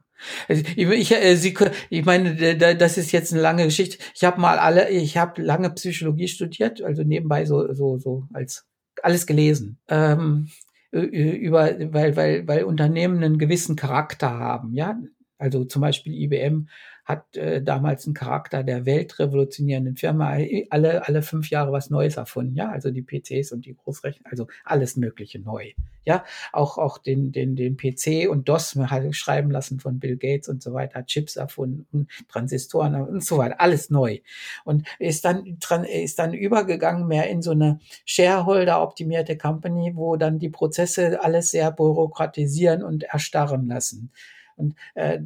Also, 0.48 0.62
ich, 0.76 0.88
ich, 0.88 1.12
äh, 1.12 1.34
Sie, 1.36 1.54
ich 1.90 2.04
meine, 2.04 2.56
das 2.56 2.98
ist 2.98 3.12
jetzt 3.12 3.32
eine 3.32 3.42
lange 3.42 3.64
Geschichte. 3.64 3.98
Ich 4.14 4.24
habe 4.24 4.40
mal 4.40 4.58
alle, 4.58 4.90
ich 4.90 5.16
habe 5.16 5.42
lange 5.42 5.70
Psychologie 5.70 6.28
studiert, 6.28 6.82
also 6.82 7.02
nebenbei 7.02 7.44
so, 7.44 7.72
so, 7.72 7.98
so 7.98 8.24
als 8.32 8.66
alles 9.02 9.26
gelesen. 9.26 9.78
Ähm, 9.88 10.48
über, 10.92 11.72
weil, 11.92 12.16
weil, 12.16 12.46
weil 12.46 12.64
Unternehmen 12.64 13.22
einen 13.22 13.38
gewissen 13.38 13.74
Charakter 13.76 14.30
haben, 14.30 14.72
ja. 14.72 14.96
Also 15.44 15.66
zum 15.66 15.82
Beispiel 15.82 16.14
IBM 16.14 16.68
hat 17.04 17.36
äh, 17.36 17.62
damals 17.62 18.06
einen 18.06 18.14
Charakter 18.14 18.62
der 18.62 18.86
weltrevolutionierenden 18.86 19.94
Firma, 19.94 20.38
alle, 20.70 21.06
alle 21.06 21.20
fünf 21.20 21.50
Jahre 21.50 21.70
was 21.70 21.90
Neues 21.90 22.16
erfunden, 22.16 22.54
ja, 22.54 22.70
also 22.70 22.90
die 22.90 23.02
PCs 23.02 23.52
und 23.52 23.66
die 23.66 23.74
Großrechner, 23.74 24.30
also 24.30 24.46
alles 24.64 24.96
Mögliche 24.96 25.38
neu, 25.38 25.72
ja, 26.06 26.24
auch, 26.50 26.78
auch 26.78 26.96
den, 26.96 27.30
den, 27.30 27.56
den 27.56 27.76
PC 27.76 28.26
und 28.30 28.48
DOS 28.48 28.76
halt 28.76 29.14
schreiben 29.14 29.50
lassen 29.50 29.80
von 29.80 30.00
Bill 30.00 30.16
Gates 30.16 30.48
und 30.48 30.62
so 30.62 30.72
weiter, 30.72 31.04
Chips 31.04 31.36
erfunden, 31.36 32.08
Transistoren 32.28 32.94
und 32.94 33.22
so 33.22 33.36
weiter, 33.36 33.60
alles 33.60 33.90
neu. 33.90 34.20
Und 34.64 34.86
ist 34.98 35.26
dann, 35.26 35.44
ist 35.44 36.18
dann 36.18 36.32
übergegangen 36.32 37.06
mehr 37.06 37.28
in 37.28 37.42
so 37.42 37.50
eine 37.50 37.80
Shareholder-optimierte 38.06 39.36
Company, 39.36 39.92
wo 39.94 40.16
dann 40.16 40.38
die 40.38 40.48
Prozesse 40.48 41.22
alles 41.22 41.50
sehr 41.50 41.70
bürokratisieren 41.70 42.82
und 42.82 43.02
erstarren 43.02 43.68
lassen. 43.68 44.10
Und 44.56 44.74
äh, 44.94 45.20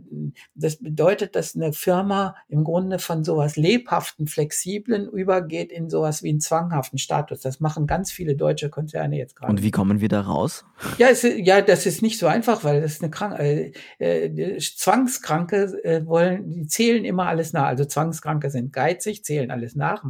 das 0.54 0.76
bedeutet, 0.76 1.36
dass 1.36 1.54
eine 1.54 1.72
Firma 1.72 2.36
im 2.48 2.64
Grunde 2.64 2.98
von 2.98 3.24
sowas 3.24 3.56
lebhaften, 3.56 4.26
flexiblen 4.26 5.08
übergeht 5.08 5.72
in 5.72 5.90
sowas 5.90 6.22
wie 6.22 6.30
einen 6.30 6.40
zwanghaften 6.40 6.98
Status. 6.98 7.40
Das 7.40 7.60
machen 7.60 7.86
ganz 7.86 8.10
viele 8.10 8.36
deutsche 8.36 8.70
Konzerne 8.70 9.16
jetzt 9.16 9.36
gerade. 9.36 9.50
Und 9.50 9.62
wie 9.62 9.70
kommen 9.70 10.00
wir 10.00 10.08
da 10.08 10.20
raus? 10.20 10.64
Ja, 10.98 11.08
es, 11.08 11.22
ja, 11.22 11.60
das 11.60 11.86
ist 11.86 12.02
nicht 12.02 12.18
so 12.18 12.26
einfach, 12.26 12.64
weil 12.64 12.80
das 12.80 12.92
ist 12.92 13.02
eine 13.02 13.10
Krank 13.10 13.38
äh, 13.38 13.72
äh, 13.98 14.58
Zwangskranke 14.58 15.84
äh, 15.84 16.06
wollen, 16.06 16.50
die 16.50 16.66
zählen 16.66 17.04
immer 17.04 17.26
alles 17.26 17.52
nach. 17.52 17.64
Also 17.64 17.84
Zwangskranke 17.84 18.50
sind 18.50 18.72
geizig, 18.72 19.24
zählen 19.24 19.50
alles 19.50 19.74
nach, 19.74 20.04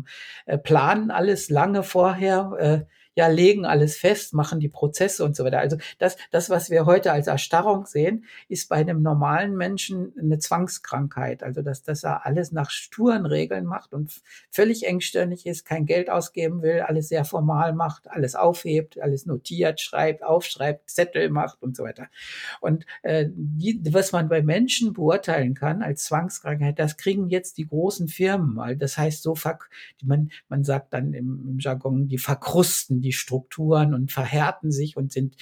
äh, 0.46 0.58
planen 0.58 1.10
alles 1.10 1.50
lange 1.50 1.82
vorher. 1.82 2.86
Ja, 3.18 3.26
legen 3.26 3.66
alles 3.66 3.96
fest, 3.96 4.32
machen 4.32 4.60
die 4.60 4.68
Prozesse 4.68 5.24
und 5.24 5.34
so 5.34 5.44
weiter. 5.44 5.58
Also 5.58 5.76
das, 5.98 6.16
das, 6.30 6.50
was 6.50 6.70
wir 6.70 6.86
heute 6.86 7.10
als 7.10 7.26
Erstarrung 7.26 7.84
sehen, 7.84 8.26
ist 8.48 8.68
bei 8.68 8.76
einem 8.76 9.02
normalen 9.02 9.56
Menschen 9.56 10.12
eine 10.16 10.38
Zwangskrankheit. 10.38 11.42
Also 11.42 11.62
dass, 11.62 11.82
dass 11.82 12.04
er 12.04 12.26
alles 12.26 12.52
nach 12.52 12.70
sturen 12.70 13.26
Regeln 13.26 13.64
macht 13.64 13.92
und 13.92 14.12
völlig 14.52 14.86
engstirnig 14.86 15.46
ist, 15.46 15.64
kein 15.64 15.84
Geld 15.84 16.10
ausgeben 16.10 16.62
will, 16.62 16.82
alles 16.82 17.08
sehr 17.08 17.24
formal 17.24 17.72
macht, 17.72 18.08
alles 18.08 18.36
aufhebt, 18.36 19.00
alles 19.00 19.26
notiert, 19.26 19.80
schreibt, 19.80 20.22
aufschreibt, 20.22 20.88
Zettel 20.88 21.28
macht 21.28 21.60
und 21.60 21.76
so 21.76 21.82
weiter. 21.82 22.06
Und 22.60 22.86
äh, 23.02 23.26
die, 23.34 23.80
was 23.90 24.12
man 24.12 24.28
bei 24.28 24.42
Menschen 24.42 24.92
beurteilen 24.92 25.54
kann 25.54 25.82
als 25.82 26.04
Zwangskrankheit, 26.04 26.78
das 26.78 26.96
kriegen 26.96 27.30
jetzt 27.30 27.58
die 27.58 27.66
großen 27.66 28.06
Firmen 28.06 28.54
mal. 28.54 28.76
Das 28.76 28.96
heißt, 28.96 29.24
so 29.24 29.34
man, 30.04 30.30
man 30.48 30.62
sagt 30.62 30.92
dann 30.94 31.14
im, 31.14 31.48
im 31.48 31.58
Jargon, 31.58 32.06
die 32.06 32.18
verkrusten, 32.18 33.00
die 33.00 33.07
die 33.08 33.12
Strukturen 33.12 33.94
und 33.94 34.12
verhärten 34.12 34.70
sich 34.70 34.96
und 34.96 35.12
sind, 35.12 35.36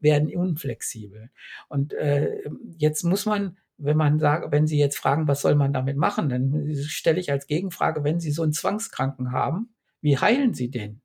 werden 0.00 0.34
unflexibel. 0.36 1.30
Und 1.68 1.92
äh, 1.94 2.42
jetzt 2.76 3.04
muss 3.04 3.24
man 3.24 3.56
wenn 3.76 3.96
man 3.96 4.18
sagt, 4.18 4.52
wenn 4.52 4.66
Sie 4.66 4.78
jetzt 4.78 4.96
fragen, 4.96 5.26
was 5.26 5.40
soll 5.42 5.56
man 5.56 5.72
damit 5.72 5.96
machen, 5.96 6.28
dann 6.28 6.74
stelle 6.76 7.18
ich 7.18 7.32
als 7.32 7.46
Gegenfrage, 7.46 8.04
wenn 8.04 8.20
Sie 8.20 8.30
so 8.30 8.42
einen 8.42 8.52
Zwangskranken 8.52 9.32
haben, 9.32 9.74
wie 10.00 10.18
heilen 10.18 10.54
Sie 10.54 10.70
den? 10.70 11.00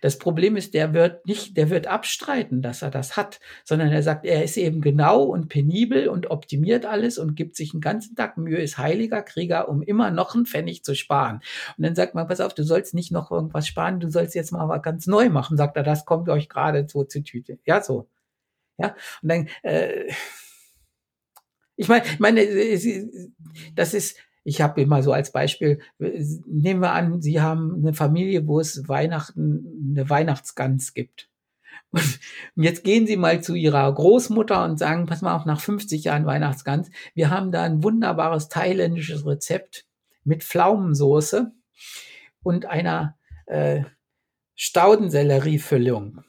Das 0.00 0.18
Problem 0.18 0.56
ist, 0.56 0.74
der 0.74 0.94
wird 0.94 1.26
nicht, 1.26 1.56
der 1.56 1.70
wird 1.70 1.86
abstreiten, 1.86 2.62
dass 2.62 2.82
er 2.82 2.90
das 2.90 3.16
hat, 3.16 3.40
sondern 3.64 3.88
er 3.88 4.02
sagt, 4.02 4.24
er 4.24 4.44
ist 4.44 4.56
eben 4.56 4.80
genau 4.80 5.22
und 5.24 5.48
penibel 5.48 6.08
und 6.08 6.30
optimiert 6.30 6.86
alles 6.86 7.18
und 7.18 7.34
gibt 7.34 7.56
sich 7.56 7.72
einen 7.72 7.80
ganzen 7.80 8.14
Tag 8.14 8.36
Mühe, 8.36 8.58
ist 8.58 8.78
heiliger 8.78 9.22
Krieger, 9.22 9.68
um 9.68 9.82
immer 9.82 10.10
noch 10.10 10.34
einen 10.34 10.46
Pfennig 10.46 10.84
zu 10.84 10.94
sparen. 10.94 11.40
Und 11.76 11.84
dann 11.84 11.94
sagt 11.94 12.14
man, 12.14 12.26
pass 12.28 12.40
auf, 12.40 12.54
du 12.54 12.64
sollst 12.64 12.94
nicht 12.94 13.12
noch 13.12 13.30
irgendwas 13.30 13.66
sparen, 13.66 14.00
du 14.00 14.10
sollst 14.10 14.34
jetzt 14.34 14.52
mal 14.52 14.68
was 14.68 14.82
ganz 14.82 15.06
neu 15.06 15.28
machen, 15.28 15.56
sagt 15.56 15.76
er, 15.76 15.82
das 15.82 16.04
kommt 16.04 16.28
euch 16.28 16.48
gerade 16.48 16.86
so 16.88 17.04
zu 17.04 17.22
Tüte. 17.22 17.58
Ja, 17.64 17.82
so. 17.82 18.08
Ja, 18.78 18.94
und 19.22 19.28
dann, 19.28 19.48
äh, 19.62 20.12
ich 21.76 21.88
meine, 21.88 22.04
ich 22.04 22.18
meine, 22.18 22.44
das 23.74 23.94
ist, 23.94 24.16
ich 24.44 24.60
habe 24.60 24.80
immer 24.80 25.02
so 25.02 25.12
als 25.12 25.32
Beispiel, 25.32 25.80
nehmen 25.98 26.80
wir 26.80 26.92
an, 26.92 27.22
Sie 27.22 27.40
haben 27.40 27.76
eine 27.76 27.94
Familie, 27.94 28.46
wo 28.46 28.60
es 28.60 28.88
Weihnachten, 28.88 29.90
eine 29.90 30.08
Weihnachtsgans 30.10 30.94
gibt. 30.94 31.28
Und 31.90 32.18
jetzt 32.56 32.84
gehen 32.84 33.06
Sie 33.06 33.16
mal 33.16 33.42
zu 33.42 33.54
Ihrer 33.54 33.92
Großmutter 33.92 34.64
und 34.64 34.78
sagen, 34.78 35.06
pass 35.06 35.22
mal 35.22 35.36
auf, 35.36 35.44
nach 35.44 35.60
50 35.60 36.04
Jahren 36.04 36.26
Weihnachtsgans, 36.26 36.90
wir 37.14 37.30
haben 37.30 37.52
da 37.52 37.62
ein 37.62 37.82
wunderbares 37.82 38.48
thailändisches 38.48 39.26
Rezept 39.26 39.86
mit 40.24 40.42
Pflaumensoße 40.42 41.52
und 42.42 42.66
einer 42.66 43.18
äh, 43.46 43.82
Staudenselleriefüllung. 44.54 46.24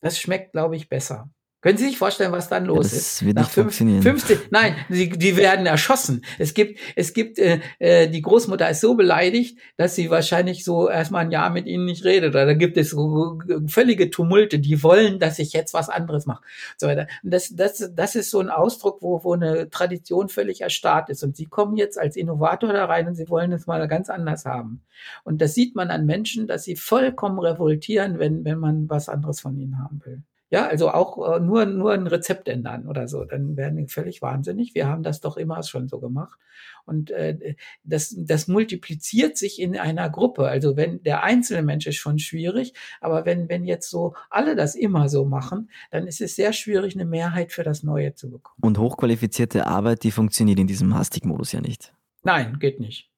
Das 0.00 0.18
schmeckt, 0.18 0.52
glaube 0.52 0.76
ich, 0.76 0.88
besser. 0.88 1.30
Können 1.60 1.76
Sie 1.76 1.84
sich 1.84 1.98
vorstellen, 1.98 2.32
was 2.32 2.48
dann 2.48 2.64
los 2.64 2.90
das 2.90 2.92
ist? 2.94 3.24
wird 3.26 3.36
Nach 3.36 3.42
nicht 3.42 3.52
funktionieren. 3.52 4.02
15, 4.02 4.38
nein, 4.50 4.76
die, 4.88 5.10
die 5.10 5.36
werden 5.36 5.66
erschossen. 5.66 6.24
Es 6.38 6.54
gibt, 6.54 6.80
es 6.96 7.12
gibt, 7.12 7.38
äh, 7.38 7.60
äh, 7.78 8.08
die 8.08 8.22
Großmutter 8.22 8.70
ist 8.70 8.80
so 8.80 8.94
beleidigt, 8.94 9.58
dass 9.76 9.94
sie 9.94 10.08
wahrscheinlich 10.08 10.64
so 10.64 10.88
erstmal 10.88 11.26
ein 11.26 11.30
Jahr 11.30 11.50
mit 11.50 11.66
ihnen 11.66 11.84
nicht 11.84 12.04
redet. 12.04 12.30
Oder 12.30 12.46
da 12.46 12.54
gibt 12.54 12.78
es 12.78 12.90
so 12.90 13.38
völlige 13.66 14.08
Tumulte, 14.08 14.58
die 14.58 14.82
wollen, 14.82 15.18
dass 15.18 15.38
ich 15.38 15.52
jetzt 15.52 15.74
was 15.74 15.90
anderes 15.90 16.24
mache. 16.24 16.42
So 16.78 16.86
weiter. 16.86 17.08
Und 17.22 17.34
das, 17.34 17.54
das, 17.54 17.90
das 17.94 18.14
ist 18.14 18.30
so 18.30 18.40
ein 18.40 18.48
Ausdruck, 18.48 19.02
wo, 19.02 19.22
wo 19.22 19.34
eine 19.34 19.68
Tradition 19.68 20.30
völlig 20.30 20.62
erstarrt 20.62 21.10
ist. 21.10 21.22
Und 21.22 21.36
sie 21.36 21.44
kommen 21.46 21.76
jetzt 21.76 21.98
als 21.98 22.16
Innovator 22.16 22.72
da 22.72 22.86
rein 22.86 23.06
und 23.06 23.16
sie 23.16 23.28
wollen 23.28 23.52
es 23.52 23.66
mal 23.66 23.86
ganz 23.86 24.08
anders 24.08 24.46
haben. 24.46 24.80
Und 25.24 25.42
das 25.42 25.54
sieht 25.54 25.76
man 25.76 25.90
an 25.90 26.06
Menschen, 26.06 26.46
dass 26.46 26.64
sie 26.64 26.76
vollkommen 26.76 27.38
revoltieren, 27.38 28.18
wenn, 28.18 28.46
wenn 28.46 28.58
man 28.58 28.88
was 28.88 29.10
anderes 29.10 29.40
von 29.40 29.58
ihnen 29.58 29.78
haben 29.78 30.00
will. 30.06 30.22
Ja, 30.50 30.66
also 30.66 30.90
auch 30.90 31.36
äh, 31.36 31.40
nur, 31.40 31.64
nur 31.64 31.92
ein 31.92 32.08
Rezept 32.08 32.48
ändern 32.48 32.88
oder 32.88 33.06
so, 33.06 33.24
dann 33.24 33.56
werden 33.56 33.76
die 33.76 33.86
völlig 33.86 34.20
wahnsinnig. 34.20 34.74
Wir 34.74 34.88
haben 34.88 35.04
das 35.04 35.20
doch 35.20 35.36
immer 35.36 35.62
schon 35.62 35.88
so 35.88 36.00
gemacht. 36.00 36.38
Und 36.86 37.12
äh, 37.12 37.54
das, 37.84 38.14
das 38.18 38.48
multipliziert 38.48 39.38
sich 39.38 39.60
in 39.60 39.78
einer 39.78 40.10
Gruppe. 40.10 40.48
Also 40.48 40.76
wenn 40.76 41.02
der 41.04 41.22
einzelne 41.22 41.62
Mensch 41.62 41.86
ist 41.86 41.96
schon 41.96 42.18
schwierig, 42.18 42.74
aber 43.00 43.24
wenn, 43.24 43.48
wenn 43.48 43.64
jetzt 43.64 43.90
so 43.90 44.14
alle 44.28 44.56
das 44.56 44.74
immer 44.74 45.08
so 45.08 45.24
machen, 45.24 45.70
dann 45.92 46.08
ist 46.08 46.20
es 46.20 46.34
sehr 46.34 46.52
schwierig, 46.52 46.94
eine 46.94 47.04
Mehrheit 47.04 47.52
für 47.52 47.62
das 47.62 47.84
Neue 47.84 48.14
zu 48.14 48.30
bekommen. 48.30 48.58
Und 48.60 48.78
hochqualifizierte 48.78 49.66
Arbeit, 49.66 50.02
die 50.02 50.10
funktioniert 50.10 50.58
in 50.58 50.66
diesem 50.66 50.96
Hastigmodus 50.96 51.52
ja 51.52 51.60
nicht. 51.60 51.94
Nein, 52.22 52.58
geht 52.58 52.80
nicht. 52.80 53.09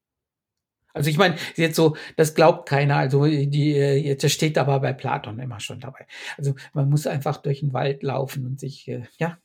Also 0.95 1.11
ich 1.11 1.19
meine, 1.19 1.37
jetzt 1.57 1.77
so, 1.77 1.97
das 2.17 2.35
glaubt 2.35 2.69
keiner. 2.69 2.97
Also 2.97 3.25
die, 3.25 3.73
äh, 3.73 4.17
das 4.17 4.33
steht 4.33 4.59
aber 4.59 4.81
bei 4.81 4.93
Platon 4.93 5.39
immer 5.39 5.61
schon 5.61 5.81
dabei. 5.81 6.07
Also 6.37 6.55
man 6.75 6.89
muss 6.89 7.07
einfach 7.07 7.39
durch 7.39 7.61
den 7.61 7.73
Wald 7.73 8.03
laufen 8.03 8.47
und 8.47 8.61
sich, 8.61 8.89
äh, 8.89 9.05
ja. 9.19 9.39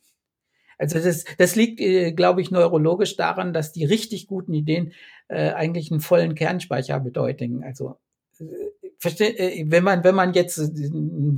Also 0.78 1.00
das, 1.00 1.24
das 1.38 1.56
liegt, 1.56 1.80
äh, 1.80 2.12
glaube 2.12 2.40
ich, 2.40 2.50
neurologisch 2.50 3.16
daran, 3.16 3.52
dass 3.52 3.72
die 3.72 3.84
richtig 3.84 4.26
guten 4.28 4.54
Ideen 4.54 4.92
äh, 5.28 5.50
eigentlich 5.50 5.90
einen 5.90 6.00
vollen 6.00 6.34
Kernspeicher 6.34 7.00
bedeutigen. 7.00 7.64
Also 7.64 7.96
wenn 9.00 9.84
man 9.84 10.04
wenn 10.04 10.14
man 10.14 10.32
jetzt 10.32 10.60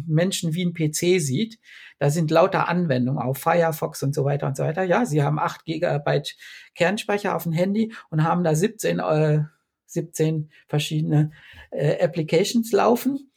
Menschen 0.07 0.55
wie 0.55 0.65
ein 0.65 0.75
PC 0.75 1.21
sieht, 1.21 1.59
da 1.99 2.11
sind 2.11 2.31
lauter 2.31 2.69
Anwendungen 2.69 3.23
auf 3.23 3.39
Firefox 3.39 4.03
und 4.03 4.15
so 4.15 4.25
weiter 4.25 4.47
und 4.47 4.57
so 4.57 4.65
weiter. 4.65 4.83
Ja, 4.83 5.05
sie 5.05 5.23
haben 5.23 5.39
acht 5.39 5.65
Gigabyte 5.65 6.37
Kernspeicher 6.75 7.35
auf 7.35 7.45
dem 7.45 7.53
Handy 7.53 7.93
und 8.11 8.25
haben 8.25 8.45
da 8.45 8.55
17 8.55 8.99
äh, 8.99 9.45
17 9.93 10.51
verschiedene 10.69 11.31
äh, 11.71 12.03
Applications 12.03 12.73
laufen 12.73 13.31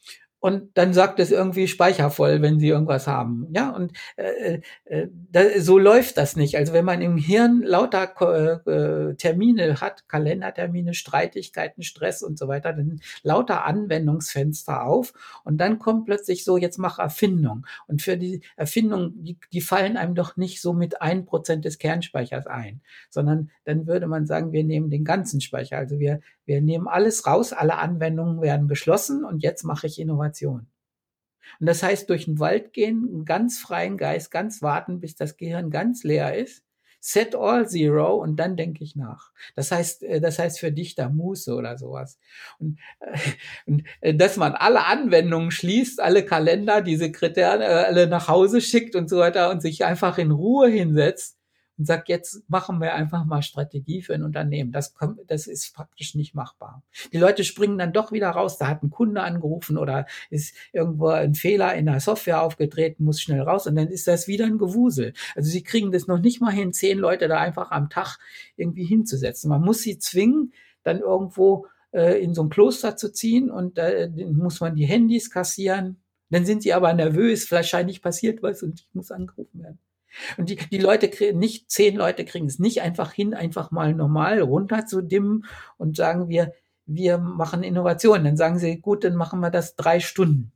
und 0.44 0.76
dann 0.76 0.92
sagt 0.92 1.20
es 1.20 1.30
irgendwie 1.30 1.66
speichervoll, 1.66 2.42
wenn 2.42 2.60
sie 2.60 2.68
irgendwas 2.68 3.06
haben. 3.06 3.46
Ja, 3.54 3.70
und 3.70 3.92
äh, 4.16 4.60
äh, 4.84 5.08
da, 5.32 5.40
so 5.58 5.78
läuft 5.78 6.18
das 6.18 6.36
nicht. 6.36 6.58
Also 6.58 6.74
wenn 6.74 6.84
man 6.84 7.00
im 7.00 7.16
Hirn 7.16 7.62
lauter 7.62 8.12
äh, 8.20 8.70
äh, 8.70 9.14
Termine 9.14 9.80
hat, 9.80 10.06
Kalendertermine, 10.06 10.92
Streitigkeiten, 10.92 11.82
Stress 11.82 12.22
und 12.22 12.38
so 12.38 12.46
weiter, 12.46 12.74
dann 12.74 13.00
lauter 13.22 13.64
Anwendungsfenster 13.64 14.84
auf 14.84 15.14
und 15.44 15.56
dann 15.62 15.78
kommt 15.78 16.04
plötzlich 16.04 16.44
so, 16.44 16.58
jetzt 16.58 16.76
mach 16.76 16.98
Erfindung. 16.98 17.66
Und 17.86 18.02
für 18.02 18.18
die 18.18 18.42
Erfindung, 18.58 19.14
die, 19.14 19.38
die 19.50 19.62
fallen 19.62 19.96
einem 19.96 20.14
doch 20.14 20.36
nicht 20.36 20.60
so 20.60 20.74
mit 20.74 21.00
ein 21.00 21.24
Prozent 21.24 21.64
des 21.64 21.78
Kernspeichers 21.78 22.46
ein, 22.46 22.82
sondern 23.08 23.50
dann 23.64 23.86
würde 23.86 24.06
man 24.08 24.26
sagen, 24.26 24.52
wir 24.52 24.64
nehmen 24.64 24.90
den 24.90 25.04
ganzen 25.04 25.40
Speicher. 25.40 25.78
Also 25.78 25.98
wir, 25.98 26.20
wir 26.44 26.60
nehmen 26.60 26.86
alles 26.86 27.26
raus, 27.26 27.54
alle 27.54 27.78
Anwendungen 27.78 28.42
werden 28.42 28.68
geschlossen 28.68 29.24
und 29.24 29.42
jetzt 29.42 29.64
mache 29.64 29.86
ich 29.86 29.98
Innovation. 29.98 30.33
Meditation. 30.34 30.66
Und 31.60 31.66
das 31.66 31.82
heißt, 31.82 32.08
durch 32.08 32.24
den 32.24 32.38
Wald 32.38 32.72
gehen, 32.72 33.06
einen 33.08 33.24
ganz 33.24 33.58
freien 33.58 33.96
Geist, 33.96 34.30
ganz 34.30 34.62
warten, 34.62 35.00
bis 35.00 35.14
das 35.14 35.36
Gehirn 35.36 35.70
ganz 35.70 36.02
leer 36.02 36.34
ist. 36.34 36.64
Set 37.00 37.34
all 37.34 37.68
zero 37.68 38.14
und 38.14 38.36
dann 38.36 38.56
denke 38.56 38.82
ich 38.82 38.96
nach. 38.96 39.30
Das 39.54 39.70
heißt, 39.70 40.04
äh, 40.04 40.20
das 40.22 40.38
heißt 40.38 40.58
für 40.58 40.72
dich 40.72 40.94
da 40.94 41.10
Muße 41.10 41.54
oder 41.54 41.76
sowas. 41.76 42.18
Und, 42.58 42.78
äh, 43.00 43.18
und 43.66 43.82
äh, 44.00 44.14
dass 44.14 44.38
man 44.38 44.54
alle 44.54 44.86
Anwendungen 44.86 45.50
schließt, 45.50 46.00
alle 46.00 46.24
Kalender, 46.24 46.80
die 46.80 46.96
Sekretäre 46.96 47.84
alle 47.84 48.06
nach 48.06 48.28
Hause 48.28 48.62
schickt 48.62 48.96
und 48.96 49.10
so 49.10 49.18
weiter 49.18 49.50
und 49.50 49.60
sich 49.60 49.84
einfach 49.84 50.16
in 50.16 50.30
Ruhe 50.30 50.68
hinsetzt 50.68 51.36
und 51.76 51.86
sagt, 51.86 52.08
jetzt 52.08 52.48
machen 52.48 52.80
wir 52.80 52.94
einfach 52.94 53.24
mal 53.24 53.42
Strategie 53.42 54.02
für 54.02 54.14
ein 54.14 54.22
Unternehmen. 54.22 54.70
Das, 54.72 54.94
kommt, 54.94 55.18
das 55.28 55.46
ist 55.46 55.74
praktisch 55.74 56.14
nicht 56.14 56.34
machbar. 56.34 56.82
Die 57.12 57.18
Leute 57.18 57.44
springen 57.44 57.78
dann 57.78 57.92
doch 57.92 58.12
wieder 58.12 58.30
raus, 58.30 58.58
da 58.58 58.68
hat 58.68 58.82
ein 58.82 58.90
Kunde 58.90 59.22
angerufen 59.22 59.76
oder 59.76 60.06
ist 60.30 60.54
irgendwo 60.72 61.08
ein 61.08 61.34
Fehler 61.34 61.74
in 61.74 61.86
der 61.86 62.00
Software 62.00 62.42
aufgetreten, 62.42 63.04
muss 63.04 63.20
schnell 63.20 63.42
raus 63.42 63.66
und 63.66 63.76
dann 63.76 63.88
ist 63.88 64.06
das 64.06 64.28
wieder 64.28 64.46
ein 64.46 64.58
Gewusel. 64.58 65.14
Also 65.34 65.50
sie 65.50 65.62
kriegen 65.62 65.90
das 65.90 66.06
noch 66.06 66.20
nicht 66.20 66.40
mal 66.40 66.52
hin, 66.52 66.72
zehn 66.72 66.98
Leute 66.98 67.28
da 67.28 67.38
einfach 67.38 67.70
am 67.70 67.90
Tag 67.90 68.18
irgendwie 68.56 68.84
hinzusetzen. 68.84 69.50
Man 69.50 69.62
muss 69.62 69.82
sie 69.82 69.98
zwingen, 69.98 70.52
dann 70.84 71.00
irgendwo 71.00 71.66
äh, 71.92 72.22
in 72.22 72.34
so 72.34 72.42
ein 72.42 72.50
Kloster 72.50 72.96
zu 72.96 73.12
ziehen 73.12 73.50
und 73.50 73.78
äh, 73.78 74.10
muss 74.32 74.60
man 74.60 74.76
die 74.76 74.86
Handys 74.86 75.30
kassieren. 75.30 76.00
Dann 76.30 76.44
sind 76.44 76.62
sie 76.62 76.72
aber 76.72 76.92
nervös, 76.94 77.50
wahrscheinlich 77.50 78.02
passiert 78.02 78.42
was 78.42 78.62
und 78.62 78.80
ich 78.80 78.88
muss 78.92 79.10
angerufen 79.10 79.62
werden. 79.62 79.78
Und 80.36 80.50
die, 80.50 80.56
die 80.56 80.78
Leute 80.78 81.08
kriegen, 81.08 81.38
nicht 81.38 81.70
zehn 81.70 81.96
Leute 81.96 82.24
kriegen 82.24 82.46
es 82.46 82.58
nicht 82.58 82.82
einfach 82.82 83.12
hin, 83.12 83.34
einfach 83.34 83.70
mal 83.70 83.94
normal 83.94 84.40
runter 84.40 84.86
zu 84.86 85.02
dimmen 85.02 85.44
und 85.76 85.96
sagen 85.96 86.28
wir, 86.28 86.52
wir 86.86 87.18
machen 87.18 87.62
Innovation. 87.62 88.24
Dann 88.24 88.36
sagen 88.36 88.58
sie, 88.58 88.80
gut, 88.80 89.04
dann 89.04 89.16
machen 89.16 89.40
wir 89.40 89.50
das 89.50 89.76
drei 89.76 90.00
Stunden. 90.00 90.52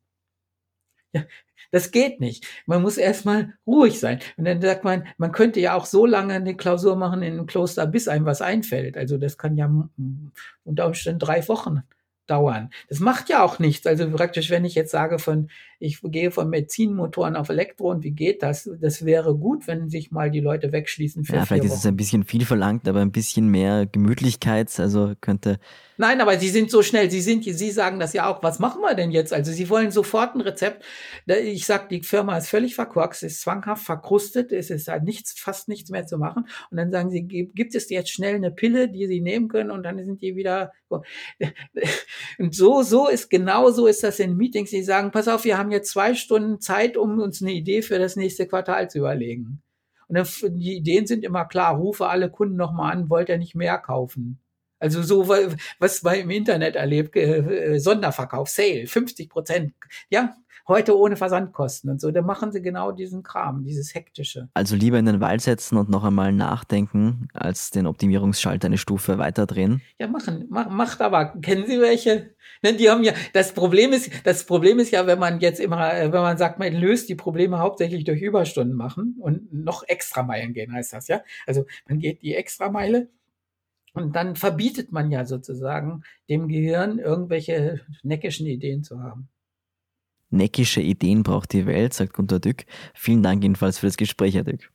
Ja, 1.12 1.24
das 1.70 1.90
geht 1.90 2.20
nicht. 2.20 2.46
Man 2.66 2.82
muss 2.82 2.98
erstmal 2.98 3.54
ruhig 3.66 3.98
sein. 3.98 4.20
Und 4.36 4.44
dann 4.44 4.60
sagt 4.60 4.84
man, 4.84 5.06
man 5.16 5.32
könnte 5.32 5.60
ja 5.60 5.74
auch 5.74 5.86
so 5.86 6.06
lange 6.06 6.34
eine 6.34 6.56
Klausur 6.56 6.96
machen 6.96 7.22
in 7.22 7.34
einem 7.34 7.46
Kloster, 7.46 7.86
bis 7.86 8.08
einem 8.08 8.26
was 8.26 8.42
einfällt. 8.42 8.96
Also 8.96 9.18
das 9.18 9.38
kann 9.38 9.56
ja 9.56 9.70
unter 10.64 10.86
Umständen 10.86 11.18
drei 11.18 11.46
Wochen 11.48 11.82
dauern. 12.30 12.70
Das 12.88 13.00
macht 13.00 13.28
ja 13.28 13.42
auch 13.42 13.58
nichts. 13.58 13.86
Also 13.86 14.10
praktisch, 14.10 14.50
wenn 14.50 14.64
ich 14.64 14.74
jetzt 14.74 14.90
sage 14.90 15.18
von, 15.18 15.50
ich 15.78 16.00
gehe 16.02 16.30
von 16.30 16.50
Benzinmotoren 16.50 17.36
auf 17.36 17.48
Elektro 17.48 17.90
und 17.90 18.04
wie 18.04 18.10
geht 18.10 18.42
das? 18.42 18.70
Das 18.80 19.04
wäre 19.04 19.36
gut, 19.36 19.66
wenn 19.66 19.88
sich 19.88 20.10
mal 20.10 20.30
die 20.30 20.40
Leute 20.40 20.72
wegschließen. 20.72 21.24
Für 21.24 21.36
ja, 21.36 21.44
vielleicht 21.44 21.64
ist 21.64 21.74
es 21.74 21.86
ein 21.86 21.96
bisschen 21.96 22.24
viel 22.24 22.44
verlangt, 22.44 22.88
aber 22.88 23.00
ein 23.00 23.12
bisschen 23.12 23.48
mehr 23.48 23.86
Gemütlichkeit, 23.86 24.78
also 24.78 25.14
könnte 25.20 25.58
Nein, 26.00 26.20
aber 26.20 26.38
sie 26.38 26.48
sind 26.48 26.70
so 26.70 26.82
schnell. 26.82 27.10
Sie 27.10 27.20
sind, 27.20 27.42
sie 27.42 27.70
sagen 27.72 27.98
das 27.98 28.12
ja 28.12 28.30
auch. 28.30 28.40
Was 28.44 28.60
machen 28.60 28.80
wir 28.82 28.94
denn 28.94 29.10
jetzt? 29.10 29.32
Also 29.32 29.50
sie 29.50 29.68
wollen 29.68 29.90
sofort 29.90 30.36
ein 30.36 30.40
Rezept. 30.40 30.84
Ich 31.26 31.66
sag, 31.66 31.88
die 31.88 32.04
Firma 32.04 32.38
ist 32.38 32.48
völlig 32.48 32.76
verkorkst, 32.76 33.24
ist 33.24 33.40
zwanghaft 33.40 33.84
verkrustet, 33.84 34.52
es 34.52 34.70
ist 34.70 34.86
halt 34.86 35.02
nichts, 35.02 35.32
fast 35.36 35.66
nichts 35.66 35.90
mehr 35.90 36.06
zu 36.06 36.16
machen. 36.16 36.46
Und 36.70 36.76
dann 36.76 36.92
sagen 36.92 37.10
sie, 37.10 37.24
gibt 37.24 37.74
es 37.74 37.90
jetzt 37.90 38.10
schnell 38.10 38.36
eine 38.36 38.52
Pille, 38.52 38.88
die 38.88 39.08
sie 39.08 39.20
nehmen 39.20 39.48
können 39.48 39.72
und 39.72 39.82
dann 39.82 40.02
sind 40.04 40.22
die 40.22 40.36
wieder. 40.36 40.72
Und 42.38 42.54
so, 42.54 42.82
so 42.82 43.08
ist 43.08 43.28
genau 43.28 43.70
so 43.70 43.86
ist 43.88 44.02
das 44.04 44.20
in 44.20 44.36
Meetings. 44.36 44.70
Sie 44.70 44.82
sagen, 44.84 45.10
pass 45.10 45.28
auf, 45.28 45.44
wir 45.44 45.58
haben 45.58 45.72
jetzt 45.72 45.90
zwei 45.90 46.14
Stunden 46.14 46.60
Zeit, 46.60 46.96
um 46.96 47.18
uns 47.18 47.42
eine 47.42 47.52
Idee 47.52 47.82
für 47.82 47.98
das 47.98 48.16
nächste 48.16 48.46
Quartal 48.46 48.88
zu 48.88 48.98
überlegen. 48.98 49.62
Und 50.06 50.18
die 50.48 50.76
Ideen 50.76 51.06
sind 51.06 51.24
immer 51.24 51.44
klar. 51.44 51.76
Rufe 51.76 52.06
alle 52.06 52.30
Kunden 52.30 52.56
nochmal 52.56 52.92
an, 52.92 53.10
wollt 53.10 53.28
ihr 53.28 53.36
nicht 53.38 53.54
mehr 53.54 53.78
kaufen? 53.78 54.40
Also 54.78 55.02
so, 55.02 55.28
was 55.78 56.02
man 56.02 56.14
im 56.16 56.30
Internet 56.30 56.76
erlebt, 56.76 57.16
äh, 57.16 57.78
Sonderverkauf, 57.78 58.48
Sale, 58.48 58.86
50 58.86 59.28
Prozent. 59.28 59.74
Ja, 60.10 60.34
heute 60.68 60.96
ohne 60.98 61.16
Versandkosten 61.16 61.90
und 61.90 62.00
so. 62.00 62.10
Da 62.10 62.22
machen 62.22 62.52
sie 62.52 62.60
genau 62.60 62.92
diesen 62.92 63.22
Kram, 63.22 63.64
dieses 63.64 63.94
hektische. 63.94 64.48
Also 64.54 64.76
lieber 64.76 64.98
in 64.98 65.06
den 65.06 65.20
Wald 65.20 65.40
setzen 65.40 65.78
und 65.78 65.88
noch 65.88 66.04
einmal 66.04 66.32
nachdenken, 66.32 67.28
als 67.32 67.70
den 67.70 67.86
Optimierungsschalter 67.86 68.66
eine 68.66 68.78
Stufe 68.78 69.18
weiterdrehen. 69.18 69.80
Ja, 69.98 70.06
machen, 70.06 70.46
mach, 70.50 70.68
macht 70.68 71.00
aber. 71.00 71.32
Kennen 71.40 71.66
Sie 71.66 71.80
welche? 71.80 72.34
Ne, 72.62 72.74
die 72.74 72.90
haben 72.90 73.02
ja, 73.02 73.12
das 73.32 73.52
Problem 73.52 73.92
ist, 73.92 74.10
das 74.24 74.44
Problem 74.44 74.78
ist 74.78 74.90
ja, 74.90 75.06
wenn 75.06 75.18
man 75.18 75.40
jetzt 75.40 75.60
immer, 75.60 75.94
äh, 75.94 76.12
wenn 76.12 76.20
man 76.20 76.36
sagt, 76.38 76.58
man 76.58 76.72
löst 76.74 77.08
die 77.08 77.14
Probleme 77.14 77.58
hauptsächlich 77.58 78.04
durch 78.04 78.20
Überstunden 78.20 78.76
machen 78.76 79.16
und 79.20 79.52
noch 79.52 79.84
extra 79.86 80.22
Meilen 80.22 80.52
gehen, 80.52 80.72
heißt 80.72 80.92
das, 80.92 81.08
ja. 81.08 81.22
Also 81.46 81.64
man 81.88 81.98
geht 81.98 82.22
die 82.22 82.34
extra 82.34 82.70
Meile 82.70 83.08
und 83.98 84.16
dann 84.16 84.36
verbietet 84.36 84.92
man 84.92 85.10
ja 85.10 85.24
sozusagen 85.24 86.02
dem 86.28 86.48
Gehirn 86.48 86.98
irgendwelche 86.98 87.80
neckischen 88.02 88.46
Ideen 88.46 88.82
zu 88.82 89.02
haben. 89.02 89.28
Neckische 90.30 90.80
Ideen 90.80 91.22
braucht 91.22 91.52
die 91.52 91.66
Welt, 91.66 91.94
sagt 91.94 92.12
Gunter 92.12 92.38
Dück. 92.38 92.66
Vielen 92.94 93.22
Dank 93.22 93.42
jedenfalls 93.42 93.78
für 93.78 93.86
das 93.86 93.96
Gespräch, 93.96 94.34
Herr 94.34 94.44
Dück. 94.44 94.70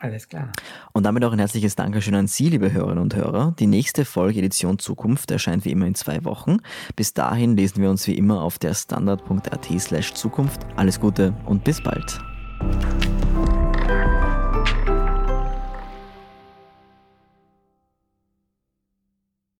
Alles 0.00 0.28
klar. 0.28 0.52
Und 0.92 1.04
damit 1.04 1.24
auch 1.24 1.32
ein 1.32 1.38
herzliches 1.40 1.74
Dankeschön 1.74 2.14
an 2.14 2.28
Sie, 2.28 2.48
liebe 2.48 2.72
Hörerinnen 2.72 3.02
und 3.02 3.16
Hörer. 3.16 3.54
Die 3.58 3.66
nächste 3.66 4.04
Folge 4.04 4.38
Edition 4.38 4.78
Zukunft 4.78 5.30
erscheint 5.30 5.64
wie 5.64 5.72
immer 5.72 5.86
in 5.86 5.96
zwei 5.96 6.24
Wochen. 6.24 6.58
Bis 6.94 7.14
dahin 7.14 7.56
lesen 7.56 7.82
wir 7.82 7.90
uns 7.90 8.06
wie 8.06 8.16
immer 8.16 8.42
auf 8.42 8.58
der 8.58 8.74
standard.at 8.74 9.66
slash 9.80 10.14
Zukunft. 10.14 10.60
Alles 10.76 11.00
Gute 11.00 11.34
und 11.46 11.64
bis 11.64 11.82
bald. 11.82 12.20